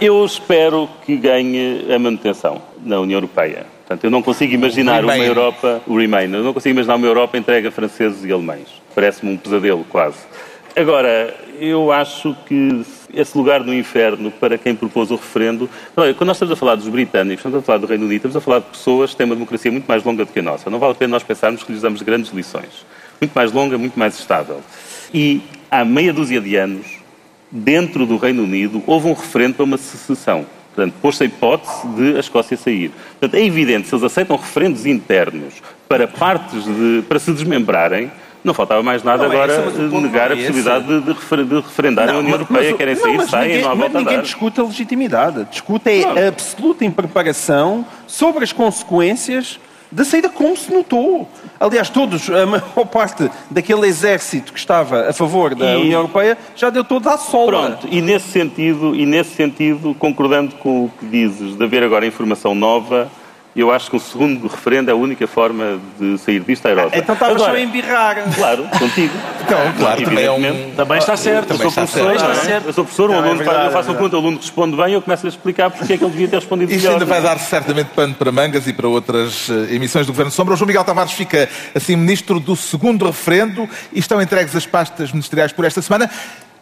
eu 0.01 0.25
espero 0.25 0.89
que 1.05 1.15
ganhe 1.17 1.85
a 1.93 1.99
manutenção 1.99 2.61
na 2.83 2.99
União 2.99 3.17
Europeia. 3.17 3.65
Portanto, 3.87 4.03
eu 4.03 4.11
não 4.11 4.21
consigo 4.21 4.53
imaginar 4.53 5.03
uma 5.03 5.17
Europa, 5.17 5.81
o 5.87 5.97
Remain, 5.97 6.33
eu 6.33 6.43
não 6.43 6.53
consigo 6.53 6.73
imaginar 6.73 6.95
uma 6.95 7.07
Europa 7.07 7.37
entregue 7.37 7.67
a 7.67 7.71
franceses 7.71 8.25
e 8.25 8.31
alemães. 8.33 8.67
Parece-me 8.93 9.31
um 9.31 9.37
pesadelo, 9.37 9.85
quase. 9.89 10.17
Agora, 10.77 11.33
eu 11.59 11.91
acho 11.91 12.37
que 12.45 12.85
esse 13.11 13.35
lugar 13.35 13.63
no 13.63 13.73
inferno 13.73 14.29
para 14.29 14.59
quem 14.59 14.75
propôs 14.75 15.09
o 15.09 15.15
referendo. 15.15 15.67
Olha, 15.95 16.13
quando 16.13 16.27
nós 16.27 16.37
estamos 16.37 16.53
a 16.53 16.55
falar 16.55 16.75
dos 16.75 16.87
britânicos, 16.87 17.39
estamos 17.39 17.57
a 17.57 17.61
falar 17.63 17.79
do 17.79 17.87
Reino 17.87 18.05
Unido, 18.05 18.17
estamos 18.17 18.37
a 18.37 18.41
falar 18.41 18.59
de 18.59 18.65
pessoas 18.65 19.09
que 19.09 19.15
têm 19.15 19.25
uma 19.25 19.33
democracia 19.33 19.71
muito 19.71 19.87
mais 19.87 20.03
longa 20.03 20.23
do 20.23 20.31
que 20.31 20.37
a 20.37 20.43
nossa. 20.43 20.69
Não 20.69 20.77
vale 20.77 20.91
a 20.91 20.95
pena 20.95 21.13
nós 21.13 21.23
pensarmos 21.23 21.63
que 21.63 21.71
lhes 21.71 21.81
damos 21.81 22.03
grandes 22.03 22.31
lições. 22.31 22.85
Muito 23.19 23.31
mais 23.33 23.51
longa, 23.51 23.75
muito 23.75 23.97
mais 23.97 24.19
estável. 24.19 24.61
E 25.11 25.41
há 25.71 25.83
meia 25.83 26.13
dúzia 26.13 26.39
de 26.39 26.55
anos, 26.55 26.85
dentro 27.49 28.05
do 28.05 28.15
Reino 28.17 28.43
Unido, 28.43 28.83
houve 28.85 29.07
um 29.07 29.13
referendo 29.13 29.55
para 29.55 29.63
uma 29.63 29.77
secessão. 29.79 30.45
Portanto, 30.75 30.93
pôs-se 31.01 31.23
a 31.23 31.25
hipótese 31.25 31.87
de 31.87 32.17
a 32.17 32.19
Escócia 32.19 32.55
sair. 32.55 32.91
Portanto, 33.19 33.33
é 33.33 33.43
evidente, 33.43 33.87
se 33.87 33.95
eles 33.95 34.03
aceitam 34.03 34.37
referendos 34.37 34.85
internos 34.85 35.55
para 35.89 36.07
partes 36.07 36.65
de, 36.65 37.01
para 37.09 37.17
se 37.17 37.31
desmembrarem, 37.31 38.11
não 38.47 38.53
faltava 38.53 38.81
mais 38.81 39.03
nada 39.03 39.23
não, 39.23 39.31
agora 39.31 39.53
é 39.53 40.01
negar 40.01 40.31
a 40.31 40.35
possibilidade 40.35 40.87
de, 40.87 41.01
de, 41.01 41.11
refer, 41.11 41.43
de 41.43 41.55
referendar 41.55 42.07
não, 42.07 42.15
a 42.15 42.17
União 42.19 42.31
mas, 42.31 42.39
Europeia. 42.39 42.69
Mas, 42.69 42.77
Querem 42.77 42.95
sair, 42.95 43.17
não, 43.17 43.27
saem, 43.27 43.61
não 43.61 43.71
há 43.71 43.75
volta 43.75 43.99
Ninguém 43.99 44.21
discute 44.21 44.59
a 44.59 44.63
legitimidade. 44.63 45.45
Discute 45.51 45.89
a 46.05 46.27
absoluta 46.29 46.85
impreparação 46.85 47.85
sobre 48.07 48.43
as 48.43 48.51
consequências 48.51 49.59
da 49.91 50.03
saída 50.03 50.29
como 50.29 50.55
se 50.55 50.71
notou. 50.73 51.29
Aliás, 51.59 51.89
todos, 51.89 52.29
a 52.29 52.45
maior 52.45 52.85
parte 52.91 53.29
daquele 53.49 53.87
exército 53.87 54.53
que 54.53 54.59
estava 54.59 55.09
a 55.09 55.13
favor 55.13 55.55
da 55.55 55.73
e... 55.73 55.81
União 55.81 56.01
Europeia 56.01 56.37
já 56.55 56.69
deu 56.69 56.83
toda 56.83 57.13
a 57.13 57.17
sola. 57.17 57.47
Pronto, 57.47 57.87
e 57.89 58.01
nesse 58.01 58.29
sentido, 58.29 58.95
e 58.95 59.05
nesse 59.05 59.35
sentido, 59.35 59.95
concordando 59.97 60.55
com 60.55 60.85
o 60.85 60.91
que 60.99 61.05
dizes 61.05 61.55
de 61.55 61.63
haver 61.63 61.83
agora 61.83 62.05
informação 62.05 62.53
nova, 62.53 63.09
eu 63.61 63.71
acho 63.71 63.89
que 63.89 63.95
o 63.95 63.99
segundo 63.99 64.47
referendo 64.47 64.89
é 64.89 64.93
a 64.93 64.95
única 64.95 65.25
forma 65.27 65.79
de 65.99 66.17
sair 66.17 66.39
disto 66.41 66.65
à 66.67 66.69
Europa. 66.69 66.97
Então 66.97 67.13
estava 67.13 67.39
só 67.39 67.51
a 67.51 67.59
embirrar. 67.59 68.15
Claro, 68.35 68.67
contigo. 68.77 69.13
Então, 69.41 69.59
claro, 69.77 70.03
também, 70.03 70.25
é 70.25 70.31
um... 70.31 70.71
também 70.75 70.97
está 70.97 71.17
certo. 71.17 71.47
Também 71.47 71.65
eu 71.65 71.71
sou 71.71 71.83
professor, 71.83 72.15
está 72.15 72.35
certo. 72.35 72.67
Eu 72.67 72.73
sou 72.73 72.83
professor, 72.83 73.09
um 73.09 73.13
aluno, 73.17 73.41
é 73.41 73.43
verdade, 73.45 73.65
eu 73.65 73.71
faço 73.71 73.91
um 73.91 73.95
conto, 73.95 74.13
o 74.13 74.17
aluno 74.17 74.37
responde 74.37 74.75
bem, 74.75 74.93
eu 74.93 75.01
começo 75.01 75.25
a 75.25 75.29
explicar 75.29 75.71
porque 75.71 75.93
é 75.93 75.97
que 75.97 76.03
ele 76.03 76.11
devia 76.11 76.27
ter 76.27 76.35
respondido 76.35 76.71
Isto 76.71 76.89
ainda 76.89 77.05
vai 77.05 77.21
dar 77.21 77.39
certamente 77.39 77.87
pano 77.95 78.13
para 78.13 78.31
mangas 78.31 78.67
e 78.67 78.73
para 78.73 78.87
outras 78.87 79.49
uh, 79.49 79.67
emissões 79.71 80.05
do 80.05 80.11
Governo 80.11 80.31
Sombra. 80.31 80.53
O 80.53 80.57
João 80.57 80.67
Miguel 80.67 80.83
Tavares 80.83 81.13
fica 81.13 81.49
assim 81.73 81.95
ministro 81.95 82.39
do 82.39 82.55
segundo 82.55 83.05
referendo 83.05 83.67
e 83.91 83.99
estão 83.99 84.21
entregues 84.21 84.55
as 84.55 84.65
pastas 84.65 85.11
ministeriais 85.11 85.51
por 85.51 85.65
esta 85.65 85.81
semana. 85.81 86.09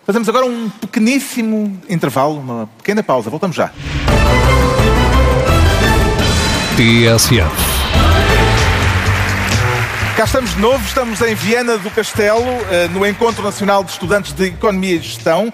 Fazemos 0.06 0.30
agora 0.30 0.46
um 0.46 0.70
pequeníssimo 0.70 1.78
intervalo, 1.90 2.38
uma 2.38 2.70
pequena 2.78 3.02
pausa. 3.02 3.30
Voltamos 3.30 3.56
já. 3.56 3.72
TSF. 6.76 7.40
Cá 10.18 10.26
estamos 10.26 10.54
de 10.54 10.60
novo, 10.60 10.84
estamos 10.86 11.22
em 11.22 11.34
Viena 11.34 11.78
do 11.78 11.90
Castelo, 11.90 12.44
eh, 12.70 12.90
no 12.90 13.08
Encontro 13.08 13.42
Nacional 13.42 13.82
de 13.82 13.92
Estudantes 13.92 14.34
de 14.34 14.48
Economia 14.48 14.96
e 14.96 15.00
Gestão. 15.00 15.54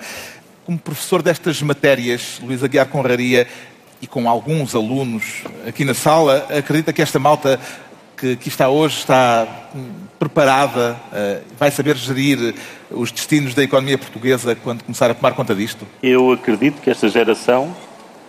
Como 0.66 0.80
professor 0.80 1.22
destas 1.22 1.62
matérias, 1.62 2.42
Luís 2.42 2.64
Aguiar 2.64 2.88
Conraria, 2.88 3.48
e 4.02 4.08
com 4.08 4.28
alguns 4.28 4.74
alunos 4.74 5.44
aqui 5.68 5.86
na 5.86 5.94
sala, 5.94 6.48
acredita 6.58 6.92
que 6.92 7.04
esta 7.04 7.20
malta 7.20 7.60
que 8.18 8.34
aqui 8.34 8.50
está 8.50 8.70
hoje 8.70 8.98
está 8.98 9.48
hum, 9.76 9.92
preparada, 10.18 11.00
eh, 11.14 11.42
vai 11.60 11.70
saber 11.70 11.98
gerir 11.98 12.56
os 12.90 13.12
destinos 13.12 13.54
da 13.54 13.62
economia 13.62 13.98
portuguesa 14.00 14.56
quando 14.56 14.84
começar 14.84 15.12
a 15.12 15.14
tomar 15.14 15.34
conta 15.34 15.54
disto? 15.54 15.88
Eu 16.02 16.32
acredito 16.32 16.82
que 16.82 16.90
esta 16.90 17.08
geração 17.08 17.76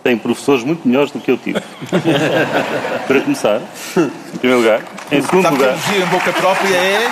tem 0.03 0.17
professores 0.17 0.63
muito 0.63 0.87
melhores 0.87 1.11
do 1.11 1.19
que 1.19 1.31
eu 1.31 1.37
tive. 1.37 1.61
Para 3.07 3.21
começar, 3.21 3.61
em 3.97 4.37
primeiro 4.37 4.61
lugar. 4.61 4.81
Em 5.11 5.21
segundo 5.21 5.43
Sabe 5.43 5.57
que 5.57 5.63
lugar, 5.63 5.77
elogio 5.77 6.03
em 6.03 6.05
boca 6.07 6.33
própria 6.33 6.75
é... 6.75 7.11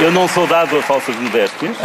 eu 0.00 0.12
não 0.12 0.26
sou 0.26 0.46
dado 0.46 0.78
a 0.78 0.82
falsas 0.82 1.14
modéstias. 1.16 1.76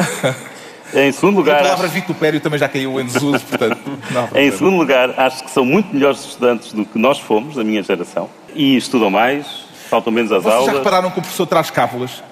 Em 0.95 1.11
segundo 1.11 1.37
A 1.37 1.39
lugar, 1.39 1.61
palavra 1.61 1.87
acho, 1.87 1.95
vitupério 1.95 2.39
também 2.39 2.59
já 2.59 2.69
caiu 2.69 2.99
em 3.01 3.05
desuso, 3.05 3.43
portanto... 3.45 3.79
Não 4.11 4.29
em 4.39 4.51
segundo 4.51 4.77
lugar, 4.77 5.13
acho 5.17 5.43
que 5.43 5.49
são 5.49 5.65
muito 5.65 5.91
melhores 5.93 6.19
estudantes 6.23 6.71
do 6.71 6.85
que 6.85 6.99
nós 6.99 7.17
fomos, 7.17 7.57
a 7.57 7.63
minha 7.63 7.81
geração. 7.81 8.29
E 8.53 8.77
estudam 8.77 9.09
mais, 9.09 9.62
faltam 9.93 10.11
menos 10.11 10.31
às 10.31 10.41
Vocês 10.41 10.53
já 10.55 10.59
aulas. 10.61 10.75
repararam 10.77 11.11
que 11.11 11.19
o 11.19 11.21
professor 11.21 11.45
traz 11.45 11.69
cábulas? 11.69 12.23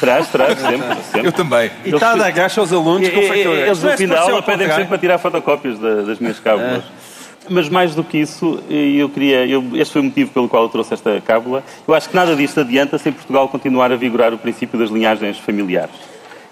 Traz, 0.00 0.28
traz, 0.28 0.58
sempre. 0.58 0.96
sempre. 1.12 1.26
Eu 1.28 1.32
também. 1.32 1.70
E 1.84 1.90
está 1.90 2.12
a 2.12 2.16
dar 2.16 2.30
graça 2.30 2.60
aos 2.60 2.72
alunos 2.72 3.08
com. 3.10 3.20
Eles 3.20 3.82
no 3.82 3.90
fim 3.96 4.06
da 4.06 4.20
aula 4.20 4.42
pedem 4.42 4.68
sempre 4.68 4.86
para 4.86 4.98
tirar 4.98 5.18
fotocópias 5.18 5.78
da- 5.78 6.02
das 6.02 6.18
minhas 6.18 6.38
cábulas. 6.40 6.82
Mas 7.48 7.68
mais 7.68 7.94
do 7.94 8.02
que 8.02 8.16
isso, 8.16 8.58
eu 8.70 9.06
queria, 9.10 9.44
eu- 9.46 9.62
este 9.74 9.92
foi 9.92 10.00
o 10.00 10.04
motivo 10.04 10.30
pelo 10.30 10.48
qual 10.48 10.62
eu 10.62 10.68
trouxe 10.70 10.94
esta 10.94 11.20
cábula. 11.20 11.62
Eu 11.86 11.92
acho 11.94 12.08
que 12.08 12.16
nada 12.16 12.34
disto 12.34 12.58
adianta 12.60 12.96
se 12.96 13.06
em 13.10 13.12
Portugal 13.12 13.46
continuar 13.48 13.92
a 13.92 13.96
vigorar 13.96 14.32
o 14.32 14.38
princípio 14.38 14.78
das 14.78 14.88
linhagens 14.88 15.38
familiares. 15.38 15.94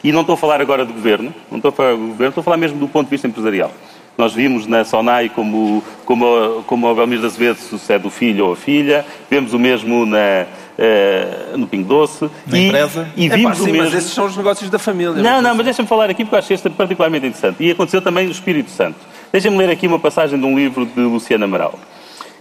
E 0.04 0.12
não 0.12 0.20
estou 0.20 0.34
a 0.34 0.36
falar 0.36 0.60
agora 0.60 0.84
do 0.84 0.92
governo, 0.92 1.32
não 1.50 1.56
estou 1.56 1.70
a 1.70 1.72
falar 1.72 1.92
do 1.92 1.96
governo, 2.08 2.28
estou 2.28 2.42
a 2.42 2.44
falar 2.44 2.56
mesmo 2.58 2.78
do 2.78 2.88
ponto 2.88 3.06
de 3.06 3.10
vista 3.10 3.26
empresarial. 3.26 3.70
Nós 4.16 4.34
vimos 4.34 4.66
na 4.66 4.84
SONAI 4.84 5.30
como, 5.30 5.82
como, 6.04 6.62
como 6.66 6.88
a 6.88 6.94
Belmiro 6.94 7.20
de 7.20 7.26
Azevedo 7.26 7.56
sucede 7.56 8.06
o 8.06 8.10
filho 8.10 8.46
ou 8.46 8.52
a 8.52 8.56
filha, 8.56 9.06
vemos 9.30 9.54
o 9.54 9.58
mesmo 9.58 10.04
na, 10.04 10.46
eh, 10.78 11.54
no 11.56 11.66
Pingo 11.66 11.88
Doce. 11.88 12.30
Na 12.46 12.58
e, 12.58 12.66
empresa. 12.66 13.08
E 13.16 13.26
Epá, 13.26 13.36
vimos 13.36 13.60
o 13.60 13.64
sim, 13.64 13.72
mesmo... 13.72 13.86
mas 13.86 13.94
esses 13.94 14.12
são 14.12 14.26
os 14.26 14.36
negócios 14.36 14.68
da 14.68 14.78
família. 14.78 15.14
Não, 15.22 15.40
não, 15.40 15.54
mas 15.54 15.64
deixa-me 15.64 15.88
falar 15.88 16.10
aqui 16.10 16.24
porque 16.24 16.34
eu 16.34 16.38
acho 16.38 16.52
este 16.52 16.68
particularmente 16.70 17.26
interessante. 17.26 17.62
E 17.64 17.70
aconteceu 17.70 18.02
também 18.02 18.26
no 18.26 18.32
Espírito 18.32 18.70
Santo. 18.70 18.98
Deixa-me 19.32 19.56
ler 19.56 19.70
aqui 19.70 19.86
uma 19.86 19.98
passagem 19.98 20.38
de 20.38 20.44
um 20.44 20.54
livro 20.56 20.84
de 20.84 21.00
Luciano 21.00 21.44
Amaral. 21.44 21.78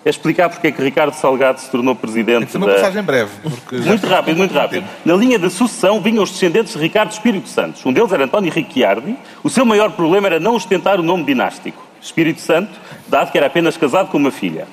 É 0.04 0.10
explicar 0.10 0.50
porque 0.50 0.68
é 0.68 0.72
que 0.72 0.82
Ricardo 0.82 1.14
Salgado 1.14 1.60
se 1.60 1.70
tornou 1.70 1.96
presidente 1.96 2.48
Isso 2.48 2.58
é 2.58 2.60
uma 2.60 2.68
da... 2.68 2.74
passagem 2.74 3.04
breve. 3.04 3.32
Muito 3.72 4.08
rápido, 4.08 4.38
muito 4.38 4.54
rápido. 4.54 4.84
Na 5.06 5.14
linha 5.14 5.38
de 5.38 5.50
sucessão 5.50 6.02
vinham 6.02 6.24
os 6.24 6.32
descendentes 6.32 6.74
de 6.74 6.80
Ricardo 6.80 7.12
Espírito 7.12 7.48
Santos. 7.48 7.86
Um 7.86 7.94
deles 7.94 8.12
era 8.12 8.24
António 8.24 8.52
Ricciardi. 8.52 9.16
O 9.44 9.50
seu 9.50 9.64
maior 9.64 9.92
problema 9.92 10.28
era 10.28 10.40
não 10.40 10.56
ostentar 10.56 11.00
o 11.00 11.04
nome 11.04 11.24
dinástico. 11.24 11.84
Espírito 12.02 12.42
Santo, 12.42 12.72
dado 13.08 13.32
que 13.32 13.38
era 13.38 13.46
apenas 13.46 13.78
casado 13.78 14.10
com 14.10 14.18
uma 14.18 14.32
filha. 14.32 14.68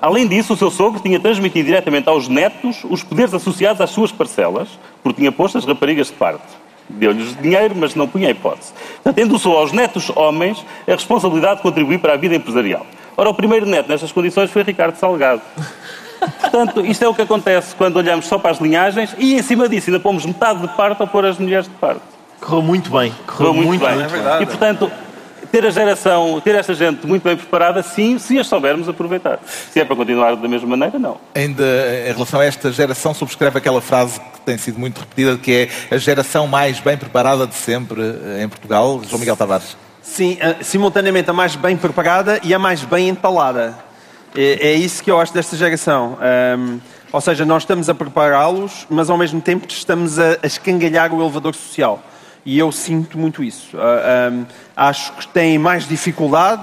Além 0.00 0.26
disso, 0.26 0.54
o 0.54 0.56
seu 0.56 0.70
sogro 0.70 1.00
tinha 1.00 1.18
transmitido 1.20 1.66
diretamente 1.66 2.08
aos 2.08 2.28
netos 2.28 2.84
os 2.84 3.04
poderes 3.04 3.32
associados 3.32 3.80
às 3.80 3.90
suas 3.90 4.10
parcelas, 4.10 4.68
porque 5.02 5.20
tinha 5.20 5.30
posto 5.30 5.58
as 5.58 5.64
raparigas 5.64 6.08
de 6.08 6.14
parte. 6.14 6.44
Deu-lhes 6.88 7.36
dinheiro, 7.40 7.74
mas 7.76 7.94
não 7.94 8.06
punha 8.06 8.28
a 8.28 8.30
hipótese. 8.30 8.72
Portanto, 9.02 9.24
endossou 9.24 9.56
aos 9.56 9.72
netos 9.72 10.10
homens 10.14 10.64
a 10.86 10.92
responsabilidade 10.92 11.56
de 11.56 11.62
contribuir 11.62 11.98
para 11.98 12.14
a 12.14 12.16
vida 12.16 12.34
empresarial. 12.34 12.86
Ora, 13.16 13.30
o 13.30 13.34
primeiro 13.34 13.66
neto 13.66 13.88
nestas 13.88 14.12
condições 14.12 14.50
foi 14.50 14.62
Ricardo 14.62 14.96
Salgado. 14.96 15.42
Portanto, 16.40 16.84
isto 16.84 17.02
é 17.04 17.08
o 17.08 17.14
que 17.14 17.22
acontece 17.22 17.74
quando 17.74 17.96
olhamos 17.96 18.26
só 18.26 18.38
para 18.38 18.50
as 18.50 18.58
linhagens 18.58 19.14
e, 19.18 19.34
em 19.34 19.42
cima 19.42 19.68
disso, 19.68 19.90
ainda 19.90 20.00
pomos 20.00 20.24
metade 20.24 20.60
de 20.60 20.68
parte 20.68 21.02
a 21.02 21.06
pôr 21.06 21.24
as 21.24 21.38
mulheres 21.38 21.66
de 21.66 21.74
parte. 21.74 22.00
Correu 22.40 22.62
muito 22.62 22.90
bem. 22.90 23.14
Correu 23.26 23.54
muito, 23.54 23.84
bem. 23.84 24.02
É 24.02 24.06
verdade. 24.06 24.42
E, 24.42 24.46
portanto, 24.46 24.90
ter 25.50 25.64
a 25.64 25.70
geração, 25.70 26.40
ter 26.42 26.54
esta 26.54 26.74
gente 26.74 27.06
muito 27.06 27.22
bem 27.22 27.36
preparada, 27.36 27.82
sim, 27.82 28.18
se 28.18 28.38
as 28.38 28.46
soubermos 28.46 28.88
aproveitar. 28.88 29.38
Se 29.70 29.80
é 29.80 29.84
para 29.84 29.96
continuar 29.96 30.36
da 30.36 30.48
mesma 30.48 30.68
maneira, 30.68 30.98
não. 30.98 31.18
Ainda 31.34 31.64
em 32.08 32.12
relação 32.12 32.40
a 32.40 32.44
esta 32.44 32.70
geração, 32.70 33.14
subscreve 33.14 33.58
aquela 33.58 33.80
frase 33.80 34.20
que 34.20 34.40
tem 34.40 34.58
sido 34.58 34.78
muito 34.78 35.00
repetida, 35.00 35.38
que 35.38 35.68
é 35.90 35.94
a 35.94 35.98
geração 35.98 36.46
mais 36.46 36.80
bem 36.80 36.96
preparada 36.96 37.46
de 37.46 37.54
sempre 37.54 38.00
eh, 38.02 38.42
em 38.42 38.48
Portugal, 38.48 39.00
João 39.08 39.18
Miguel 39.18 39.36
Tavares. 39.36 39.76
Sim, 40.06 40.38
simultaneamente 40.62 41.28
a 41.28 41.32
mais 41.32 41.56
bem 41.56 41.76
preparada 41.76 42.40
e 42.42 42.54
a 42.54 42.58
mais 42.58 42.82
bem 42.84 43.08
entalada. 43.08 43.76
É, 44.34 44.68
é 44.68 44.72
isso 44.72 45.02
que 45.02 45.10
eu 45.10 45.20
acho 45.20 45.34
desta 45.34 45.56
geração. 45.56 46.16
Ahm, 46.20 46.78
ou 47.12 47.20
seja, 47.20 47.44
nós 47.44 47.64
estamos 47.64 47.88
a 47.90 47.94
prepará-los, 47.94 48.86
mas 48.88 49.10
ao 49.10 49.18
mesmo 49.18 49.40
tempo 49.40 49.66
estamos 49.68 50.18
a, 50.18 50.38
a 50.42 50.46
escangalhar 50.46 51.12
o 51.12 51.20
elevador 51.20 51.54
social. 51.54 52.02
E 52.46 52.56
eu 52.56 52.70
sinto 52.70 53.18
muito 53.18 53.42
isso. 53.42 53.76
Ah, 53.76 54.28
ahm, 54.28 54.44
acho 54.76 55.12
que 55.14 55.26
têm 55.28 55.58
mais 55.58 55.86
dificuldade 55.86 56.62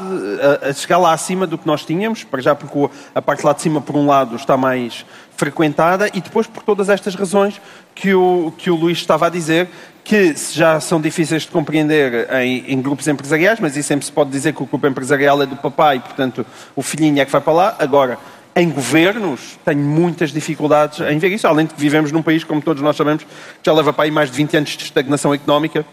a, 0.64 0.70
a 0.70 0.74
chegar 0.74 0.98
lá 0.98 1.12
acima 1.12 1.46
do 1.46 1.58
que 1.58 1.68
nós 1.68 1.86
tínhamos, 1.86 2.24
para 2.24 2.42
já 2.42 2.56
porque 2.56 2.90
a 3.14 3.22
parte 3.22 3.46
lá 3.46 3.52
de 3.52 3.62
cima, 3.62 3.82
por 3.82 3.96
um 3.96 4.08
lado, 4.08 4.38
está 4.38 4.56
mais 4.56 5.06
frequentada 5.36 6.10
e 6.14 6.22
depois 6.22 6.48
por 6.48 6.64
todas 6.64 6.90
estas 6.90 7.14
razões 7.14 7.60
que 7.94 8.14
o, 8.14 8.54
que 8.58 8.72
o 8.72 8.76
Luís 8.76 9.00
estava 9.00 9.28
a 9.28 9.30
dizer, 9.30 9.70
que 10.04 10.36
já 10.52 10.80
são 10.80 11.00
difíceis 11.00 11.44
de 11.44 11.48
compreender 11.50 12.28
em, 12.34 12.66
em 12.74 12.82
grupos 12.82 13.08
empresariais, 13.08 13.60
mas 13.60 13.76
isso 13.78 13.88
sempre 13.88 14.06
se 14.06 14.12
pode 14.12 14.30
dizer 14.32 14.54
que 14.54 14.62
o 14.62 14.66
grupo 14.66 14.86
empresarial 14.86 15.42
é 15.42 15.46
do 15.46 15.56
papai, 15.56 16.00
portanto 16.00 16.46
o 16.76 16.82
filhinho 16.82 17.22
é 17.22 17.26
que 17.26 17.32
vai 17.32 17.40
para 17.42 17.54
lá. 17.54 17.76
Agora, 17.80 18.18
em 18.56 18.70
governos, 18.70 19.58
tenho 19.66 19.80
muitas 19.80 20.32
dificuldades 20.32 21.00
em 21.00 21.18
ver 21.18 21.32
isso, 21.32 21.48
além 21.48 21.66
de 21.66 21.74
que 21.74 21.80
vivemos 21.80 22.12
num 22.12 22.22
país, 22.22 22.44
como 22.44 22.62
todos 22.62 22.84
nós 22.84 22.96
sabemos, 22.98 23.24
que 23.24 23.30
já 23.64 23.74
leva 23.74 23.94
para 23.94 24.04
aí 24.04 24.12
mais 24.12 24.30
de 24.30 24.36
20 24.38 24.58
anos 24.58 24.70
de 24.78 24.84
estagnação 24.84 25.34
económica, 25.34 25.86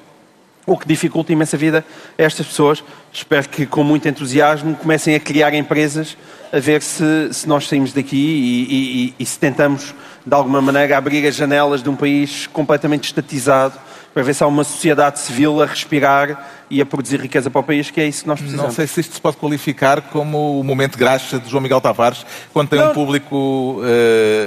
o 0.67 0.77
que 0.77 0.87
dificulta 0.87 1.33
imensa 1.33 1.57
vida 1.57 1.85
a 2.19 2.23
estas 2.23 2.47
pessoas. 2.47 2.85
Espero 3.13 3.49
que, 3.49 3.65
com 3.65 3.83
muito 3.83 4.07
entusiasmo, 4.09 4.77
comecem 4.77 5.15
a 5.15 5.21
criar 5.21 5.55
empresas, 5.55 6.17
a 6.53 6.59
ver 6.59 6.83
se, 6.83 7.33
se 7.33 7.49
nós 7.49 7.67
saímos 7.67 7.93
daqui 7.93 8.17
e, 8.17 8.63
e- 8.75 9.07
e- 9.07 9.15
e 9.21 9.27
se 9.27 9.39
tentamos, 9.39 9.95
de 10.27 10.35
alguma 10.35 10.61
maneira, 10.61 10.99
abrir 10.99 11.27
as 11.27 11.35
janelas 11.37 11.83
de 11.83 11.89
um 11.89 11.97
país 11.97 12.47
completamente 12.49 13.05
estatizado, 13.05 13.75
para 14.13 14.23
ver 14.23 14.35
se 14.35 14.43
há 14.43 14.47
uma 14.47 14.65
sociedade 14.65 15.21
civil 15.21 15.63
a 15.63 15.67
respirar 15.67 16.51
e 16.69 16.81
a 16.81 16.87
produzir 16.87 17.21
riqueza 17.21 17.49
para 17.51 17.61
o 17.61 17.63
país, 17.63 17.91
que 17.91 18.01
é 18.01 18.09
isso 18.09 18.23
que 18.23 18.29
nós 18.29 18.39
precisamos. 18.41 18.67
Não 18.69 18.75
sei 18.75 18.87
se 18.87 19.01
isto 19.01 19.15
se 19.15 19.21
pode 19.21 19.37
qualificar 19.37 20.01
como 20.03 20.59
o 20.59 20.65
momento 20.65 20.99
graxa 20.99 21.39
de 21.39 21.49
João 21.49 21.61
Miguel 21.63 21.81
Tavares, 21.81 22.25
quando 22.53 22.69
tem 22.69 22.79
Não. 22.79 22.91
um 22.91 22.95
público 22.95 23.81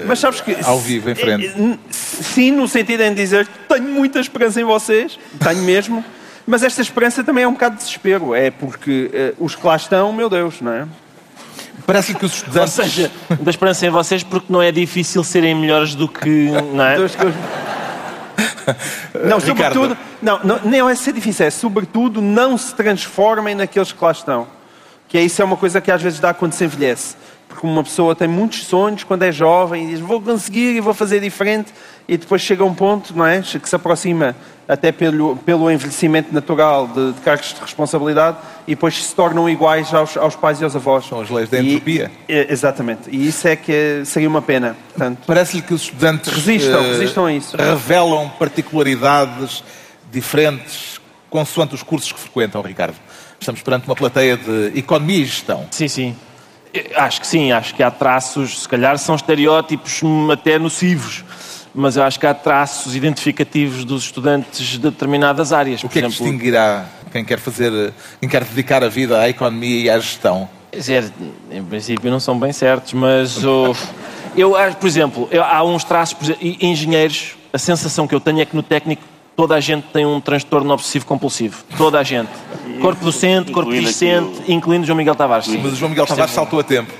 Mas 0.06 0.20
sabes 0.20 0.42
que. 0.42 0.56
ao 0.64 0.80
vivo 0.80 1.10
em 1.10 1.16
frente. 1.16 1.48
Eh, 1.48 1.78
Sim, 1.90 2.52
no 2.52 2.68
sentido 2.68 3.04
em 3.04 3.14
dizer 3.14 3.48
que 3.48 3.60
tenho 3.68 3.88
muita 3.90 4.20
esperança 4.20 4.60
em 4.60 4.64
vocês, 4.64 5.18
tenho 5.40 5.62
mesmo, 5.64 6.04
mas 6.46 6.62
esta 6.64 6.82
esperança 6.82 7.24
também 7.24 7.44
é 7.46 7.48
um 7.48 7.54
bocado 7.54 7.76
de 7.78 7.84
desespero. 7.84 8.36
É 8.36 8.52
porque 8.52 9.10
eh, 9.14 9.34
os 9.40 9.56
que 9.56 9.66
lá 9.66 9.76
estão, 9.76 10.12
meu 10.12 10.30
Deus, 10.30 10.62
não 10.62 10.74
é? 10.74 10.88
Parece 11.86 12.14
que 12.14 12.26
os 12.26 12.32
Ou 12.44 12.48
estudantes... 12.48 12.74
seja, 12.74 13.12
da 13.40 13.50
esperança 13.50 13.86
em 13.86 13.90
vocês 13.90 14.24
porque 14.24 14.48
não 14.50 14.62
é 14.62 14.72
difícil 14.72 15.24
serem 15.24 15.56
melhores 15.56 15.96
do 15.96 16.08
que. 16.08 16.50
Não 16.74 16.84
é? 16.84 16.96
Não, 19.14 19.38
Ricardo. 19.38 19.74
sobretudo, 19.74 19.98
não, 20.22 20.40
não, 20.44 20.60
não 20.60 20.90
é 20.90 20.96
ser 20.96 21.14
difícil, 21.14 21.46
é 21.46 21.50
sobretudo 21.50 22.22
não 22.22 22.58
se 22.58 22.74
transformem 22.74 23.56
naqueles 23.56 23.92
que 23.92 24.04
lá 24.04 24.12
estão. 24.12 24.48
Que 25.08 25.18
é 25.18 25.22
isso 25.22 25.42
é 25.42 25.46
uma 25.46 25.58
coisa 25.58 25.80
que 25.80 25.92
às 25.92 26.02
vezes 26.02 26.20
dá 26.20 26.34
quando 26.34 26.54
se 26.54 26.64
envelhece. 26.64 27.16
Porque 27.48 27.68
uma 27.68 27.84
pessoa 27.84 28.16
tem 28.16 28.28
muitos 28.28 28.66
sonhos 28.66 29.04
quando 29.04 29.24
é 29.24 29.32
jovem 29.32 29.86
e 29.86 29.88
diz 29.90 30.00
vou 30.00 30.20
conseguir 30.20 30.76
e 30.76 30.80
vou 30.80 30.94
fazer 30.94 31.20
diferente 31.20 31.72
e 32.08 32.18
depois 32.18 32.42
chega 32.42 32.64
a 32.64 32.66
um 32.66 32.74
ponto, 32.74 33.16
não 33.16 33.26
é? 33.26 33.42
Que 33.42 33.68
se 33.70 33.76
aproxima 33.76 34.36
até 34.68 34.92
pelo, 34.94 35.36
pelo 35.38 35.70
envelhecimento 35.70 36.34
natural 36.34 36.88
de, 36.88 37.12
de 37.14 37.22
cargos 37.22 37.54
de 37.54 37.60
responsabilidade 37.62 38.38
e 38.66 38.72
depois 38.76 39.04
se 39.04 39.14
tornam 39.14 39.50
iguais 39.50 39.94
aos, 39.94 40.16
aos 40.16 40.36
pais 40.36 40.62
e 40.62 40.64
aos 40.64 40.76
avós. 40.76 41.06
São 41.06 41.20
as 41.22 41.30
leis 41.30 41.50
da 41.50 41.60
E- 41.60 41.74
entropia. 41.74 42.12
é, 42.30 42.52
exatamente. 42.52 43.10
E 43.10 43.28
isso 43.28 43.48
é 43.48 43.56
que 43.56 44.04
seria 44.06 44.30
uma 44.30 44.42
pena. 44.42 44.76
Parece-lhe 45.28 45.62
que 45.62 45.74
os 45.74 45.82
estudantes 45.84 46.32
Resistam, 46.34 46.80
eh, 46.82 46.88
resistam 46.92 47.26
a 47.26 47.34
isso. 47.34 47.58
revelam 47.58 48.30
particularidades 48.40 49.64
diferentes 50.12 51.00
consoante 51.30 51.74
os 51.74 51.82
cursos 51.84 52.12
que 52.12 52.20
frequentam, 52.20 52.62
Ricardo. 52.62 52.96
Estamos 53.40 53.62
perante 53.62 53.88
uma 53.88 53.96
plateia 53.96 54.38
de 54.38 54.72
economia 54.78 55.18
e 55.20 55.26
gestão. 55.26 55.66
Sim, 55.72 55.88
sim. 55.88 56.16
Eu 56.74 56.84
Acho 56.96 57.20
que 57.22 57.28
sim, 57.28 57.52
acho 57.52 57.74
que 57.76 57.84
há 57.84 57.90
traços, 57.92 58.62
se 58.62 58.70
calhar 58.70 58.98
são 58.98 59.16
estereótipos 59.16 60.02
hum, 60.04 60.32
até 60.32 60.58
nocivos, 60.60 61.24
mas 61.74 61.96
eu 61.98 62.04
acho 62.04 62.20
que 62.20 62.28
há 62.28 62.34
traços 62.34 62.96
identificativos 62.96 63.84
dos 63.84 64.04
estudantes 64.04 64.66
de 64.66 64.78
determinadas 64.80 65.52
áreas. 65.52 65.84
O 65.84 65.90
que 65.90 66.00
é 66.00 66.02
que 66.04 66.08
distinguirá 66.10 66.86
quem 67.12 67.24
quer 67.26 67.40
fazer, 67.40 67.94
quem 68.20 68.30
quer 68.30 68.44
dedicar 68.44 68.84
a 68.84 68.90
vida 68.90 69.20
à 69.20 69.30
economia 69.30 69.82
e 69.86 69.90
à 69.90 70.00
gestão? 70.00 70.48
Quer 70.72 70.78
dizer, 70.80 71.12
em 71.52 71.64
princípio 71.64 72.10
não 72.10 72.20
são 72.20 72.38
bem 72.40 72.52
certos, 72.52 72.94
mas 72.94 73.44
oh, 73.44 73.76
eu 74.36 74.56
acho, 74.56 74.78
por 74.78 74.88
exemplo, 74.88 75.28
eu- 75.32 75.44
há 75.44 75.64
uns 75.64 75.84
traços, 75.84 76.14
por 76.16 76.26
exemplo, 76.26 76.48
engenheiros, 76.62 77.36
a 77.52 77.58
sensação 77.58 78.08
que 78.08 78.16
eu 78.16 78.20
tenho 78.20 78.40
é 78.42 78.46
que 78.46 78.56
no 78.56 78.64
técnico 78.64 79.04
toda 79.36 79.56
a 79.56 79.60
gente 79.60 79.86
tem 79.94 80.06
um 80.06 80.20
transtorno 80.22 80.74
obsessivo 80.74 81.06
compulsivo. 81.06 81.64
Toda 81.78 82.00
a 82.00 82.04
gente. 82.04 82.30
Corpo 82.82 83.04
docente, 83.04 83.52
corpo 83.52 83.72
discente, 83.72 84.42
incluindo 84.48 84.86
João 84.86 84.98
Miguel 84.98 85.16
Tavares. 85.16 85.46
Sim. 85.46 85.60
Mas 85.64 85.74
o 85.74 85.76
João 85.76 85.90
Miguel 85.90 86.06
Tavares 86.06 86.34
saltou 86.34 86.60
a 86.60 86.64
tempo. 86.64 86.92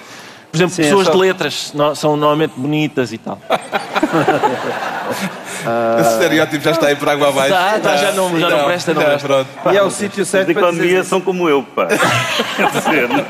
Por 0.54 0.58
exemplo, 0.58 0.76
Sim, 0.76 0.84
pessoas 0.84 1.02
é 1.02 1.06
só- 1.06 1.12
de 1.12 1.18
letras 1.18 1.72
no- 1.74 1.96
são 1.96 2.12
normalmente 2.16 2.54
bonitas 2.56 3.12
e 3.12 3.18
tal. 3.18 3.40
Esse 6.00 6.10
estereótipo 6.14 6.64
já 6.64 6.72
está 6.72 6.88
aí 6.88 6.96
por 6.96 7.10
água 7.10 7.30
abaixo. 7.30 7.54
Está, 7.54 7.78
está, 7.78 7.98
já 7.98 8.12
não- 8.12 8.40
já 8.40 8.50
não 8.50 8.66
presta, 8.66 8.94
não 8.94 9.02
já, 9.02 9.08
presta. 9.08 9.28
pronto. 9.28 9.48
e 9.74 9.78
é 9.78 9.82
o 9.84 9.90
sítio 9.90 10.24
certo 10.26 10.48
de 10.50 10.54
para 10.54 10.72
dizer 10.72 11.04
são 11.06 11.20
como 11.22 11.50
eu, 11.50 11.64
pá. 11.64 11.88
Quer 12.56 12.70
dizer, 12.72 13.10
não- 13.10 13.26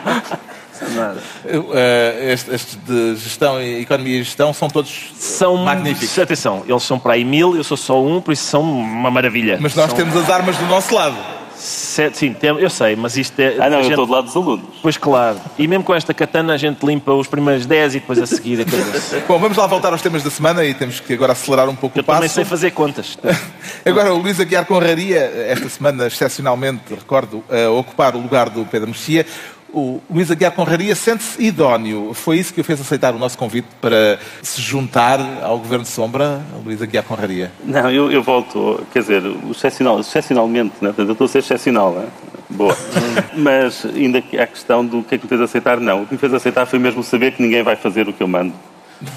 Nada. 0.95 1.21
Eh, 1.45 2.31
estes, 2.33 2.53
estes 2.55 2.77
de 2.85 3.15
gestão 3.15 3.61
e 3.61 3.83
economia 3.83 4.19
e 4.19 4.23
gestão 4.23 4.51
são 4.51 4.67
todos 4.69 5.13
São 5.17 5.55
magníficos. 5.55 6.19
Atenção, 6.19 6.63
eles 6.67 6.83
são 6.83 6.99
para 6.99 7.13
aí 7.13 7.23
mil, 7.23 7.55
eu 7.55 7.63
sou 7.63 7.77
só 7.77 8.03
um, 8.03 8.19
por 8.19 8.33
isso 8.33 8.43
são 8.43 8.61
uma 8.61 9.09
maravilha. 9.09 9.57
Mas 9.61 9.75
nós 9.75 9.87
São- 9.87 9.95
temos 9.95 10.13
as 10.17 10.29
armas 10.29 10.57
do 10.57 10.65
nosso 10.65 10.93
lado. 10.93 11.15
Sete, 11.55 12.17
sim, 12.17 12.33
tem- 12.33 12.49
eu 12.59 12.69
sei, 12.69 12.95
mas 12.95 13.15
isto 13.15 13.39
é. 13.39 13.55
Ah, 13.59 13.69
não, 13.69 13.77
a 13.77 13.79
eu 13.79 13.83
gente- 13.83 13.91
estou 13.91 14.05
do 14.05 14.11
lado 14.11 14.25
dos 14.25 14.35
alunos. 14.35 14.65
Pois 14.81 14.97
claro. 14.97 15.39
E 15.57 15.67
mesmo 15.67 15.83
com 15.83 15.93
esta 15.93 16.13
katana 16.13 16.53
a 16.53 16.57
gente 16.57 16.85
limpa 16.85 17.13
os 17.13 17.27
primeiros 17.27 17.65
10 17.65 17.95
e 17.95 17.99
depois 17.99 18.19
a 18.19 18.25
seguir 18.25 18.61
acabou-se. 18.61 19.15
Bom, 19.27 19.39
vamos 19.39 19.57
lá 19.57 19.67
voltar 19.67 19.91
aos 19.93 20.01
temas 20.01 20.23
da 20.23 20.29
semana 20.29 20.65
e 20.65 20.73
temos 20.73 20.99
que 20.99 21.13
agora 21.13 21.33
acelerar 21.33 21.69
um 21.69 21.75
pouco 21.75 21.97
Eu 21.97 22.01
o 22.01 22.05
passo. 22.05 22.17
também 22.19 22.29
sei 22.29 22.43
fazer 22.45 22.71
contas. 22.71 23.17
Agora, 23.85 24.13
o 24.13 24.17
Luís 24.17 24.39
Aguiar 24.39 24.65
Conraria, 24.65 25.19
esta 25.47 25.67
semana, 25.69 26.07
excepcionalmente, 26.07 26.81
recordo, 26.93 27.43
a 27.49 27.69
ocupar 27.71 28.15
o 28.15 28.19
lugar 28.19 28.49
do 28.49 28.63
Pedro 28.65 28.87
Mexia. 28.89 29.25
O 29.73 29.99
Luís 30.07 30.29
Aguiar 30.29 30.51
Conraria 30.51 30.95
sente-se 30.95 31.43
idóneo. 31.43 32.13
Foi 32.13 32.37
isso 32.37 32.53
que 32.53 32.61
o 32.61 32.63
fez 32.63 32.79
aceitar 32.79 33.15
o 33.15 33.17
nosso 33.17 33.35
convite 33.37 33.67
para 33.81 34.19
se 34.43 34.61
juntar 34.61 35.19
ao 35.41 35.57
Governo 35.57 35.83
de 35.83 35.89
Sombra, 35.89 36.41
Luís 36.63 36.79
Aguiar 36.79 37.03
Conraria. 37.03 37.51
Não, 37.65 37.89
eu, 37.89 38.11
eu 38.11 38.21
volto, 38.21 38.85
quer 38.93 38.99
dizer, 38.99 39.23
excepcional, 39.49 39.99
excepcionalmente, 39.99 40.75
né? 40.79 40.89
Portanto, 40.89 41.07
eu 41.07 41.13
estou 41.13 41.25
a 41.25 41.27
ser 41.27 41.39
excepcional, 41.39 41.91
né? 41.91 42.07
Boa. 42.51 42.77
Mas 43.35 43.83
ainda 43.83 44.21
que 44.21 44.37
a 44.37 44.45
questão 44.45 44.85
do 44.85 45.01
que 45.01 45.15
é 45.15 45.17
que 45.17 45.25
me 45.25 45.29
fez 45.29 45.41
aceitar, 45.41 45.79
não. 45.79 46.03
O 46.03 46.05
que 46.05 46.13
me 46.13 46.19
fez 46.19 46.33
aceitar 46.33 46.67
foi 46.67 46.77
mesmo 46.77 47.03
saber 47.03 47.31
que 47.31 47.41
ninguém 47.41 47.63
vai 47.63 47.75
fazer 47.75 48.07
o 48.07 48.13
que 48.13 48.21
eu 48.21 48.27
mando. 48.27 48.53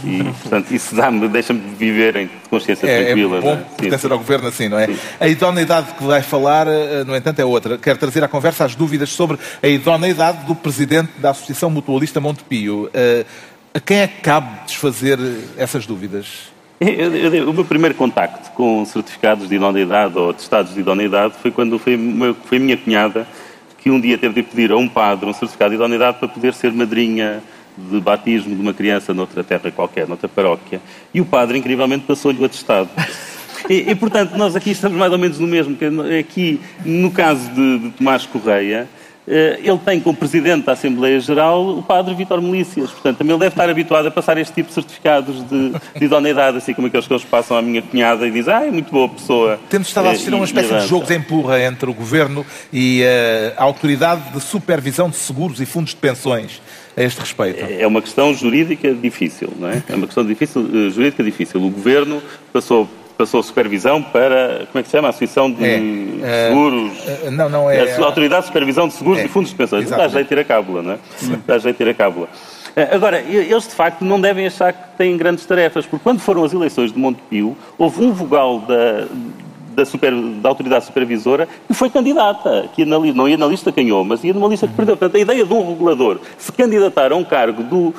E, 0.05 0.22
portanto, 0.24 0.70
isso 0.72 0.95
dá-me, 0.95 1.28
deixa-me 1.28 1.61
viver 1.76 2.16
em 2.16 2.30
consciência 2.51 2.87
É, 2.87 3.03
é 3.03 3.05
tranquila. 3.07 3.41
bom 3.41 3.55
né? 3.55 3.64
Sim, 3.70 3.76
pertencer 3.82 4.12
ao 4.12 4.18
Governo 4.18 4.49
assim, 4.49 4.68
não 4.68 4.78
é? 4.78 4.89
A 5.20 5.28
idoneidade 5.28 5.95
que 5.95 6.05
vai 6.05 6.22
falar, 6.22 6.66
eh, 6.66 7.05
no 7.05 7.14
entanto, 7.16 7.39
é 7.41 7.45
outra. 7.45 7.78
Quero 7.78 7.99
trazer 7.99 8.22
à 8.24 8.28
conversa 8.28 8.64
as 8.64 8.74
dúvidas 8.74 9.11
sobre 9.11 9.39
a 9.62 9.68
idoneidade 9.68 10.45
do 10.47 10.55
Presidente 10.55 11.11
da 11.18 11.30
Associação 11.30 11.70
Mutualista 11.70 12.20
Montepio. 12.20 12.91
Eh, 12.93 13.24
A 13.74 13.80
quem 13.80 13.99
é 13.99 14.07
que 14.09 14.22
cabe 14.22 14.49
desfazer 14.66 15.18
essas 15.59 15.84
dúvidas? 15.84 16.26
Eu- 16.80 17.14
eu- 17.14 17.51
o 17.51 17.53
meu 17.53 17.64
primeiro 17.64 17.95
contacto 17.95 18.51
com 18.53 18.82
certificados 18.87 19.49
de 19.51 19.55
idoneidade 19.57 20.16
ou 20.18 20.30
atestados 20.30 20.72
de 20.72 20.80
idoneidade 20.80 21.34
foi 21.43 21.51
quando 21.51 21.78
foi, 21.78 21.95
meu- 21.97 22.34
foi 22.47 22.57
a 22.57 22.61
minha 22.61 22.76
cunhada 22.78 23.26
que 23.78 23.91
um 23.91 24.01
dia 24.01 24.16
teve 24.16 24.34
de 24.34 24.43
pedir 24.43 24.72
a 24.72 24.76
um 24.78 24.89
padre 24.89 25.26
um 25.28 25.32
certificado 25.34 25.70
de 25.70 25.76
idoneidade 25.76 26.18
para 26.18 26.26
poder 26.28 26.55
ser 26.55 26.72
madrinha 26.72 27.43
de 27.77 28.01
batismo 28.01 28.55
de 28.55 28.61
uma 28.61 28.72
criança 28.74 29.12
noutra 29.12 29.45
terra 29.45 29.70
qualquer, 29.70 30.09
noutra 30.09 30.29
paróquia. 30.29 30.81
E 31.12 31.20
o 31.20 31.24
padre, 31.24 31.59
incrivelmente, 31.59 32.05
passou-lhe 32.07 32.41
o 32.41 32.45
atestado. 32.45 32.89
E, 33.68 33.91
e, 33.91 33.95
portanto, 33.97 34.37
nós 34.37 34.55
aqui 34.55 34.70
estamos 34.70 34.97
mais 34.97 35.11
ou 35.11 35.18
menos 35.18 35.41
no 35.41 35.47
mesmo. 35.49 35.74
que 35.74 35.87
Aqui, 36.20 36.61
no 36.85 37.11
caso 37.11 37.51
de, 37.51 37.79
de 37.81 37.91
Tomás 37.91 38.24
Correia, 38.24 38.87
eh, 39.27 39.59
ele 39.61 39.79
tem 39.79 39.99
como 39.99 40.16
presidente 40.16 40.66
da 40.66 40.72
Assembleia 40.72 41.18
Geral 41.18 41.77
o 41.77 41.83
padre 41.83 42.14
Vítor 42.14 42.41
Melícias. 42.41 42.91
Portanto, 42.91 43.18
também 43.18 43.33
ele 43.33 43.41
deve 43.41 43.53
estar 43.55 43.68
habituado 43.68 44.07
a 44.07 44.11
passar 44.11 44.39
este 44.39 44.55
tipo 44.55 44.68
de 44.68 44.74
certificados 44.74 45.43
de, 45.49 45.70
de 45.99 46.05
idoneidade, 46.05 46.59
assim 46.59 46.72
como 46.74 46.87
aqueles 46.87 47.09
que 47.09 47.12
eles 47.12 47.24
passam 47.24 47.57
à 47.57 47.62
minha 47.62 47.83
cunhada 47.83 48.24
e 48.29 48.31
dizem, 48.31 48.55
ah, 48.55 48.64
é 48.66 48.70
muito 48.70 48.93
boa 48.93 49.09
pessoa. 49.09 49.59
Temos 49.68 49.89
estado 49.89 50.07
a 50.07 50.11
assistir 50.12 50.31
a 50.31 50.37
Eh, 50.37 50.37
uma 50.37 50.45
e- 50.45 50.49
espécie 50.49 50.74
de 50.74 50.87
jogo 50.87 51.07
de 51.07 51.14
empurra 51.14 51.61
entre 51.61 51.91
o 51.91 51.95
Governo 51.95 52.47
e 52.72 53.03
eh, 53.03 53.53
a 53.57 53.64
Autoridade 53.64 54.31
de 54.33 54.41
Supervisão 54.41 55.11
de 55.11 55.16
Seguros 55.16 55.61
e 55.61 55.66
Fundos 55.66 55.91
de 55.91 55.97
Pensões 55.97 56.61
a 56.97 57.03
este 57.03 57.21
respeito. 57.21 57.65
É 57.79 57.87
uma 57.87 58.01
questão 58.01 58.33
jurídica 58.33 58.93
difícil, 58.95 59.53
não 59.59 59.69
é? 59.69 59.83
É 59.89 59.95
uma 59.95 60.07
questão 60.07 60.25
difícil, 60.25 60.63
eh, 60.73 60.91
jurídica 60.91 61.23
difícil. 61.23 61.63
O 61.63 61.69
governo 61.71 62.23
passou, 62.53 62.89
passou 63.19 63.43
supervisão 63.43 64.03
para, 64.03 64.67
como 64.73 64.79
é 64.81 64.83
que 64.83 64.89
se 64.89 64.93
chama? 64.93 65.09
A 65.09 65.11
Associação 65.11 65.51
de 65.51 65.63
É, 65.65 65.77
eh, 66.23 66.49
Seguros. 66.49 66.93
Eh, 67.07 67.31
Não, 67.31 67.49
não 67.49 67.71
é. 67.71 67.93
A 67.93 68.05
Autoridade 68.05 68.43
de 68.43 68.47
Supervisão 68.49 68.89
de 68.89 68.95
Seguros 68.95 69.21
É, 69.21 69.25
e 69.27 69.29
Fundos 69.29 69.51
de 69.51 69.57
Pensões. 69.57 69.91
Dá 69.91 70.09
jeito 70.09 70.25
de 70.25 70.29
ter 70.29 70.39
a 70.39 70.45
cábula, 70.45 70.83
não 70.83 70.93
é? 70.93 70.99
Dá 71.47 71.59
jeito 71.59 71.77
de 71.77 71.85
ter 71.85 71.91
a 71.91 71.95
cábula. 71.95 72.29
Agora, 72.93 73.21
eles 73.21 73.65
de 73.65 73.75
facto 73.75 74.05
não 74.05 74.21
devem 74.21 74.47
achar 74.47 74.71
que 74.71 74.97
têm 74.99 75.17
grandes 75.17 75.47
tarefas, 75.47 75.87
porque 75.87 76.03
quando 76.03 76.21
foram 76.21 76.45
as 76.45 76.53
eleições 76.53 76.93
de 76.93 76.99
Montepio, 76.99 77.57
houve 77.79 78.03
um 78.05 78.13
vogal 78.13 78.59
da, 78.61 79.07
da, 79.77 79.85
super- 79.85 80.12
da 80.43 80.49
autoridade 80.49 80.87
supervisora 80.87 81.47
que 81.68 81.74
foi 81.74 81.91
candidata, 81.91 82.68
que 82.74 82.83
ia 82.83 82.87
na, 82.87 82.99
li- 82.99 83.12
não 83.12 83.29
ia 83.29 83.37
na 83.37 83.47
lista 83.47 83.70
que 83.70 83.83
ganhou, 83.83 84.03
mas 84.05 84.24
ia 84.24 84.33
numa 84.33 84.49
lista 84.49 84.66
que 84.66 84.74
perdeu. 84.74 84.97
Portanto, 84.97 85.16
a 85.16 85.20
ideia 85.20 85.45
de 85.45 85.53
um 85.53 85.68
regulador 85.68 86.18
se 86.39 86.51
candidatar 86.51 87.12
a 87.12 87.16
um 87.16 87.22
cargo 87.24 87.62
do, 87.62 87.95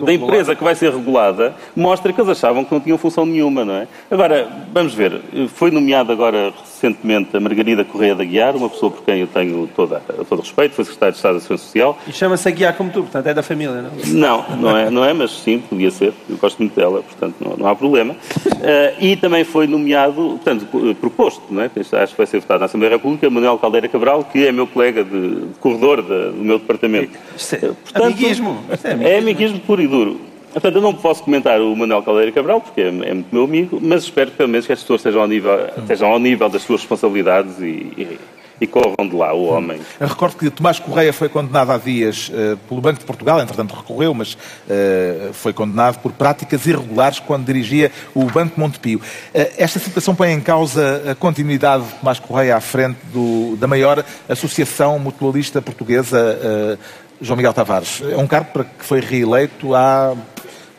da 0.00 0.12
empresa 0.12 0.54
que 0.54 0.62
vai 0.64 0.74
ser 0.74 0.92
regulada 0.92 1.54
mostra 1.76 2.12
que 2.12 2.20
eles 2.20 2.30
achavam 2.30 2.64
que 2.64 2.72
não 2.72 2.80
tinham 2.80 2.98
função 2.98 3.24
nenhuma, 3.26 3.64
não 3.64 3.74
é? 3.74 3.88
Agora, 4.10 4.48
vamos 4.72 4.94
ver, 4.94 5.20
foi 5.54 5.70
nomeada 5.70 6.12
agora 6.12 6.52
recentemente 6.60 7.36
a 7.36 7.40
Margarida 7.40 7.84
Correia 7.84 8.14
da 8.14 8.24
Guiar, 8.24 8.56
uma 8.56 8.68
pessoa 8.68 8.90
por 8.90 9.02
quem 9.04 9.20
eu 9.20 9.26
tenho 9.26 9.68
toda, 9.76 10.00
todo 10.28 10.40
respeito, 10.40 10.74
foi 10.74 10.84
secretária 10.84 11.12
de 11.12 11.18
Estado 11.18 11.34
da 11.34 11.40
Segurança 11.40 11.64
Social, 11.64 11.98
E 12.08 12.12
chama-se 12.12 12.48
a 12.48 12.50
guiar 12.50 12.74
como 12.76 12.90
tu, 12.90 13.02
portanto 13.02 13.26
é 13.26 13.34
da 13.34 13.42
família, 13.42 13.82
não? 13.82 14.44
não, 14.48 14.56
não 14.56 14.76
é, 14.76 14.90
não 14.90 15.04
é, 15.04 15.12
mas 15.12 15.30
sim, 15.30 15.58
podia 15.60 15.90
ser. 15.90 16.12
Eu 16.28 16.36
gosto 16.36 16.58
muito 16.58 16.74
dela, 16.74 17.02
portanto 17.02 17.36
não, 17.40 17.56
não 17.56 17.66
há 17.68 17.74
problema. 17.74 18.14
Eh, 18.64 18.94
e 19.00 19.16
também 19.16 19.42
foi 19.42 19.66
nomeado, 19.66 20.38
portanto, 20.40 20.66
proposto, 21.00 21.42
não 21.50 21.62
é? 21.62 21.70
acho 21.74 22.12
que 22.12 22.16
vai 22.16 22.26
ser 22.26 22.38
votado 22.38 22.60
na 22.60 22.66
Assembleia 22.66 22.90
da 22.90 22.96
República, 22.96 23.28
Manuel 23.28 23.58
Caldeira 23.58 23.88
Cabral, 23.88 24.22
que 24.22 24.46
é 24.46 24.52
meu 24.52 24.68
colega 24.68 25.02
de, 25.02 25.10
de 25.40 25.46
corredor 25.58 26.00
da- 26.00 26.28
do 26.30 26.36
meu 26.36 26.60
departamento. 26.60 27.10
Isto 27.36 27.54
é 27.56 27.58
Eh, 27.58 27.60
portanto, 27.82 28.04
amiguismo. 28.04 28.58
Isto 28.72 28.86
é 28.86 28.90
É 28.90 28.92
amiguismo. 28.94 29.18
amiguismo 29.18 29.60
e 29.82 29.86
duro. 29.88 30.20
Portanto, 30.52 30.74
eu 30.76 30.82
não 30.82 30.92
posso 30.94 31.22
comentar 31.22 31.60
o 31.60 31.74
Manuel 31.74 32.02
Caldeira 32.02 32.30
Cabral, 32.30 32.60
porque 32.60 32.82
é, 32.82 32.88
é 32.88 32.90
muito 33.14 33.28
meu 33.32 33.44
amigo, 33.44 33.78
mas 33.82 34.04
espero 34.04 34.30
que 34.30 34.36
pelo 34.36 34.50
menos 34.50 34.66
que 34.66 34.72
as 34.72 34.80
pessoas 34.80 35.00
estejam 35.00 35.22
ao 35.22 35.28
nível, 35.28 35.58
estejam 35.78 36.08
ao 36.12 36.18
nível 36.18 36.48
das 36.50 36.62
suas 36.62 36.80
responsabilidades 36.80 37.58
e, 37.58 37.62
e, 37.96 38.18
e 38.60 38.66
corram 38.66 39.08
de 39.08 39.16
lá 39.16 39.32
o 39.32 39.44
homem. 39.46 39.80
Eu 39.98 40.06
recordo 40.06 40.36
que 40.36 40.50
Tomás 40.50 40.78
Correia 40.78 41.10
foi 41.12 41.28
condenado 41.30 41.72
há 41.72 41.78
dias 41.78 42.30
eh, 42.34 42.56
pelo 42.68 42.82
Banco 42.82 43.00
de 43.00 43.04
Portugal, 43.06 43.40
entretanto 43.40 43.74
recorreu, 43.74 44.12
mas 44.12 44.36
eh, 44.68 45.30
foi 45.32 45.54
condenado 45.54 45.98
por 46.00 46.12
práticas 46.12 46.66
irregulares 46.66 47.18
quando 47.18 47.46
dirigia 47.46 47.90
o 48.14 48.24
Banco 48.26 48.60
Montepio. 48.60 49.00
Eh, 49.32 49.54
esta 49.56 49.78
situação 49.80 50.14
põe 50.14 50.32
em 50.32 50.40
causa 50.40 51.02
a 51.10 51.14
continuidade 51.14 51.82
de 51.84 51.94
Tomás 51.94 52.20
Correia 52.20 52.56
à 52.56 52.60
frente 52.60 52.98
do- 53.12 53.56
da 53.56 53.66
maior 53.66 54.04
associação 54.28 54.98
mutualista 54.98 55.60
portuguesa, 55.62 56.78
João 57.22 57.36
Miguel 57.36 57.54
Tavares. 57.54 58.02
É 58.10 58.16
um 58.16 58.26
cargo 58.26 58.50
para 58.52 58.64
que 58.64 58.84
foi 58.84 59.00
reeleito 59.00 59.74
há 59.74 60.14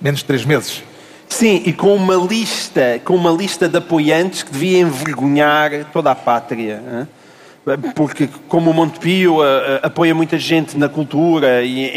menos 0.02 0.20
de 0.20 0.26
três 0.26 0.44
meses. 0.46 0.84
Sim, 1.30 1.64
e 1.66 1.74
com 1.74 1.96
uma 1.96 2.16
lista, 2.16 3.02
com 3.04 3.16
uma 3.16 3.32
lista 3.32 3.68
de 3.68 3.78
apoiantes 3.78 4.44
que 4.44 4.52
devia 4.52 4.80
envergonhar 4.80 5.72
toda 5.92 6.12
a 6.12 6.16
pátria. 6.16 7.08
Porque, 7.96 8.28
como 8.50 8.70
o 8.70 8.74
Montepio 8.74 9.38
apoia 9.82 10.14
muita 10.14 10.38
gente 10.38 10.78
na 10.78 10.90
cultura 10.90 11.64
e, 11.64 11.90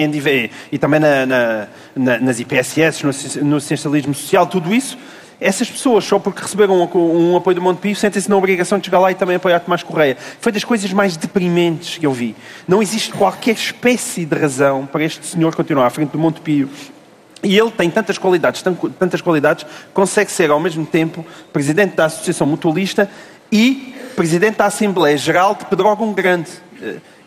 e 0.70 0.78
também 0.78 1.00
na- 1.00 1.26
na- 1.26 1.66
na- 1.96 2.18
nas 2.20 2.38
IPSS, 2.38 3.02
no, 3.04 3.44
no 3.48 3.56
essencialismo 3.58 4.14
social, 4.14 4.46
tudo 4.46 4.72
isso, 4.72 4.96
essas 5.40 5.70
pessoas, 5.70 6.04
só 6.04 6.18
porque 6.18 6.40
receberam 6.42 6.74
um, 6.80 7.32
um 7.32 7.36
apoio 7.36 7.54
do 7.56 7.62
Montepio, 7.62 7.94
sentem-se 7.94 8.28
na 8.30 8.36
obrigação 8.36 8.78
de 8.78 8.86
chegar 8.86 8.98
lá 8.98 9.10
e 9.10 9.14
também 9.14 9.36
apoiar 9.36 9.60
Tomás 9.60 9.82
Correia. 9.82 10.16
Foi 10.40 10.50
das 10.50 10.64
coisas 10.64 10.90
mais 10.92 11.16
deprimentes 11.16 11.98
que 11.98 12.06
eu 12.06 12.12
vi. 12.12 12.34
Não 12.66 12.80
existe 12.82 13.12
qualquer 13.12 13.52
espécie 13.52 14.24
de 14.24 14.34
razão 14.38 14.86
para 14.86 15.04
este 15.04 15.26
senhor 15.26 15.54
continuar 15.54 15.86
à 15.86 15.90
frente 15.90 16.10
do 16.10 16.18
Montepio. 16.18 16.70
E 17.42 17.56
ele 17.58 17.70
tem 17.70 17.90
tantas 17.90 18.16
qualidades, 18.18 18.62
tan- 18.62 18.74
tantas 18.98 19.20
qualidades, 19.20 19.66
consegue 19.92 20.32
ser 20.32 20.50
ao 20.50 20.58
mesmo 20.58 20.86
tempo 20.86 21.24
presidente 21.52 21.94
da 21.94 22.06
Associação 22.06 22.46
Mutualista 22.46 23.08
e 23.52 23.94
presidente 24.16 24.56
da 24.56 24.64
Assembleia 24.64 25.16
Geral 25.18 25.54
de 25.54 25.66
Pedrógão 25.66 26.12
Grande. 26.12 26.50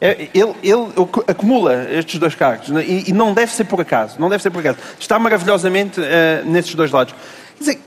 É, 0.01 0.27
Ele, 0.33 0.53
ele 0.63 0.87
acumula 1.27 1.87
estes 1.91 2.19
dois 2.19 2.33
cargos 2.35 2.69
né? 2.69 2.83
e, 2.85 3.11
não 3.13 3.33
deve 3.33 3.51
ser 3.51 3.65
por 3.65 3.79
acaso. 3.81 4.15
Não 4.19 4.29
deve 4.29 4.41
ser 4.41 4.49
por 4.49 4.59
acaso. 4.59 4.77
Está 4.99 5.19
maravilhosamente 5.19 5.99
eh, 6.03 6.41
nesses 6.45 6.73
dois 6.75 6.91
lados. 6.91 7.13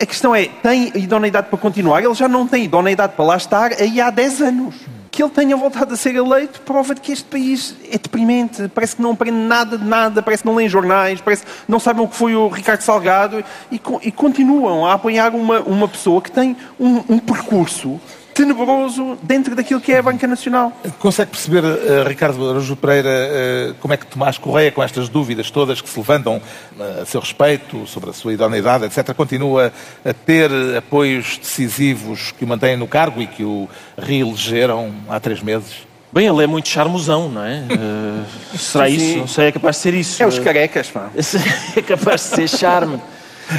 A 0.01 0.07
questão 0.07 0.35
é, 0.35 0.47
tem 0.47 0.93
idoneidade 0.95 1.49
para 1.49 1.59
continuar? 1.59 2.03
Ele 2.03 2.15
já 2.15 2.29
não 2.29 2.47
tem 2.47 2.65
idoneidade 2.65 3.15
para 3.15 3.25
lá 3.25 3.37
estar 3.37 3.73
aí 3.73 4.01
há 4.01 4.11
10 4.11 4.43
anos. 4.43 4.75
Que 5.11 5.23
ele 5.23 5.31
tenha 5.31 5.55
voltado 5.57 5.93
a 5.93 5.97
ser 5.97 6.15
eleito 6.15 6.61
prova 6.63 6.95
de 6.95 7.01
que 7.01 7.13
este 7.13 7.25
país 7.25 7.75
é 7.91 7.99
deprimente. 7.99 8.69
Parece 8.69 8.97
que 8.97 9.03
não 9.03 9.13
aprende 9.13 9.37
nada 9.39 9.77
de 9.77 9.85
nada, 9.85 10.23
parece 10.23 10.43
que 10.43 10.49
não 10.49 10.55
lêem 10.55 10.69
jornais, 10.69 11.21
parece 11.21 11.45
que 11.45 11.51
não 11.69 11.79
sabem 11.79 12.03
o 12.03 12.09
que 12.09 12.17
foi 12.17 12.35
o 12.35 12.49
Ricardo 12.49 12.81
Salgado 12.81 13.45
e, 13.71 13.81
e 14.03 14.13
continuam 14.13 14.87
a 14.87 14.95
apoiar 14.95 15.35
uma, 15.35 15.61
uma 15.61 15.87
pessoa 15.87 16.23
que 16.23 16.31
tem 16.31 16.57
um, 16.81 17.03
um 17.09 17.19
percurso 17.19 18.01
tenebroso 18.33 19.19
dentro 19.23 19.55
daquilo 19.55 19.81
que 19.81 19.93
é 19.93 19.99
a 19.99 20.03
Banca 20.03 20.27
Nacional. 20.27 20.73
Consegue 20.99 21.31
perceber, 21.31 21.65
eh, 21.65 22.05
Ricardo 22.07 22.49
Araújo 22.49 22.77
Pereira, 22.77 23.09
eh, 23.11 23.75
como 23.81 23.95
é 23.95 23.97
que 23.97 24.07
Tomás 24.07 24.39
Correia, 24.39 24.73
com 24.73 24.83
estas 24.83 25.09
dúvidas 25.09 25.51
todas 25.51 25.81
que 25.81 25.89
se 25.89 25.99
levantam 25.99 26.41
eh, 26.79 27.01
a 27.03 27.07
seu 27.07 27.21
respeito, 27.21 27.87
sobre 27.87 28.11
a 28.11 28.13
sua 28.13 28.33
idoneidade, 28.33 28.85
etc., 28.85 29.15
continua 29.15 29.73
a 30.05 30.13
ter 30.13 30.51
apoios 30.77 31.39
decisivos 31.39 32.33
que 32.33 32.45
o 32.45 32.49
mantêm 32.49 32.77
no 32.77 32.87
cargo 32.87 33.21
e 33.21 33.27
que 33.27 33.45
o 33.45 33.69
reelegeram 33.97 34.93
há 35.09 35.21
três 35.21 35.43
meses? 35.43 35.87
Bem, 36.13 36.27
ele 36.27 36.45
é 36.45 36.47
muito 36.47 36.69
charmosão, 36.69 37.29
não 37.29 37.43
é? 37.43 37.63
Será 38.55 38.87
Sim, 38.87 38.95
isso? 38.95 39.19
Não 39.19 39.29
sei, 39.29 39.47
é 39.47 39.53
capaz 39.53 39.77
de 39.77 39.83
ser 39.83 39.95
isso. 39.95 40.23
É 40.23 40.27
os 40.27 40.39
carecas, 40.39 40.91
pá. 40.91 41.11
É 41.75 41.81
capaz 41.81 42.21
de 42.21 42.49
ser 42.49 42.49
charme. 42.49 43.01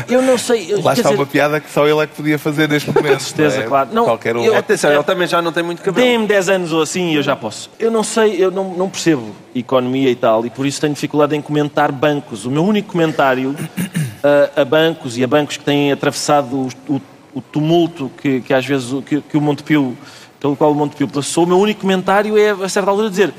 Eu 0.07 0.21
não 0.21 0.37
sei. 0.37 0.71
Lá 0.81 0.93
está 0.93 1.09
dizer, 1.09 1.15
uma 1.15 1.25
piada 1.25 1.59
que 1.59 1.69
só 1.71 1.87
ele 1.87 1.99
é 1.99 2.07
que 2.07 2.15
podia 2.15 2.39
fazer 2.39 2.67
neste 2.69 2.89
momento. 2.91 3.21
certeza, 3.21 3.57
não 3.57 3.63
é? 3.63 3.67
claro. 3.67 3.89
Não, 3.93 4.05
Qualquer 4.05 4.35
um. 4.37 4.43
eu- 4.43 4.55
Atenção, 4.55 4.91
ele 4.91 5.03
também 5.03 5.27
já 5.27 5.41
não 5.41 5.51
tem 5.51 5.63
muito 5.63 5.81
cabelo. 5.81 6.05
Deem-me 6.05 6.25
10 6.27 6.49
anos 6.49 6.71
ou 6.73 6.81
assim 6.81 7.11
e 7.11 7.15
eu 7.15 7.23
já 7.23 7.35
posso. 7.35 7.69
Eu 7.79 7.91
não 7.91 8.03
sei, 8.03 8.35
eu 8.43 8.49
não, 8.51 8.73
não 8.75 8.89
percebo 8.89 9.35
economia 9.53 10.09
e 10.09 10.15
tal, 10.15 10.45
e 10.45 10.49
por 10.49 10.65
isso 10.65 10.79
tenho 10.81 10.93
dificuldade 10.93 11.35
em 11.35 11.41
comentar 11.41 11.91
bancos. 11.91 12.45
O 12.45 12.51
meu 12.51 12.63
único 12.63 12.91
comentário 12.91 13.55
a, 14.55 14.61
a 14.61 14.65
bancos 14.65 15.17
e 15.17 15.23
a 15.23 15.27
bancos 15.27 15.57
que 15.57 15.63
têm 15.63 15.91
atravessado 15.91 16.69
o, 16.87 16.93
o- 16.95 17.01
o 17.35 17.41
tumulto 17.41 18.11
que, 18.21 18.41
que 18.41 18.53
às 18.53 18.65
vezes 18.65 18.91
o- 18.91 19.01
que, 19.01 19.19
que 19.21 19.35
o 19.37 19.41
Montepio 19.41 19.97
pelo 20.39 20.55
qual 20.55 20.71
o 20.71 20.75
Montepio 20.75 21.07
passou, 21.07 21.45
o 21.45 21.47
meu 21.47 21.57
único 21.57 21.81
comentário 21.81 22.37
é, 22.37 22.51
a 22.51 22.69
certa 22.69 22.89
altura, 22.91 23.09
dizer 23.09 23.33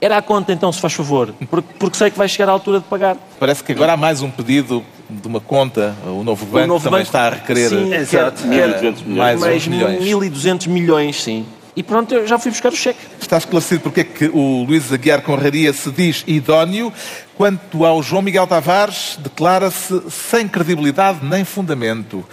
era 0.00 0.16
a 0.16 0.22
conta 0.22 0.52
então, 0.52 0.70
se 0.70 0.80
faz 0.80 0.92
favor, 0.92 1.32
porque, 1.50 1.68
porque 1.78 1.96
sei 1.96 2.08
que 2.10 2.16
vai 2.18 2.28
chegar 2.28 2.48
à 2.48 2.52
altura 2.52 2.78
de 2.78 2.84
pagar. 2.84 3.16
Parece 3.40 3.64
que 3.64 3.72
agora 3.72 3.94
há 3.94 3.96
mais 3.96 4.22
um 4.22 4.30
pedido 4.30 4.84
de 5.08 5.26
uma 5.26 5.40
conta, 5.40 5.94
o 6.04 6.22
novo 6.22 6.44
banco 6.44 6.64
o 6.64 6.66
novo 6.66 6.84
também 6.84 7.00
banco, 7.00 7.08
está 7.08 7.26
a 7.26 7.30
requerer 7.30 7.70
sim, 7.70 7.94
Exato. 7.94 8.42
Quer, 8.48 8.80
quer 8.80 8.94
mais, 9.06 9.40
mais 9.40 9.66
milhões. 9.66 10.04
1.200 10.04 10.68
milhões, 10.68 11.22
sim. 11.22 11.46
E 11.74 11.82
pronto, 11.82 12.12
eu 12.12 12.26
já 12.26 12.38
fui 12.38 12.50
buscar 12.50 12.72
o 12.72 12.76
cheque. 12.76 12.98
Está 13.20 13.38
esclarecido 13.38 13.80
porque 13.82 14.00
é 14.00 14.04
que 14.04 14.26
o 14.26 14.64
Luís 14.64 14.92
Aguiar 14.92 15.22
Conraria 15.22 15.72
se 15.72 15.90
diz 15.92 16.24
idóneo. 16.26 16.92
Quanto 17.36 17.84
ao 17.84 18.02
João 18.02 18.20
Miguel 18.20 18.48
Tavares, 18.48 19.16
declara-se 19.22 20.02
sem 20.10 20.48
credibilidade 20.48 21.20
nem 21.22 21.44
fundamento 21.44 22.24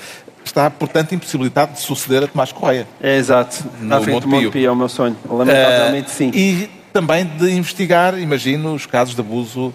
está, 0.44 0.70
portanto, 0.70 1.14
impossibilitado 1.14 1.74
de 1.74 1.80
suceder 1.80 2.24
a 2.24 2.28
Tomás 2.28 2.52
Correia. 2.52 2.88
É 3.02 3.18
exato. 3.18 3.66
Na 3.82 4.00
frente 4.00 4.22
do 4.22 4.28
Montepio 4.28 4.68
é 4.68 4.72
o 4.72 4.76
meu 4.76 4.88
sonho. 4.88 5.18
Lamentavelmente, 5.30 6.08
uh, 6.08 6.14
sim. 6.14 6.32
E 6.34 6.70
também 6.94 7.26
de 7.26 7.52
investigar, 7.52 8.18
imagino, 8.20 8.74
os 8.74 8.86
casos 8.86 9.16
de 9.16 9.22
abuso 9.22 9.74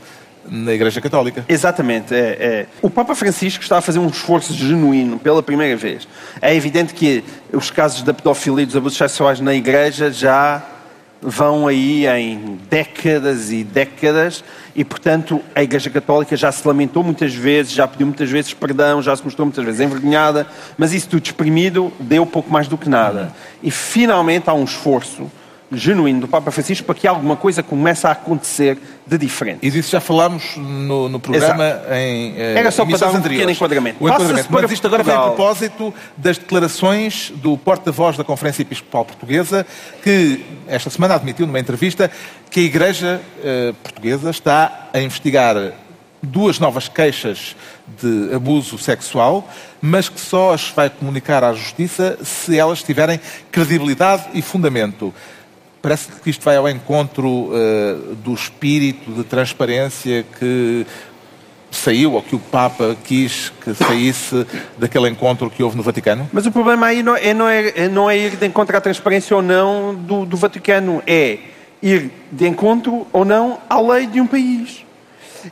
na 0.50 0.72
Igreja 0.72 1.00
Católica. 1.00 1.44
Exatamente. 1.48 2.12
É, 2.12 2.18
é. 2.18 2.66
O 2.82 2.90
Papa 2.90 3.14
Francisco 3.14 3.62
está 3.62 3.78
a 3.78 3.80
fazer 3.80 4.00
um 4.00 4.08
esforço 4.08 4.52
genuíno 4.52 5.18
pela 5.18 5.42
primeira 5.42 5.76
vez. 5.76 6.08
É 6.42 6.54
evidente 6.54 6.92
que 6.92 7.22
os 7.52 7.70
casos 7.70 8.02
da 8.02 8.12
pedofilia 8.12 8.64
e 8.64 8.66
dos 8.66 8.76
abusos 8.76 8.98
sexuais 8.98 9.40
na 9.40 9.54
Igreja 9.54 10.10
já 10.10 10.62
vão 11.22 11.68
aí 11.68 12.06
em 12.06 12.58
décadas 12.68 13.52
e 13.52 13.62
décadas 13.62 14.42
e, 14.74 14.84
portanto, 14.84 15.40
a 15.54 15.62
Igreja 15.62 15.90
Católica 15.90 16.34
já 16.34 16.50
se 16.50 16.66
lamentou 16.66 17.02
muitas 17.04 17.34
vezes, 17.34 17.72
já 17.72 17.86
pediu 17.86 18.06
muitas 18.06 18.30
vezes 18.30 18.54
perdão, 18.54 19.02
já 19.02 19.14
se 19.14 19.22
mostrou 19.22 19.44
muitas 19.44 19.64
vezes 19.64 19.80
envergonhada, 19.80 20.46
mas 20.78 20.94
isso 20.94 21.08
tudo 21.08 21.24
exprimido 21.24 21.92
deu 22.00 22.24
pouco 22.24 22.50
mais 22.50 22.66
do 22.68 22.78
que 22.78 22.88
nada. 22.88 23.32
E, 23.62 23.70
finalmente, 23.70 24.48
há 24.48 24.54
um 24.54 24.64
esforço 24.64 25.30
genuíno 25.72 26.22
do 26.22 26.28
Papa 26.28 26.50
Francisco 26.50 26.84
para 26.84 26.94
que 26.94 27.06
alguma 27.06 27.36
coisa 27.36 27.62
comece 27.62 28.06
a 28.06 28.10
acontecer 28.10 28.78
de 29.06 29.18
diferente. 29.18 29.58
E 29.62 29.70
disso 29.70 29.90
já 29.90 30.00
falámos 30.00 30.56
no, 30.56 31.08
no 31.08 31.20
programa 31.20 31.66
Exato. 31.66 31.92
em 31.94 32.34
eh, 32.36 32.54
Era 32.56 32.70
só 32.70 32.84
para 32.84 32.98
dar 32.98 33.06
um 33.06 33.10
anteriores. 33.10 33.36
pequeno 33.38 33.50
enquadramento. 33.50 34.04
O 34.04 34.08
enquadramento. 34.08 34.48
Mas 34.50 34.70
isto 34.70 34.86
agora 34.86 35.02
vem 35.02 35.14
a 35.14 35.22
propósito 35.22 35.94
das 36.16 36.38
declarações 36.38 37.32
do 37.36 37.56
porta-voz 37.56 38.16
da 38.16 38.24
Conferência 38.24 38.62
Episcopal 38.62 39.04
Portuguesa, 39.04 39.66
que 40.02 40.44
esta 40.66 40.90
semana 40.90 41.14
admitiu 41.14 41.46
numa 41.46 41.60
entrevista 41.60 42.10
que 42.50 42.60
a 42.60 42.62
Igreja 42.64 43.20
eh, 43.42 43.72
Portuguesa 43.82 44.30
está 44.30 44.88
a 44.92 45.00
investigar 45.00 45.72
duas 46.22 46.58
novas 46.58 46.88
queixas 46.88 47.56
de 48.00 48.34
abuso 48.34 48.78
sexual, 48.78 49.48
mas 49.80 50.08
que 50.08 50.20
só 50.20 50.52
as 50.52 50.68
vai 50.68 50.90
comunicar 50.90 51.42
à 51.42 51.52
Justiça 51.52 52.18
se 52.22 52.58
elas 52.58 52.82
tiverem 52.82 53.18
credibilidade 53.50 54.24
e 54.34 54.42
fundamento. 54.42 55.14
Parece 55.82 56.08
que 56.22 56.28
isto 56.28 56.44
vai 56.44 56.56
ao 56.56 56.68
encontro 56.68 57.26
uh, 57.28 58.14
do 58.16 58.34
espírito 58.34 59.10
de 59.12 59.24
transparência 59.24 60.24
que 60.38 60.86
saiu, 61.70 62.14
ou 62.14 62.22
que 62.22 62.34
o 62.34 62.38
Papa 62.38 62.96
quis 63.04 63.52
que 63.62 63.72
saísse 63.74 64.46
daquele 64.76 65.08
encontro 65.08 65.48
que 65.48 65.62
houve 65.62 65.76
no 65.76 65.82
Vaticano? 65.82 66.28
Mas 66.32 66.44
o 66.46 66.52
problema 66.52 66.86
aí 66.86 67.02
não 67.02 67.16
é, 67.16 67.32
não 67.32 67.48
é, 67.48 67.88
não 67.88 68.10
é 68.10 68.18
ir 68.18 68.36
de 68.36 68.46
encontro 68.46 68.76
à 68.76 68.80
transparência 68.80 69.34
ou 69.34 69.42
não 69.42 69.94
do, 69.94 70.26
do 70.26 70.36
Vaticano, 70.36 71.02
é 71.06 71.38
ir 71.82 72.10
de 72.30 72.46
encontro 72.46 73.06
ou 73.12 73.24
não 73.24 73.58
à 73.68 73.80
lei 73.80 74.06
de 74.06 74.20
um 74.20 74.26
país. 74.26 74.84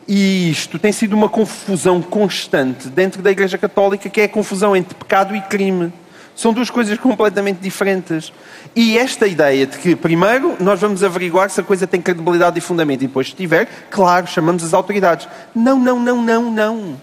E 0.07 0.51
isto 0.51 0.79
tem 0.79 0.93
sido 0.93 1.14
uma 1.14 1.29
confusão 1.29 2.03
constante 2.03 2.89
dentro 2.89 3.22
da 3.22 3.31
Igreja 3.31 3.57
Católica, 3.57 4.11
que 4.11 4.20
é 4.20 4.24
a 4.24 4.29
confusão 4.29 4.76
entre 4.76 4.95
pecado 4.95 5.35
e 5.35 5.41
crime. 5.41 5.93
São 6.39 6.53
duas 6.53 6.70
coisas 6.70 6.97
completamente 6.99 7.59
diferentes. 7.59 8.32
E 8.76 8.97
esta 8.97 9.26
ideia 9.26 9.66
de 9.66 9.76
que, 9.76 9.97
primeiro, 9.97 10.57
nós 10.61 10.80
vamos 10.80 11.03
averiguar 11.03 11.51
se 11.51 11.61
a 11.61 11.64
coisa 11.64 11.84
tem 11.84 12.01
credibilidade 12.01 12.57
e 12.57 12.61
fundamento, 12.61 13.03
e 13.03 13.09
depois, 13.09 13.30
se 13.30 13.34
tiver, 13.34 13.68
claro, 13.91 14.24
chamamos 14.28 14.62
as 14.62 14.72
autoridades. 14.72 15.28
Não, 15.53 15.76
não, 15.80 15.99
não, 15.99 16.22
não, 16.22 16.49
não. 16.49 17.01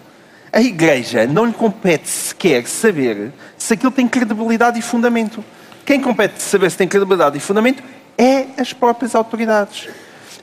A 0.53 0.61
Igreja 0.61 1.27
não 1.27 1.43
lhe 1.43 1.51
compete 1.51 2.07
sequer 2.07 2.65
saber 2.65 3.33
se 3.57 3.73
aquilo 3.73 3.91
tem 3.91 4.07
credibilidade 4.07 4.79
e 4.79 4.81
fundamento. 4.81 5.43
Quem 5.86 5.99
compete 5.99 6.41
saber 6.41 6.71
se 6.71 6.77
tem 6.77 6.88
credibilidade 6.88 7.38
e 7.38 7.41
fundamento 7.41 7.83
é 8.17 8.45
as 8.57 8.71
próprias 8.71 9.15
autoridades. 9.15 9.89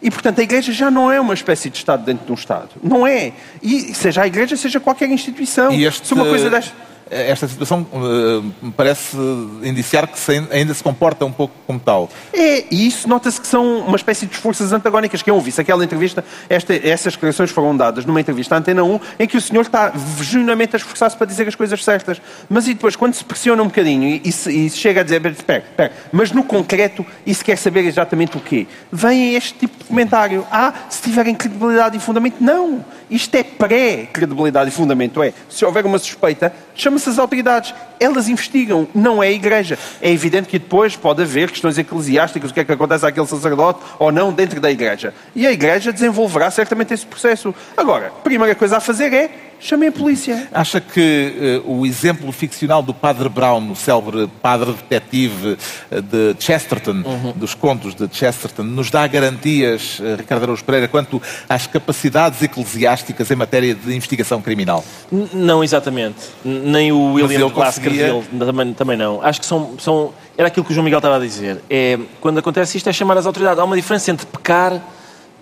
E, 0.02 0.10
portanto, 0.10 0.40
a 0.40 0.42
Igreja 0.42 0.70
já 0.70 0.90
não 0.90 1.10
é 1.10 1.18
uma 1.18 1.32
espécie 1.32 1.70
de 1.70 1.78
Estado 1.78 2.04
dentro 2.04 2.26
de 2.26 2.32
um 2.32 2.34
Estado. 2.34 2.68
Não 2.82 3.06
é. 3.06 3.32
E 3.62 3.94
seja 3.94 4.20
a 4.20 4.26
Igreja, 4.26 4.54
seja 4.54 4.78
qualquer 4.78 5.08
instituição. 5.08 5.72
E 5.72 5.86
este... 5.86 6.08
Se 6.08 6.12
uma 6.12 6.26
coisa 6.26 6.50
desta 6.50 6.91
esta 7.12 7.46
situação 7.46 7.86
uh, 7.92 8.72
parece 8.72 9.16
indiciar 9.62 10.06
que 10.06 10.18
ainda 10.50 10.72
se 10.72 10.82
comporta 10.82 11.24
um 11.24 11.32
pouco 11.32 11.54
como 11.66 11.78
tal. 11.78 12.08
É, 12.32 12.64
e 12.70 12.86
isso 12.86 13.08
nota-se 13.08 13.40
que 13.40 13.46
são 13.46 13.80
uma 13.80 13.96
espécie 13.96 14.26
de 14.26 14.36
forças 14.36 14.72
antagónicas. 14.72 15.20
Quem 15.22 15.32
ouvisse 15.32 15.60
aquela 15.60 15.84
entrevista, 15.84 16.24
esta, 16.48 16.74
essas 16.74 17.12
declarações 17.12 17.50
foram 17.50 17.76
dadas 17.76 18.06
numa 18.06 18.20
entrevista 18.20 18.54
à 18.54 18.58
Antena 18.58 18.82
1, 18.82 19.00
em 19.18 19.26
que 19.26 19.36
o 19.36 19.40
senhor 19.40 19.62
está 19.62 19.92
genuinamente 20.20 20.74
a 20.74 20.78
esforçar-se 20.78 21.16
para 21.16 21.26
dizer 21.26 21.46
as 21.46 21.54
coisas 21.54 21.84
certas. 21.84 22.20
Mas 22.48 22.66
e 22.66 22.74
depois, 22.74 22.96
quando 22.96 23.14
se 23.14 23.24
pressiona 23.24 23.62
um 23.62 23.66
bocadinho 23.66 24.04
e, 24.04 24.22
e, 24.24 24.32
se, 24.32 24.50
e 24.50 24.70
chega 24.70 25.00
a 25.00 25.04
dizer, 25.04 25.24
espera, 25.26 25.58
espera, 25.58 25.92
mas 26.10 26.32
no 26.32 26.42
concreto, 26.42 27.04
se 27.26 27.44
quer 27.44 27.58
saber 27.58 27.84
exatamente 27.84 28.36
o 28.36 28.40
quê? 28.40 28.66
Vem 28.90 29.34
este 29.34 29.54
tipo 29.54 29.78
de 29.78 29.84
comentário. 29.84 30.46
Ah, 30.50 30.72
se 30.88 31.02
tiverem 31.02 31.34
credibilidade 31.34 31.96
e 31.96 32.00
fundamento. 32.00 32.36
Não! 32.40 32.84
Isto 33.10 33.34
é 33.34 33.42
pré-credibilidade 33.42 34.70
e 34.70 34.72
fundamento. 34.72 35.22
É, 35.22 35.34
se 35.48 35.64
houver 35.64 35.84
uma 35.84 35.98
suspeita, 35.98 36.52
chama-se 36.74 37.01
as 37.10 37.18
autoridades. 37.18 37.74
Elas 37.98 38.28
investigam, 38.28 38.88
não 38.94 39.22
é 39.22 39.28
a 39.28 39.32
Igreja. 39.32 39.78
É 40.00 40.10
evidente 40.10 40.48
que 40.48 40.58
depois 40.58 40.96
pode 40.96 41.22
haver 41.22 41.50
questões 41.50 41.78
eclesiásticas, 41.78 42.50
o 42.50 42.54
que 42.54 42.60
é 42.60 42.64
que 42.64 42.72
acontece 42.72 43.06
àquele 43.06 43.26
sacerdote 43.26 43.80
ou 43.98 44.10
não 44.10 44.32
dentro 44.32 44.60
da 44.60 44.70
Igreja. 44.70 45.14
E 45.34 45.46
a 45.46 45.52
Igreja 45.52 45.92
desenvolverá 45.92 46.50
certamente 46.50 46.92
esse 46.92 47.06
processo. 47.06 47.54
Agora, 47.76 48.08
a 48.08 48.22
primeira 48.22 48.54
coisa 48.54 48.78
a 48.78 48.80
fazer 48.80 49.12
é 49.12 49.51
chamem 49.62 49.88
a 49.88 49.92
polícia. 49.92 50.48
Acha 50.52 50.80
que 50.80 51.62
uh, 51.64 51.72
o 51.72 51.86
exemplo 51.86 52.30
ficcional 52.32 52.82
do 52.82 52.92
Padre 52.92 53.28
Brown, 53.28 53.70
o 53.70 53.76
célebre 53.76 54.28
padre 54.42 54.72
detetive 54.72 55.56
uh, 55.90 56.02
de 56.02 56.34
Chesterton, 56.38 57.02
uhum. 57.04 57.32
dos 57.36 57.54
contos 57.54 57.94
de 57.94 58.08
Chesterton, 58.12 58.64
nos 58.64 58.90
dá 58.90 59.06
garantias, 59.06 60.00
uh, 60.00 60.16
Ricardo 60.16 60.42
Araújo 60.42 60.64
Pereira, 60.64 60.88
quanto 60.88 61.22
às 61.48 61.66
capacidades 61.66 62.42
eclesiásticas 62.42 63.30
em 63.30 63.36
matéria 63.36 63.74
de 63.74 63.94
investigação 63.94 64.42
criminal? 64.42 64.84
N 65.10 65.28
não 65.32 65.62
exatamente. 65.62 66.16
Nem 66.44 66.90
o 66.90 67.12
William 67.14 67.48
Glasgow 67.48 68.24
também, 68.38 68.74
também 68.74 68.96
não. 68.96 69.22
Acho 69.22 69.40
que 69.40 69.46
são, 69.46 69.78
são... 69.78 70.12
Era 70.36 70.48
aquilo 70.48 70.64
que 70.64 70.72
o 70.72 70.74
João 70.74 70.84
Miguel 70.84 70.98
estava 70.98 71.16
a 71.16 71.20
dizer. 71.20 71.62
É, 71.70 71.98
quando 72.20 72.38
acontece 72.38 72.76
isto 72.76 72.88
é 72.88 72.92
chamar 72.92 73.16
as 73.16 73.26
autoridades. 73.26 73.58
Há 73.60 73.64
uma 73.64 73.76
diferença 73.76 74.10
entre 74.10 74.26
pecar 74.26 74.80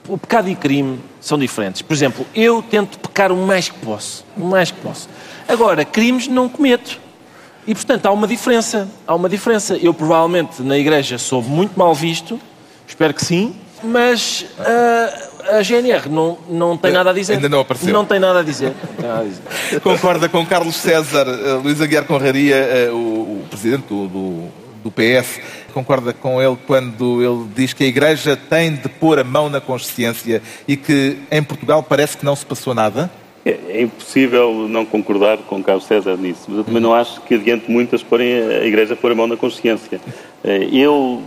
o 0.08 0.18
pecado 0.18 0.48
e 0.48 0.54
crime 0.54 1.00
são 1.20 1.38
diferentes. 1.38 1.82
Por 1.82 1.94
exemplo, 1.94 2.26
eu 2.34 2.62
tento 2.62 2.98
pecar 2.98 3.30
o 3.32 3.36
mais 3.36 3.68
que 3.68 3.78
posso. 3.78 4.24
O 4.36 4.44
mais 4.44 4.70
que 4.70 4.80
posso. 4.80 5.08
Agora, 5.46 5.84
crimes 5.84 6.26
não 6.26 6.48
cometo. 6.48 6.98
E, 7.66 7.74
portanto, 7.74 8.06
há 8.06 8.10
uma 8.10 8.26
diferença. 8.26 8.88
Há 9.06 9.14
uma 9.14 9.28
diferença. 9.28 9.76
Eu, 9.76 9.92
provavelmente, 9.92 10.62
na 10.62 10.78
igreja 10.78 11.18
sou 11.18 11.42
muito 11.42 11.78
mal 11.78 11.94
visto. 11.94 12.40
Espero 12.86 13.14
que 13.14 13.24
sim. 13.24 13.54
Mas 13.82 14.44
uh, 14.58 15.56
a 15.56 15.62
GNR 15.62 16.08
não, 16.08 16.38
não 16.48 16.76
tem 16.76 16.92
nada 16.92 17.10
a 17.10 17.12
dizer. 17.12 17.34
Ainda 17.34 17.48
não 17.48 17.60
apareceu. 17.60 17.92
Não 17.92 18.04
tem 18.04 18.18
nada 18.18 18.40
a 18.40 18.42
dizer. 18.42 18.74
Nada 19.00 19.20
a 19.20 19.24
dizer. 19.24 19.80
Concorda 19.80 20.28
com 20.28 20.44
Carlos 20.44 20.76
César, 20.76 21.26
uh, 21.26 21.60
Luís 21.62 21.80
Aguiar 21.80 22.04
Conraria, 22.04 22.90
uh, 22.90 22.94
o, 22.94 23.42
o, 23.42 23.46
presidente 23.48 23.86
do, 23.88 24.06
do, 24.06 24.48
do 24.84 24.90
PS, 24.90 25.40
concorda 25.70 26.12
com 26.12 26.42
ele 26.42 26.56
quando 26.66 27.22
ele 27.22 27.48
diz 27.54 27.72
que 27.72 27.84
a 27.84 27.86
Igreja 27.86 28.36
tem 28.36 28.74
de 28.74 28.88
pôr 28.88 29.18
a 29.18 29.24
mão 29.24 29.48
na 29.48 29.60
consciência 29.60 30.42
e 30.68 30.76
que 30.76 31.16
em 31.30 31.42
Portugal 31.42 31.82
parece 31.82 32.16
que 32.16 32.24
não 32.24 32.36
se 32.36 32.44
passou 32.44 32.74
nada? 32.74 33.10
É, 33.44 33.56
é 33.68 33.82
impossível 33.82 34.68
não 34.68 34.84
concordar 34.84 35.38
com 35.38 35.62
Carlos 35.62 35.86
César 35.86 36.16
nisso, 36.16 36.42
mas 36.48 36.58
eu 36.58 36.64
também 36.64 36.82
não 36.82 36.94
acho 36.94 37.20
que 37.22 37.34
adiante 37.34 37.70
muitas 37.70 38.02
porem 38.02 38.34
a 38.34 38.66
Igreja 38.66 38.94
pôr 38.94 39.12
a 39.12 39.14
mão 39.14 39.26
na 39.26 39.36
consciência. 39.36 40.00
É, 40.44 40.68
eu, 40.70 41.22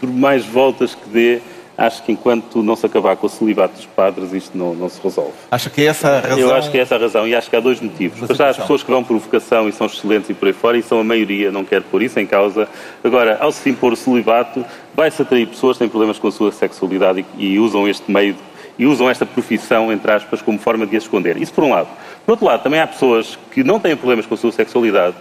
por 0.00 0.08
mais 0.08 0.44
voltas 0.44 0.94
que 0.94 1.08
dê, 1.08 1.40
acho 1.82 2.00
que 2.04 2.12
enquanto 2.12 2.62
não 2.62 2.76
se 2.76 2.86
acabar 2.86 3.16
com 3.16 3.26
o 3.26 3.28
celibato 3.28 3.74
dos 3.74 3.86
padres, 3.86 4.32
isto 4.32 4.56
não, 4.56 4.72
não 4.72 4.88
se 4.88 5.02
resolve. 5.02 5.32
Acha 5.50 5.68
que 5.68 5.82
é 5.82 5.86
essa 5.86 6.08
a 6.08 6.20
razão? 6.20 6.38
Eu 6.38 6.54
acho 6.54 6.70
que 6.70 6.78
é 6.78 6.80
essa 6.80 6.94
a 6.94 6.98
razão 6.98 7.26
e 7.26 7.34
acho 7.34 7.50
que 7.50 7.56
há 7.56 7.60
dois 7.60 7.80
motivos. 7.80 8.20
Para 8.20 8.36
já, 8.36 8.48
as 8.50 8.56
pessoas 8.56 8.84
que 8.84 8.90
vão 8.90 9.02
por 9.02 9.18
vocação 9.18 9.68
e 9.68 9.72
são 9.72 9.88
excelentes 9.88 10.30
e 10.30 10.34
por 10.34 10.46
aí 10.46 10.54
fora, 10.54 10.78
e 10.78 10.82
são 10.82 11.00
a 11.00 11.04
maioria, 11.04 11.50
não 11.50 11.64
quer 11.64 11.82
pôr 11.82 12.02
isso 12.02 12.20
em 12.20 12.26
causa. 12.26 12.68
Agora, 13.02 13.36
ao 13.40 13.50
se 13.50 13.68
impor 13.68 13.92
o 13.92 13.96
celibato, 13.96 14.64
vai-se 14.94 15.20
atrair 15.20 15.46
pessoas 15.48 15.76
que 15.76 15.80
têm 15.80 15.88
problemas 15.88 16.20
com 16.20 16.28
a 16.28 16.32
sua 16.32 16.52
sexualidade 16.52 17.26
e, 17.36 17.54
e 17.54 17.58
usam 17.58 17.88
este 17.88 18.08
meio 18.10 18.36
e 18.78 18.86
usam 18.86 19.10
esta 19.10 19.26
profissão, 19.26 19.92
entre 19.92 20.10
aspas, 20.10 20.40
como 20.40 20.58
forma 20.58 20.86
de 20.86 20.94
a 20.94 20.98
esconder. 20.98 21.36
Isso 21.36 21.52
por 21.52 21.64
um 21.64 21.70
lado. 21.70 21.88
Por 22.24 22.32
outro 22.32 22.46
lado, 22.46 22.62
também 22.62 22.80
há 22.80 22.86
pessoas 22.86 23.38
que 23.50 23.62
não 23.62 23.78
têm 23.78 23.96
problemas 23.96 24.24
com 24.24 24.34
a 24.34 24.36
sua 24.36 24.50
sexualidade, 24.50 25.16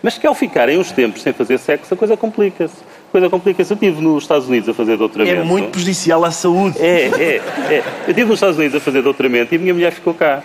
mas 0.00 0.16
que 0.16 0.26
ao 0.26 0.34
ficarem 0.34 0.78
uns 0.78 0.92
tempos 0.92 1.22
sem 1.22 1.32
fazer 1.32 1.58
sexo, 1.58 1.92
a 1.92 1.96
coisa 1.96 2.16
complica-se 2.16 2.76
coisa 3.10 3.28
complica-se. 3.28 3.72
Eu 3.72 3.74
estive 3.74 4.00
nos 4.00 4.24
Estados 4.24 4.48
Unidos 4.48 4.68
a 4.68 4.74
fazer 4.74 4.96
doutoramento. 4.96 5.40
É 5.40 5.44
muito 5.44 5.70
prejudicial 5.70 6.24
à 6.24 6.30
saúde. 6.30 6.78
É, 6.78 7.06
é, 7.06 7.42
é. 7.70 7.82
Eu 8.06 8.10
estive 8.10 8.24
nos 8.24 8.34
Estados 8.34 8.56
Unidos 8.56 8.76
a 8.76 8.80
fazer 8.80 9.02
doutoramento 9.02 9.54
e 9.54 9.56
a 9.56 9.60
minha 9.60 9.74
mulher 9.74 9.92
ficou 9.92 10.14
cá. 10.14 10.42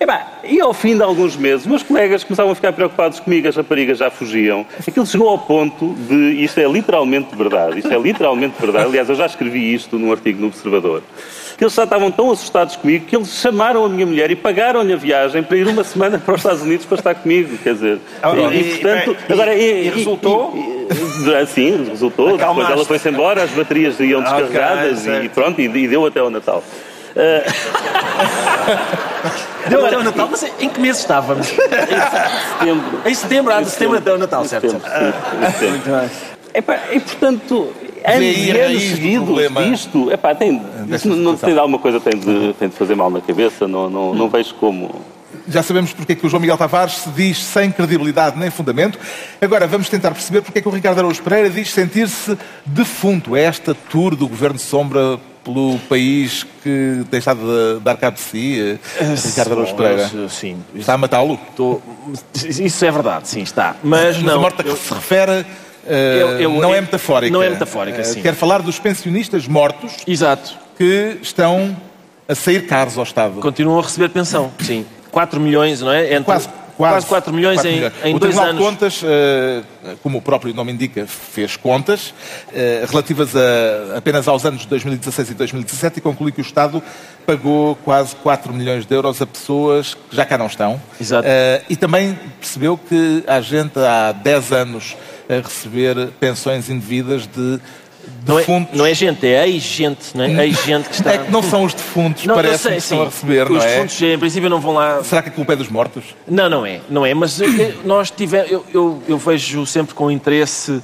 Epá, 0.00 0.26
e 0.42 0.60
ao 0.60 0.74
fim 0.74 0.96
de 0.96 1.02
alguns 1.02 1.36
meses, 1.36 1.66
meus 1.66 1.82
colegas 1.82 2.24
começavam 2.24 2.52
a 2.52 2.54
ficar 2.54 2.72
preocupados 2.72 3.20
comigo, 3.20 3.48
as 3.48 3.56
raparigas 3.56 3.98
já 3.98 4.10
fugiam. 4.10 4.66
Aquilo 4.86 5.06
chegou 5.06 5.28
ao 5.28 5.38
ponto 5.38 5.94
de. 6.08 6.42
Isto 6.42 6.60
é 6.60 6.68
literalmente 6.68 7.34
verdade. 7.34 7.78
Isto 7.78 7.92
é 7.92 7.98
literalmente 7.98 8.54
verdade. 8.60 8.86
Aliás, 8.86 9.08
eu 9.08 9.14
já 9.14 9.26
escrevi 9.26 9.72
isto 9.72 9.98
num 9.98 10.10
artigo 10.12 10.40
no 10.40 10.48
Observador. 10.48 11.02
Que 11.56 11.62
eles 11.62 11.72
já 11.72 11.84
estavam 11.84 12.10
tão 12.10 12.32
assustados 12.32 12.74
comigo 12.74 13.06
que 13.06 13.14
eles 13.14 13.28
chamaram 13.40 13.84
a 13.84 13.88
minha 13.88 14.04
mulher 14.04 14.28
e 14.30 14.34
pagaram-lhe 14.36 14.92
a 14.92 14.96
viagem 14.96 15.42
para 15.44 15.56
ir 15.56 15.68
uma 15.68 15.84
semana 15.84 16.18
para 16.18 16.34
os 16.34 16.40
Estados 16.40 16.62
Unidos 16.62 16.84
para 16.84 16.98
estar 16.98 17.14
comigo. 17.14 17.56
Quer 17.58 17.74
dizer. 17.74 17.98
Ah, 18.20 18.32
e, 18.52 18.60
e- 18.60 18.64
portanto, 18.78 19.16
e- 19.28 19.32
agora, 19.32 19.54
e 19.54 19.88
resultou? 19.90 20.52
e- 20.56 21.40
e- 21.42 21.46
sim, 21.46 21.86
resultou. 21.88 22.36
Depois 22.36 22.68
ela 22.68 22.84
foi-se 22.84 23.08
embora, 23.08 23.44
as 23.44 23.50
baterias 23.50 23.98
iam 24.00 24.20
descarregadas 24.20 25.02
e 25.02 25.04
certo. 25.04 25.30
pronto, 25.30 25.60
e, 25.60 25.64
e 25.66 25.86
deu 25.88 26.04
até 26.04 26.18
ao 26.18 26.28
Natal. 26.28 26.62
Deu 29.68 29.86
até 29.86 29.96
o 29.96 30.02
Natal, 30.02 30.28
mas 30.30 30.42
em 30.42 30.68
que 30.68 30.80
mês 30.80 30.98
estávamos? 30.98 31.46
Setembro. 32.58 33.00
Em 33.06 33.14
setembro, 33.14 33.52
há 33.52 33.62
de 33.62 33.70
setembro 33.70 33.98
até 33.98 34.12
o 34.12 34.18
Natal, 34.18 34.44
certo? 34.44 34.70
Setembro, 34.70 34.90
sim, 34.90 35.46
em 35.46 35.52
setembro. 35.52 36.10
Epá, 36.54 36.78
e 36.92 37.00
portanto, 37.00 37.72
anos 38.04 38.36
e 38.36 38.50
anos 38.52 38.82
seguidos 38.82 39.36
disto, 39.70 40.12
epá, 40.12 40.34
tem, 40.34 40.58
desta 40.58 40.94
isso 40.94 41.08
não, 41.08 41.16
não 41.16 41.36
tem 41.36 41.52
de 41.52 41.58
alguma 41.58 41.80
coisa 41.80 41.98
tem 41.98 42.16
de, 42.16 42.54
tem 42.58 42.68
de 42.68 42.76
fazer 42.76 42.94
mal 42.94 43.10
na 43.10 43.20
cabeça, 43.20 43.66
não, 43.66 43.90
não, 43.90 44.14
não 44.14 44.28
vejo 44.28 44.54
como. 44.54 45.02
Já 45.48 45.64
sabemos 45.64 45.92
porque 45.92 46.12
é 46.12 46.14
que 46.14 46.24
o 46.24 46.28
João 46.28 46.40
Miguel 46.40 46.56
Tavares 46.56 46.98
se 46.98 47.08
diz 47.10 47.42
sem 47.42 47.72
credibilidade 47.72 48.38
nem 48.38 48.50
fundamento. 48.50 48.98
Agora 49.40 49.66
vamos 49.66 49.88
tentar 49.88 50.12
perceber 50.12 50.42
porque 50.42 50.60
é 50.60 50.62
que 50.62 50.68
o 50.68 50.70
Ricardo 50.70 50.98
Araújo 50.98 51.22
Pereira 51.22 51.50
diz 51.50 51.70
sentir-se 51.70 52.38
defunto. 52.64 53.34
É 53.34 53.42
esta 53.42 53.74
tour 53.74 54.14
do 54.14 54.28
Governo 54.28 54.58
Sombra 54.58 55.18
pelo 55.44 55.78
país 55.88 56.44
que 56.62 57.04
tem 57.10 57.18
estado 57.18 57.40
a 57.76 57.78
dar 57.78 57.96
cabo 57.96 58.16
de 58.16 58.22
si, 58.22 58.78
eh, 59.00 59.14
Ricardo 59.26 59.52
Araújo 59.52 59.74
Pereira. 59.74 60.10
Sim, 60.28 60.56
Está 60.74 60.94
a 60.94 60.98
matá-lo? 60.98 61.38
isso 62.42 62.84
é 62.84 62.90
verdade, 62.90 63.28
sim, 63.28 63.42
está. 63.42 63.76
Mas 63.82 64.16
Mas 64.16 64.22
não. 64.22 64.36
a 64.36 64.38
morte 64.38 64.60
a 64.60 64.64
que 64.64 64.74
se 64.76 64.94
refere 64.94 65.44
eh, 65.86 66.18
Eu- 66.20 66.28
eu- 66.40 66.50
não 66.62 66.72
é 66.74 66.78
eu- 66.78 66.82
metafórica. 66.82 67.32
não 67.32 67.42
é 67.42 67.50
metafórica, 67.50 68.00
Eh, 68.00 68.04
sim. 68.04 68.22
Quer 68.22 68.34
falar 68.34 68.62
dos 68.62 68.78
pensionistas 68.78 69.46
mortos 69.46 69.92
Exato. 70.06 70.56
que 70.78 71.18
estão 71.20 71.76
a 72.26 72.34
sair 72.34 72.66
caros 72.66 72.96
ao 72.96 73.04
Estado. 73.04 73.34
Continuam 73.40 73.78
a 73.78 73.82
receber 73.82 74.08
pensão, 74.08 74.50
sim. 74.60 74.86
4 75.10 75.38
milhões, 75.38 75.80
não 75.82 75.92
é? 75.92 76.06
Entre- 76.14 76.24
Quase, 76.24 76.48
quase 76.76 77.06
4 77.06 77.32
milhões 77.32 77.56
quatro 77.56 77.70
em, 77.70 77.74
milhões. 77.74 77.92
em 78.04 78.14
o 78.14 78.18
dois 78.18 78.34
Tribunal 78.34 78.50
anos. 78.50 78.62
de 78.62 78.70
Contas, 78.70 79.02
eh, 79.04 79.62
como 80.02 80.18
o 80.18 80.22
próprio 80.22 80.54
nome 80.54 80.72
indica, 80.72 81.06
fez 81.06 81.56
contas 81.56 82.14
eh, 82.52 82.84
relativas 82.88 83.34
a, 83.36 83.98
apenas 83.98 84.26
aos 84.28 84.44
anos 84.44 84.62
de 84.62 84.68
2016 84.68 85.30
e 85.30 85.34
2017 85.34 85.98
e 85.98 86.00
conclui 86.00 86.32
que 86.32 86.40
o 86.40 86.42
Estado 86.42 86.82
pagou 87.26 87.76
quase 87.76 88.14
4 88.16 88.52
milhões 88.52 88.86
de 88.86 88.94
euros 88.94 89.20
a 89.22 89.26
pessoas 89.26 89.94
que 89.94 90.16
já 90.16 90.24
cá 90.24 90.36
não 90.36 90.46
estão. 90.46 90.80
Exato. 91.00 91.26
Eh, 91.26 91.62
e 91.68 91.76
também 91.76 92.18
percebeu 92.40 92.76
que 92.76 93.24
há 93.26 93.40
gente 93.40 93.78
há 93.78 94.12
10 94.12 94.52
anos 94.52 94.96
a 95.28 95.34
receber 95.36 96.08
pensões 96.20 96.68
indevidas 96.68 97.26
de 97.26 97.58
Não 98.26 98.38
é, 98.38 98.68
não 98.72 98.86
é 98.86 98.94
gente, 98.94 99.26
é 99.26 99.46
ex-gente, 99.46 100.16
não 100.16 100.24
é? 100.24 100.46
Ex-gente 100.46 100.88
que 100.88 100.94
está. 100.94 101.12
É 101.12 101.18
que 101.18 101.30
não 101.30 101.42
são 101.42 101.64
os 101.64 101.74
defuntos, 101.74 102.24
Não, 102.24 102.34
parece 102.34 102.62
sei, 102.62 102.72
que 102.72 102.78
estão 102.78 102.98
sim. 102.98 103.02
a 103.02 103.06
receber, 103.06 103.42
Os 103.44 103.50
não 103.50 103.62
é? 103.62 103.74
defuntos, 103.74 104.02
em 104.02 104.18
princípio, 104.18 104.48
não 104.48 104.60
vão 104.60 104.74
lá. 104.74 105.04
Será 105.04 105.22
que 105.22 105.28
a 105.28 105.32
culpa 105.32 105.52
é 105.52 105.56
dos 105.56 105.68
mortos? 105.68 106.04
Não, 106.26 106.48
não 106.48 106.64
é, 106.64 106.80
não 106.88 107.04
é, 107.04 107.12
mas 107.12 107.40
eh, 107.40 107.74
nós 107.84 108.10
tivemos, 108.10 108.50
eu, 108.50 108.64
eu, 108.72 109.02
eu 109.06 109.18
vejo 109.18 109.66
sempre 109.66 109.94
com 109.94 110.10
interesse 110.10 110.82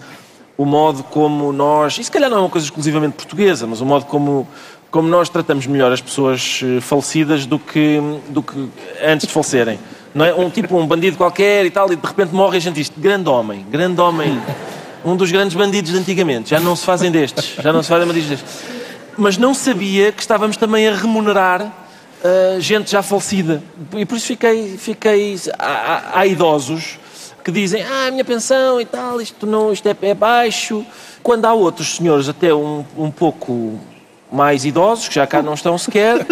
o 0.57 0.67
modo 0.67 1.03
como 1.05 1.51
nós, 1.53 1.97
e 1.99 2.05
se 2.05 2.11
calhar 2.11 2.29
não 2.29 2.37
é 2.37 2.41
uma 2.41 2.51
coisa 2.51 2.67
exclusivamente 2.67 3.15
portuguesa, 3.15 3.67
mas 3.67 3.81
o 3.81 3.87
modo 3.87 4.05
como, 4.05 4.47
como 4.91 5.09
nós 5.09 5.31
tratamos 5.31 5.67
melhor 5.67 5.91
as 5.91 6.03
pessoas 6.03 6.61
eh, 6.63 6.81
falecidas 6.83 7.47
do 7.47 7.59
que, 7.59 7.99
do 8.29 8.43
que 8.43 8.69
antes 9.03 9.27
de 9.27 9.33
falecerem. 9.33 9.79
Não 10.15 10.25
é? 10.25 10.35
Um 10.35 10.51
tipo, 10.51 10.77
um 10.77 10.87
bandido 10.87 11.17
qualquer 11.17 11.65
e 11.65 11.71
tal, 11.71 11.91
e 11.91 11.97
de 11.97 12.07
repente 12.07 12.35
morre 12.35 12.59
a 12.59 12.61
gente 12.61 12.75
diz, 12.75 12.93
grande 12.95 13.29
homem, 13.31 13.65
grande 13.71 13.99
homem, 14.01 14.39
um 15.05 15.17
dos 15.17 15.31
grandes 15.31 15.57
bandidos 15.57 15.93
de 15.93 15.99
antigamente, 15.99 16.51
já 16.51 16.61
não 16.61 16.75
se 16.77 16.85
fazem 16.85 17.11
destes, 17.11 17.55
já 17.63 17.73
não 17.73 17.83
se 17.83 17.89
fazem 17.89 18.07
bandidos 18.07 18.29
destes. 18.31 18.51
Mas 19.17 19.37
não 19.37 19.53
sabia 19.55 20.13
que 20.13 20.21
estávamos 20.23 20.57
também 20.57 20.89
a 20.89 20.95
remunerar 20.95 21.63
uh, 21.63 22.61
gente 22.61 22.91
já 22.91 23.03
falecida. 23.03 23.63
E 23.97 24.07
por 24.07 24.17
isso 24.17 24.27
fiquei. 24.27 24.77
fiquei 24.79 25.39
há, 25.59 25.67
há- 25.67 26.21
há 26.21 26.27
idosos 26.27 26.99
que 27.45 27.51
dizem: 27.51 27.83
Ah, 27.83 28.07
a 28.07 28.11
minha 28.11 28.25
pensão 28.25 28.81
e 28.81 28.85
tal, 28.87 29.21
isto, 29.21 29.47
não, 29.47 29.73
isto 29.73 29.87
é, 29.89 29.97
é 30.03 30.15
baixo. 30.15 30.85
Quando 31.23 31.45
há 31.45 31.53
outros 31.53 31.97
senhores, 31.97 32.29
até 32.29 32.55
um, 32.55 32.85
um 32.97 33.11
pouco 33.11 33.79
mais 34.33 34.65
idosos, 34.65 35.09
que 35.09 35.15
já 35.17 35.27
cá 35.27 35.43
não 35.43 35.55
estão 35.55 35.77
sequer, 35.77 36.25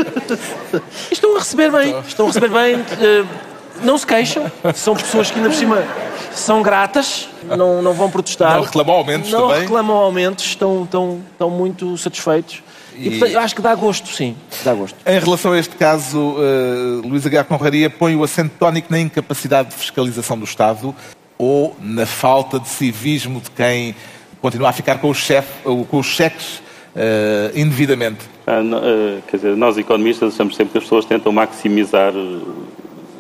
estão 1.11 1.37
a 1.37 1.39
receber 1.41 1.71
bem. 1.71 1.99
Estão 2.07 2.27
a 2.27 2.29
receber 2.29 2.49
bem. 2.51 2.77
uh, 2.77 3.48
não 3.83 3.97
se 3.99 4.07
queixam. 4.07 4.51
São 4.75 4.95
pessoas 4.95 5.31
que 5.31 5.39
ainda 5.39 5.51
por 5.51 5.57
cima 5.57 5.85
são 6.33 6.63
gratas, 6.63 7.29
não, 7.57 7.83
não 7.83 7.93
vão 7.93 8.11
protestar. 8.11 8.57
Não 8.57 8.63
reclamam 8.65 8.95
aumentos 8.97 9.31
Não 9.31 9.49
também? 9.49 9.63
reclamam 9.63 9.97
aumentos, 9.97 10.45
estão, 10.45 10.85
estão, 10.85 11.21
estão 11.33 11.51
muito 11.51 11.97
satisfeitos. 11.99 12.63
E, 12.97 13.11
portanto, 13.11 13.31
eu 13.33 13.41
acho 13.41 13.55
que 13.55 13.63
dá 13.63 13.75
gosto, 13.77 14.09
sim. 14.09 14.37
Dá 14.65 14.75
gosto. 14.75 14.97
Em 15.07 15.19
relação 15.21 15.53
a 15.53 15.59
este 15.59 15.77
caso, 15.77 16.19
uh, 16.19 17.07
Luís 17.07 17.25
Aguiar 17.25 17.45
Conraria 17.45 17.89
põe 17.89 18.17
o 18.17 18.25
acento 18.25 18.53
tónico 18.59 18.89
na 18.91 18.99
incapacidade 18.99 19.69
de 19.71 19.75
fiscalização 19.77 20.37
do 20.37 20.45
Estado 20.45 20.93
ou 21.39 21.77
na 21.81 22.05
falta 22.07 22.59
de 22.59 22.69
civismo 22.69 23.41
de 23.41 23.51
quem 23.53 23.95
continua 24.41 24.71
a 24.71 24.73
ficar 24.73 24.99
com, 24.99 25.11
o 25.11 25.15
chefe, 25.15 25.49
com 25.63 25.97
os 25.99 26.07
cheques 26.07 26.57
uh, 26.97 27.57
indevidamente. 27.57 28.19
Ah, 28.45 28.61
no- 28.63 28.79
ah, 28.79 29.21
quer 29.29 29.37
dizer, 29.37 29.57
nós 29.57 29.79
economistas 29.79 30.35
achamos 30.35 30.57
sempre 30.57 30.73
que 30.73 30.79
as 30.79 30.85
pessoas 30.85 31.05
tentam 31.05 31.31
maximizar 31.31 32.13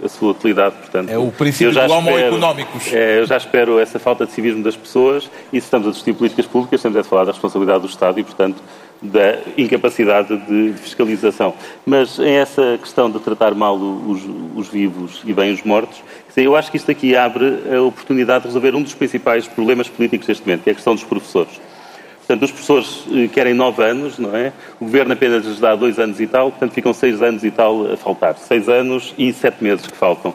a 0.04 0.08
sua 0.08 0.32
utilidade, 0.32 0.76
portanto... 0.76 1.10
É 1.10 1.18
o 1.18 1.30
princípio 1.30 1.72
do 1.72 1.92
homo 1.92 2.10
espero- 2.10 2.28
economicus. 2.28 2.92
É, 2.92 3.20
eu 3.20 3.26
já 3.26 3.36
espero 3.36 3.78
essa 3.78 3.98
falta 3.98 4.26
de 4.26 4.32
civismo 4.32 4.62
das 4.62 4.76
pessoas 4.76 5.30
e 5.52 5.60
se 5.60 5.66
estamos 5.66 5.88
a 5.88 5.90
discutir 5.90 6.14
políticas 6.14 6.46
públicas, 6.46 6.78
estamos 6.78 6.98
a 6.98 7.04
falar 7.04 7.24
da 7.24 7.32
responsabilidade 7.32 7.80
do 7.80 7.88
Estado 7.88 8.18
e, 8.18 8.24
portanto, 8.24 8.62
da 9.00 9.38
incapacidade 9.56 10.36
de 10.36 10.74
fiscalização. 10.78 11.54
Mas 11.86 12.18
em 12.18 12.34
essa 12.34 12.78
questão 12.80 13.10
de 13.10 13.18
tratar 13.20 13.54
mal 13.54 13.76
os, 13.76 14.22
os 14.56 14.68
vivos 14.68 15.22
e 15.24 15.32
bem 15.32 15.52
os 15.52 15.62
mortos, 15.62 16.02
eu 16.36 16.54
acho 16.54 16.70
que 16.70 16.76
isto 16.76 16.90
aqui 16.90 17.16
abre 17.16 17.62
a 17.74 17.82
oportunidade 17.82 18.42
de 18.42 18.48
resolver 18.48 18.74
um 18.74 18.82
dos 18.82 18.94
principais 18.94 19.46
problemas 19.48 19.88
políticos 19.88 20.26
deste 20.26 20.46
momento, 20.46 20.62
que 20.62 20.70
é 20.70 20.72
a 20.72 20.74
questão 20.74 20.94
dos 20.94 21.04
professores. 21.04 21.60
Portanto, 22.28 22.42
os 22.44 22.50
professores 22.50 23.04
eh, 23.10 23.26
querem 23.32 23.54
nove 23.54 23.82
anos, 23.82 24.18
não 24.18 24.36
é? 24.36 24.52
O 24.78 24.84
governo 24.84 25.14
apenas 25.14 25.46
lhes 25.46 25.58
dá 25.58 25.74
dois 25.74 25.98
anos 25.98 26.20
e 26.20 26.26
tal, 26.26 26.50
portanto 26.50 26.74
ficam 26.74 26.92
seis 26.92 27.22
anos 27.22 27.42
e 27.42 27.50
tal 27.50 27.90
a 27.90 27.96
faltar. 27.96 28.36
Seis 28.36 28.68
anos 28.68 29.14
e 29.16 29.32
sete 29.32 29.64
meses 29.64 29.86
que 29.86 29.96
faltam. 29.96 30.34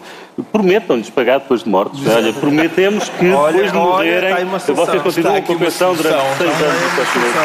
Prometam-lhes 0.51 1.11
pagar 1.11 1.37
depois 1.41 1.63
de 1.63 1.69
mortos. 1.69 2.01
Olha, 2.09 2.33
prometemos 2.33 3.09
que 3.09 3.29
Olha, 3.29 3.53
depois 3.53 3.71
de 3.71 3.77
olha, 3.77 3.87
morrerem, 3.87 4.59
solução. 4.59 4.75
vocês 4.75 5.03
continuam 5.03 5.41
com 5.43 5.53
a 5.53 5.55
pensão 5.55 5.93
durante 5.93 6.37
seis 6.39 6.61
anos 6.63 6.81
e 6.81 6.95
sete 6.95 7.19
meses. 7.19 7.35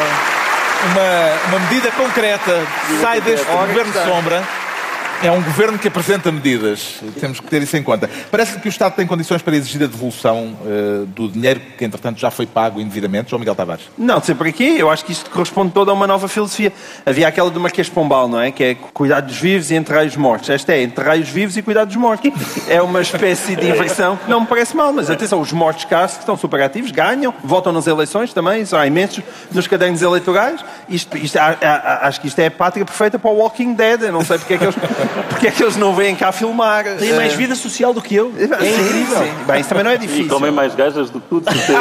Uma, 0.81 1.49
uma 1.49 1.59
medida 1.69 1.91
concreta 1.91 2.65
sai 3.01 3.21
deste 3.21 3.45
governo 3.45 3.89
está. 3.89 4.05
sombra. 4.05 4.43
É 5.21 5.29
um 5.29 5.41
governo 5.41 5.77
que 5.77 5.87
apresenta 5.89 6.31
medidas. 6.31 7.01
Temos 7.19 7.41
que 7.41 7.47
ter 7.47 7.61
isso 7.61 7.75
em 7.75 7.83
conta. 7.83 8.09
Parece 8.31 8.57
que 8.57 8.67
o 8.67 8.69
Estado 8.69 8.95
tem 8.95 9.05
condições 9.05 9.41
para 9.41 9.53
exigir 9.53 9.83
a 9.83 9.85
devolução 9.85 10.55
eh, 10.65 11.03
do 11.07 11.27
dinheiro 11.27 11.59
que, 11.77 11.83
entretanto, 11.83 12.17
já 12.17 12.31
foi 12.31 12.45
pago 12.45 12.79
indevidamente. 12.79 13.29
João 13.29 13.39
Miguel 13.39 13.53
Tavares. 13.53 13.83
Não, 13.97 14.21
sei 14.23 14.33
para 14.33 14.49
quê. 14.53 14.75
Eu 14.77 14.89
acho 14.89 15.03
que 15.03 15.11
isto 15.11 15.29
corresponde 15.29 15.73
toda 15.73 15.91
a 15.91 15.93
uma 15.93 16.07
nova 16.07 16.29
filosofia. 16.29 16.71
Havia 17.05 17.27
aquela 17.27 17.49
do 17.49 17.59
Marquês 17.59 17.89
Pombal, 17.89 18.29
não 18.29 18.39
é? 18.39 18.49
Que 18.49 18.63
é 18.63 18.75
cuidar 18.93 19.19
dos 19.19 19.35
vivos 19.37 19.69
e 19.71 19.75
enterrar 19.75 20.05
os 20.05 20.15
mortos. 20.15 20.49
Esta 20.49 20.71
é 20.71 20.83
enterrar 20.83 21.17
os 21.19 21.27
vivos 21.27 21.57
e 21.57 21.61
cuidar 21.61 21.83
dos 21.83 21.97
mortos. 21.97 22.31
É 22.69 22.81
uma 22.81 23.01
espécie 23.01 23.57
de 23.57 23.67
inversão 23.67 24.15
que 24.15 24.29
não 24.29 24.39
me 24.39 24.47
parece 24.47 24.73
mal, 24.75 24.93
mas 24.93 25.09
atenção, 25.09 25.41
os 25.41 25.51
mortos 25.51 25.83
caros 25.83 26.13
que 26.13 26.19
estão 26.19 26.37
super 26.37 26.61
ativos, 26.61 26.91
ganham, 26.91 27.33
votam 27.43 27.73
nas 27.73 27.87
eleições 27.87 28.31
também, 28.33 28.63
são 28.65 28.83
imensos 28.85 29.21
nos 29.51 29.67
cadernos 29.67 30.01
eleitorais. 30.01 30.63
Isto, 30.87 31.17
isto- 31.17 31.37
acho 31.37 32.21
que 32.21 32.27
isto 32.27 32.39
é 32.39 32.45
a 32.47 32.51
pátria 32.51 32.85
perfeita 32.85 33.19
para 33.19 33.29
o 33.29 33.35
Walking 33.35 33.73
Dead. 33.73 34.03
Eu 34.03 34.13
não 34.13 34.23
sei 34.23 34.37
porque 34.37 34.53
é 34.53 34.57
que 34.57 34.63
eles, 34.63 34.75
porque 35.29 35.47
é 35.47 35.51
que 35.51 35.63
eles 35.63 35.75
não 35.75 35.93
vêm 35.93 36.15
cá 36.15 36.31
filmar. 36.31 36.83
Tem 36.97 37.13
mais 37.13 37.33
vida 37.33 37.55
social 37.55 37.93
do 37.93 38.01
que 38.01 38.15
eu. 38.15 38.33
É 38.37 38.43
incrível. 38.43 39.27
Bem, 39.47 39.59
isso 39.61 39.69
também 39.69 39.83
não 39.83 39.91
é 39.91 39.95
E 39.95 39.99
difícil. 39.99 40.27
comem 40.29 40.51
mais 40.51 40.75
gajas 40.75 41.09
do 41.09 41.19
que 41.19 41.27
tudo. 41.27 41.51
certeza. 41.51 41.79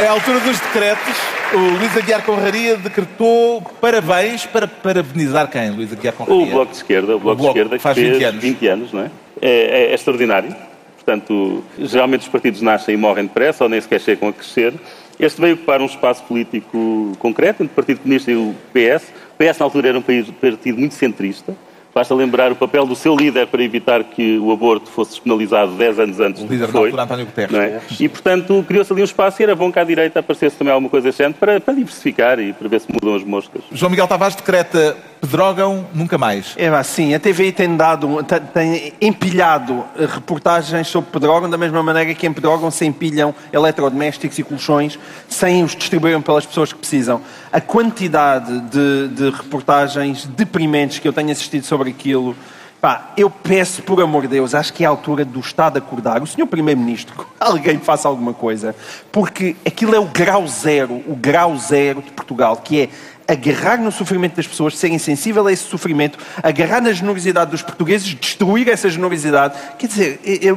É 0.00 0.06
a 0.06 0.10
altura 0.12 0.40
dos 0.40 0.58
decretos. 0.60 1.14
O 1.54 1.58
Luís 1.58 1.96
Aguiar 1.96 2.22
Conraria 2.22 2.76
decretou 2.76 3.60
parabéns 3.80 4.46
para 4.46 4.66
parabenizar 4.66 5.48
quem, 5.48 5.70
Luís 5.70 5.92
Aguiar 5.92 6.14
O 6.14 6.24
Conraria? 6.24 6.52
Bloco 6.52 6.70
de 6.70 6.76
Esquerda, 6.78 7.16
o 7.16 7.20
Bloco, 7.20 7.36
Bloco, 7.42 7.42
de 7.42 7.48
Esquerda 7.60 7.76
que 7.76 7.82
faz 7.82 7.94
fez 7.96 8.12
20 8.16 8.24
anos. 8.24 8.42
20 8.42 8.66
anos, 8.68 8.92
não 8.92 9.02
é? 9.02 9.10
É, 9.40 9.50
é- 9.50 9.90
é 9.90 9.94
extraordinário. 9.94 10.54
Portanto, 10.96 11.64
geralmente 11.78 12.22
os 12.22 12.28
partidos 12.28 12.60
nascem 12.62 12.94
e 12.94 12.96
morrem 12.98 13.24
depressa 13.26 13.64
ou 13.64 13.70
nem 13.70 13.80
sequer 13.80 14.00
chegam 14.00 14.28
a 14.28 14.32
crescer. 14.32 14.72
Este 15.18 15.40
veio 15.40 15.54
ocupar 15.54 15.80
um 15.80 15.86
espaço 15.86 16.22
político 16.24 17.12
concreto 17.18 17.62
entre 17.62 17.72
o 17.72 17.76
Partido 17.76 18.00
Comunista 18.00 18.30
e 18.30 18.36
o 18.36 18.54
PS. 18.72 19.08
O 19.34 19.42
PS, 19.44 19.58
na 19.58 19.66
altura, 19.66 19.88
era 19.90 19.98
um 19.98 20.02
partido 20.02 20.78
muito 20.78 20.94
centrista. 20.94 21.54
Basta 21.94 22.14
lembrar 22.14 22.50
o 22.50 22.56
papel 22.56 22.86
do 22.86 22.96
seu 22.96 23.14
líder 23.14 23.46
para 23.48 23.62
evitar 23.62 24.02
que 24.02 24.38
o 24.38 24.50
aborto 24.50 24.90
fosse 24.90 25.10
despenalizado 25.10 25.72
10 25.72 25.98
anos 26.00 26.20
antes 26.20 26.42
O 26.42 26.46
líder 26.46 26.66
na 26.68 26.72
foi. 26.72 26.84
altura, 26.86 27.02
António 27.02 27.26
Guterres. 27.26 27.52
não 27.52 27.60
é? 27.60 27.80
E, 28.00 28.08
portanto, 28.08 28.64
criou-se 28.66 28.90
ali 28.90 29.02
um 29.02 29.04
espaço 29.04 29.42
e 29.42 29.44
era 29.44 29.54
bom 29.54 29.70
que 29.70 29.78
à 29.78 29.84
direita 29.84 30.20
aparecesse 30.20 30.56
também 30.56 30.72
alguma 30.72 30.88
coisa 30.88 31.08
desse 31.08 31.18
género 31.18 31.34
para, 31.38 31.60
para 31.60 31.74
diversificar 31.74 32.40
e 32.40 32.54
para 32.54 32.66
ver 32.66 32.80
se 32.80 32.90
mudam 32.90 33.14
as 33.14 33.22
moscas. 33.22 33.62
João 33.70 33.90
Miguel 33.90 34.08
Tavares 34.08 34.34
decreta 34.34 34.96
pedrogam 35.22 35.86
nunca 35.94 36.18
mais. 36.18 36.52
É 36.56 36.66
assim, 36.66 37.14
a 37.14 37.20
TVI 37.20 37.52
tem 37.52 37.76
dado, 37.76 38.24
tem 38.52 38.92
empilhado 39.00 39.84
reportagens 39.96 40.88
sobre 40.88 41.12
Pedrógão 41.12 41.48
da 41.48 41.56
mesma 41.56 41.80
maneira 41.80 42.12
que 42.12 42.26
em 42.26 42.32
Pedrógão 42.32 42.72
se 42.72 42.84
empilham 42.84 43.32
eletrodomésticos 43.52 44.36
e 44.40 44.42
colchões 44.42 44.98
sem 45.28 45.62
os 45.62 45.76
distribuírem 45.76 46.20
pelas 46.20 46.44
pessoas 46.44 46.72
que 46.72 46.78
precisam. 46.80 47.20
A 47.52 47.60
quantidade 47.60 48.60
de, 48.62 49.08
de 49.08 49.30
reportagens 49.30 50.26
deprimentes 50.26 50.98
que 50.98 51.06
eu 51.06 51.12
tenho 51.12 51.30
assistido 51.30 51.64
sobre 51.64 51.90
aquilo 51.90 52.34
Pá, 52.82 53.12
eu 53.16 53.30
peço, 53.30 53.80
por 53.80 54.02
amor 54.02 54.22
de 54.22 54.28
Deus, 54.28 54.56
acho 54.56 54.72
que 54.72 54.82
é 54.82 54.86
a 54.88 54.90
altura 54.90 55.24
do 55.24 55.38
Estado 55.38 55.78
acordar. 55.78 56.20
O 56.20 56.26
Sr. 56.26 56.48
Primeiro-Ministro, 56.48 57.14
alguém 57.38 57.78
faça 57.78 58.08
alguma 58.08 58.34
coisa. 58.34 58.74
Porque 59.12 59.54
aquilo 59.64 59.94
é 59.94 60.00
o 60.00 60.06
grau 60.06 60.48
zero, 60.48 61.00
o 61.06 61.14
grau 61.14 61.56
zero 61.56 62.02
de 62.02 62.10
Portugal, 62.10 62.56
que 62.56 62.80
é 62.80 62.88
agarrar 63.26 63.78
no 63.78 63.92
sofrimento 63.92 64.36
das 64.36 64.46
pessoas, 64.46 64.76
serem 64.76 64.98
sensíveis 64.98 65.46
a 65.46 65.52
esse 65.52 65.64
sofrimento, 65.64 66.18
agarrar 66.42 66.80
na 66.80 66.92
generosidade 66.92 67.50
dos 67.50 67.62
portugueses, 67.62 68.14
destruir 68.14 68.68
essa 68.68 68.88
generosidade. 68.88 69.54
Quer 69.78 69.86
dizer, 69.86 70.20
eu 70.24 70.56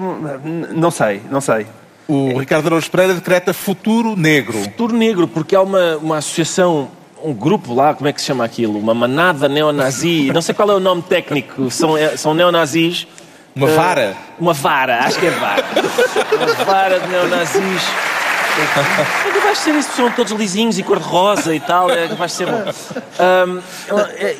não 0.74 0.91
sei, 0.91 1.22
não 1.30 1.41
sei. 1.41 1.66
O 2.07 2.38
Ricardo 2.38 2.68
Araújo 2.68 2.89
Pereira 2.91 3.13
decreta 3.16 3.53
futuro 3.53 4.16
negro. 4.16 4.59
Futuro 4.59 4.95
negro, 4.95 5.28
porque 5.28 5.55
há 5.55 5.61
uma, 5.61 5.97
uma 5.97 6.18
associação 6.18 6.89
um 7.24 7.34
grupo 7.34 7.74
lá, 7.74 7.93
como 7.95 8.07
é 8.07 8.13
que 8.13 8.22
se 8.22 8.28
chama 8.28 8.45
aquilo? 8.45 8.78
Uma 8.78 8.93
manada 8.93 9.49
neonazi, 9.49 10.32
não 10.32 10.43
sei 10.43 10.53
qual 10.53 10.70
é 10.70 10.76
o 10.76 10.80
nome 10.80 11.01
técnico, 11.01 11.72
são, 11.72 11.97
é, 11.97 12.16
são 12.16 12.36
neonazis. 12.36 13.07
Uma 13.55 13.68
vara? 13.68 14.16
Uh, 14.38 14.43
uma 14.43 14.53
vara, 14.53 14.99
acho 14.99 15.18
que 15.18 15.26
é 15.26 15.32
vara. 15.32 15.63
uma 16.36 16.66
vara 16.66 16.99
de 16.99 17.07
neonazis. 17.07 17.84
É 18.57 19.31
capaz 19.33 19.57
de 19.57 19.63
ser 19.63 19.75
isso, 19.75 19.91
são 19.95 20.11
todos 20.11 20.31
lisinhos 20.31 20.79
e 20.79 20.83
cor-de-rosa 20.83 21.53
e 21.53 21.59
tal, 21.59 21.89
é 21.89 22.07
capaz 22.07 22.31
de 22.31 22.37
ser 22.37 22.47
bom. 22.47 22.63
Um, 22.63 23.61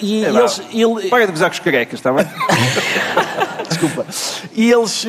e, 0.02 0.24
é 0.24 0.30
eles. 0.30 0.62
Ele... 0.72 1.10
Para 1.10 1.26
de 1.26 1.32
gozar 1.34 1.50
com 1.50 1.54
os 1.54 1.60
carecas, 1.60 2.00
está 2.00 2.14
bem? 2.14 2.26
Desculpa. 3.68 4.06
E 4.54 4.72
eles. 4.72 5.06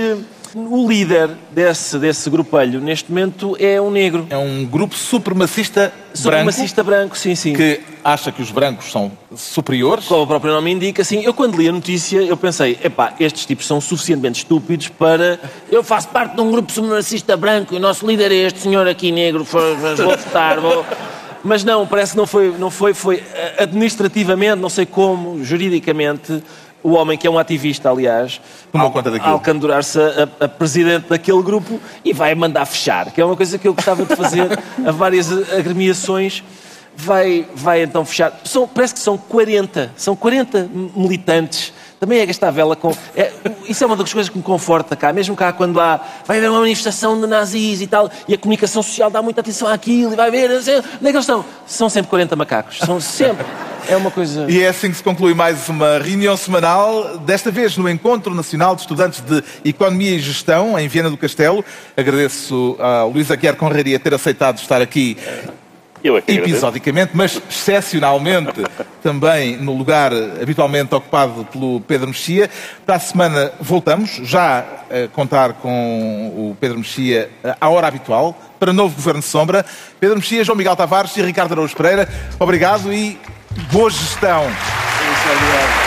O 0.58 0.88
líder 0.88 1.28
desse, 1.50 1.98
desse 1.98 2.30
grupelho, 2.30 2.80
neste 2.80 3.10
momento, 3.10 3.54
é 3.60 3.78
um 3.78 3.90
negro. 3.90 4.26
É 4.30 4.38
um 4.38 4.64
grupo 4.64 4.94
supremacista, 4.94 5.92
supremacista 6.14 6.82
branco, 6.82 7.00
branco, 7.00 7.18
sim, 7.18 7.34
sim. 7.34 7.52
Que 7.52 7.82
acha 8.02 8.32
que 8.32 8.40
os 8.40 8.50
brancos 8.50 8.90
são 8.90 9.12
superiores. 9.36 10.06
Como 10.06 10.22
o 10.22 10.26
próprio 10.26 10.54
nome 10.54 10.72
indica, 10.72 11.04
sim. 11.04 11.22
Eu, 11.22 11.34
quando 11.34 11.58
li 11.58 11.68
a 11.68 11.72
notícia, 11.72 12.22
eu 12.22 12.38
pensei, 12.38 12.78
epá, 12.82 13.12
estes 13.20 13.44
tipos 13.44 13.66
são 13.66 13.82
suficientemente 13.82 14.38
estúpidos 14.38 14.88
para... 14.88 15.38
Eu 15.70 15.84
faço 15.84 16.08
parte 16.08 16.34
de 16.34 16.40
um 16.40 16.50
grupo 16.50 16.72
supremacista 16.72 17.36
branco 17.36 17.74
e 17.74 17.76
o 17.76 17.80
nosso 17.80 18.06
líder 18.06 18.32
é 18.32 18.46
este 18.46 18.60
senhor 18.60 18.88
aqui 18.88 19.12
negro, 19.12 19.44
vou 19.44 19.76
votar, 19.76 20.58
vou... 20.58 20.86
Mas 21.44 21.62
não, 21.62 21.86
parece 21.86 22.12
que 22.12 22.16
não 22.16 22.26
foi, 22.26 22.54
não 22.58 22.70
foi, 22.70 22.92
foi 22.92 23.22
eh, 23.32 23.62
administrativamente, 23.62 24.56
não 24.56 24.68
sei 24.68 24.84
como, 24.84 25.44
juridicamente, 25.44 26.42
o 26.86 26.92
homem 26.92 27.18
que 27.18 27.26
é 27.26 27.30
um 27.30 27.36
ativista, 27.36 27.90
aliás, 27.90 28.40
tomou 28.70 28.92
conta 28.92 29.10
daquilo. 29.10 29.32
Alcandurar-se 29.32 29.98
a, 29.98 30.44
a, 30.44 30.48
presidente 30.48 31.08
daquele 31.08 31.42
grupo 31.42 31.80
e 32.04 32.12
vai 32.12 32.32
mandar 32.36 32.64
fechar, 32.64 33.10
que 33.10 33.20
é 33.20 33.24
uma 33.24 33.34
coisa 33.34 33.58
que 33.58 33.66
eu 33.66 33.74
gostava 33.74 34.04
de 34.04 34.14
fazer 34.14 34.56
a 34.86 34.92
várias 34.92 35.32
agremiações. 35.52 36.44
Vai, 36.94 37.44
vai 37.56 37.82
então 37.82 38.04
fechar. 38.04 38.40
São, 38.44 38.68
parece 38.68 38.94
que 38.94 39.00
são 39.00 39.18
40, 39.18 39.90
são 39.96 40.14
40 40.14 40.70
militantes 40.94 41.72
também 41.98 42.20
é 42.20 42.26
gastar 42.26 42.50
vela 42.50 42.76
com. 42.76 42.94
É, 43.14 43.32
isso 43.68 43.82
é 43.82 43.86
uma 43.86 43.96
das 43.96 44.12
coisas 44.12 44.28
que 44.28 44.36
me 44.36 44.44
conforta 44.44 44.94
cá, 44.94 45.12
mesmo 45.12 45.34
cá 45.34 45.52
quando 45.52 45.80
há. 45.80 46.00
Vai 46.26 46.38
haver 46.38 46.50
uma 46.50 46.60
manifestação 46.60 47.20
de 47.20 47.26
nazis 47.26 47.80
e 47.80 47.86
tal, 47.86 48.10
e 48.28 48.34
a 48.34 48.38
comunicação 48.38 48.82
social 48.82 49.10
dá 49.10 49.22
muita 49.22 49.40
atenção 49.40 49.68
àquilo, 49.68 50.12
e 50.12 50.16
vai 50.16 50.30
ver. 50.30 50.50
Onde 50.50 50.70
é 50.70 50.82
que 50.82 51.06
eles 51.06 51.20
estão? 51.20 51.44
São 51.66 51.88
sempre 51.88 52.10
40 52.10 52.36
macacos. 52.36 52.78
São 52.78 53.00
sempre. 53.00 53.46
É 53.88 53.96
uma 53.96 54.10
coisa. 54.10 54.46
E 54.50 54.62
é 54.62 54.68
assim 54.68 54.90
que 54.90 54.96
se 54.96 55.02
conclui 55.02 55.32
mais 55.32 55.68
uma 55.68 55.98
reunião 55.98 56.36
semanal, 56.36 57.18
desta 57.18 57.52
vez 57.52 57.76
no 57.76 57.88
Encontro 57.88 58.34
Nacional 58.34 58.74
de 58.74 58.80
Estudantes 58.80 59.20
de 59.20 59.44
Economia 59.64 60.10
e 60.10 60.18
Gestão, 60.18 60.76
em 60.76 60.88
Viena 60.88 61.08
do 61.08 61.16
Castelo. 61.16 61.64
Agradeço 61.96 62.76
a 62.80 63.04
Luísa 63.04 63.36
Guiar 63.36 63.54
Conraria 63.54 64.00
ter 64.00 64.12
aceitado 64.12 64.58
estar 64.58 64.82
aqui 64.82 65.16
eu 66.06 66.16
é 66.16 66.22
episodicamente, 66.26 67.12
mas 67.14 67.40
excepcionalmente 67.48 68.64
também 69.02 69.56
no 69.56 69.76
lugar 69.76 70.12
habitualmente 70.40 70.94
ocupado 70.94 71.44
pelo 71.52 71.80
Pedro 71.80 72.08
Mexia. 72.08 72.50
Para 72.84 72.96
a 72.96 73.00
semana 73.00 73.52
voltamos, 73.60 74.20
já 74.22 74.60
a 74.90 75.08
contar 75.12 75.54
com 75.54 76.32
o 76.34 76.56
Pedro 76.60 76.78
Mexia 76.78 77.30
à 77.60 77.68
hora 77.68 77.86
habitual, 77.86 78.38
para 78.58 78.72
novo 78.72 78.94
Governo 78.94 79.20
de 79.20 79.26
Sombra. 79.26 79.64
Pedro 80.00 80.16
Mexia, 80.16 80.44
João 80.44 80.56
Miguel 80.56 80.76
Tavares 80.76 81.16
e 81.16 81.22
Ricardo 81.22 81.52
Araújo 81.52 81.76
Pereira, 81.76 82.08
obrigado 82.38 82.92
e 82.92 83.18
boa 83.70 83.90
gestão. 83.90 84.44
Isso, 84.44 85.32
obrigado. 85.32 85.85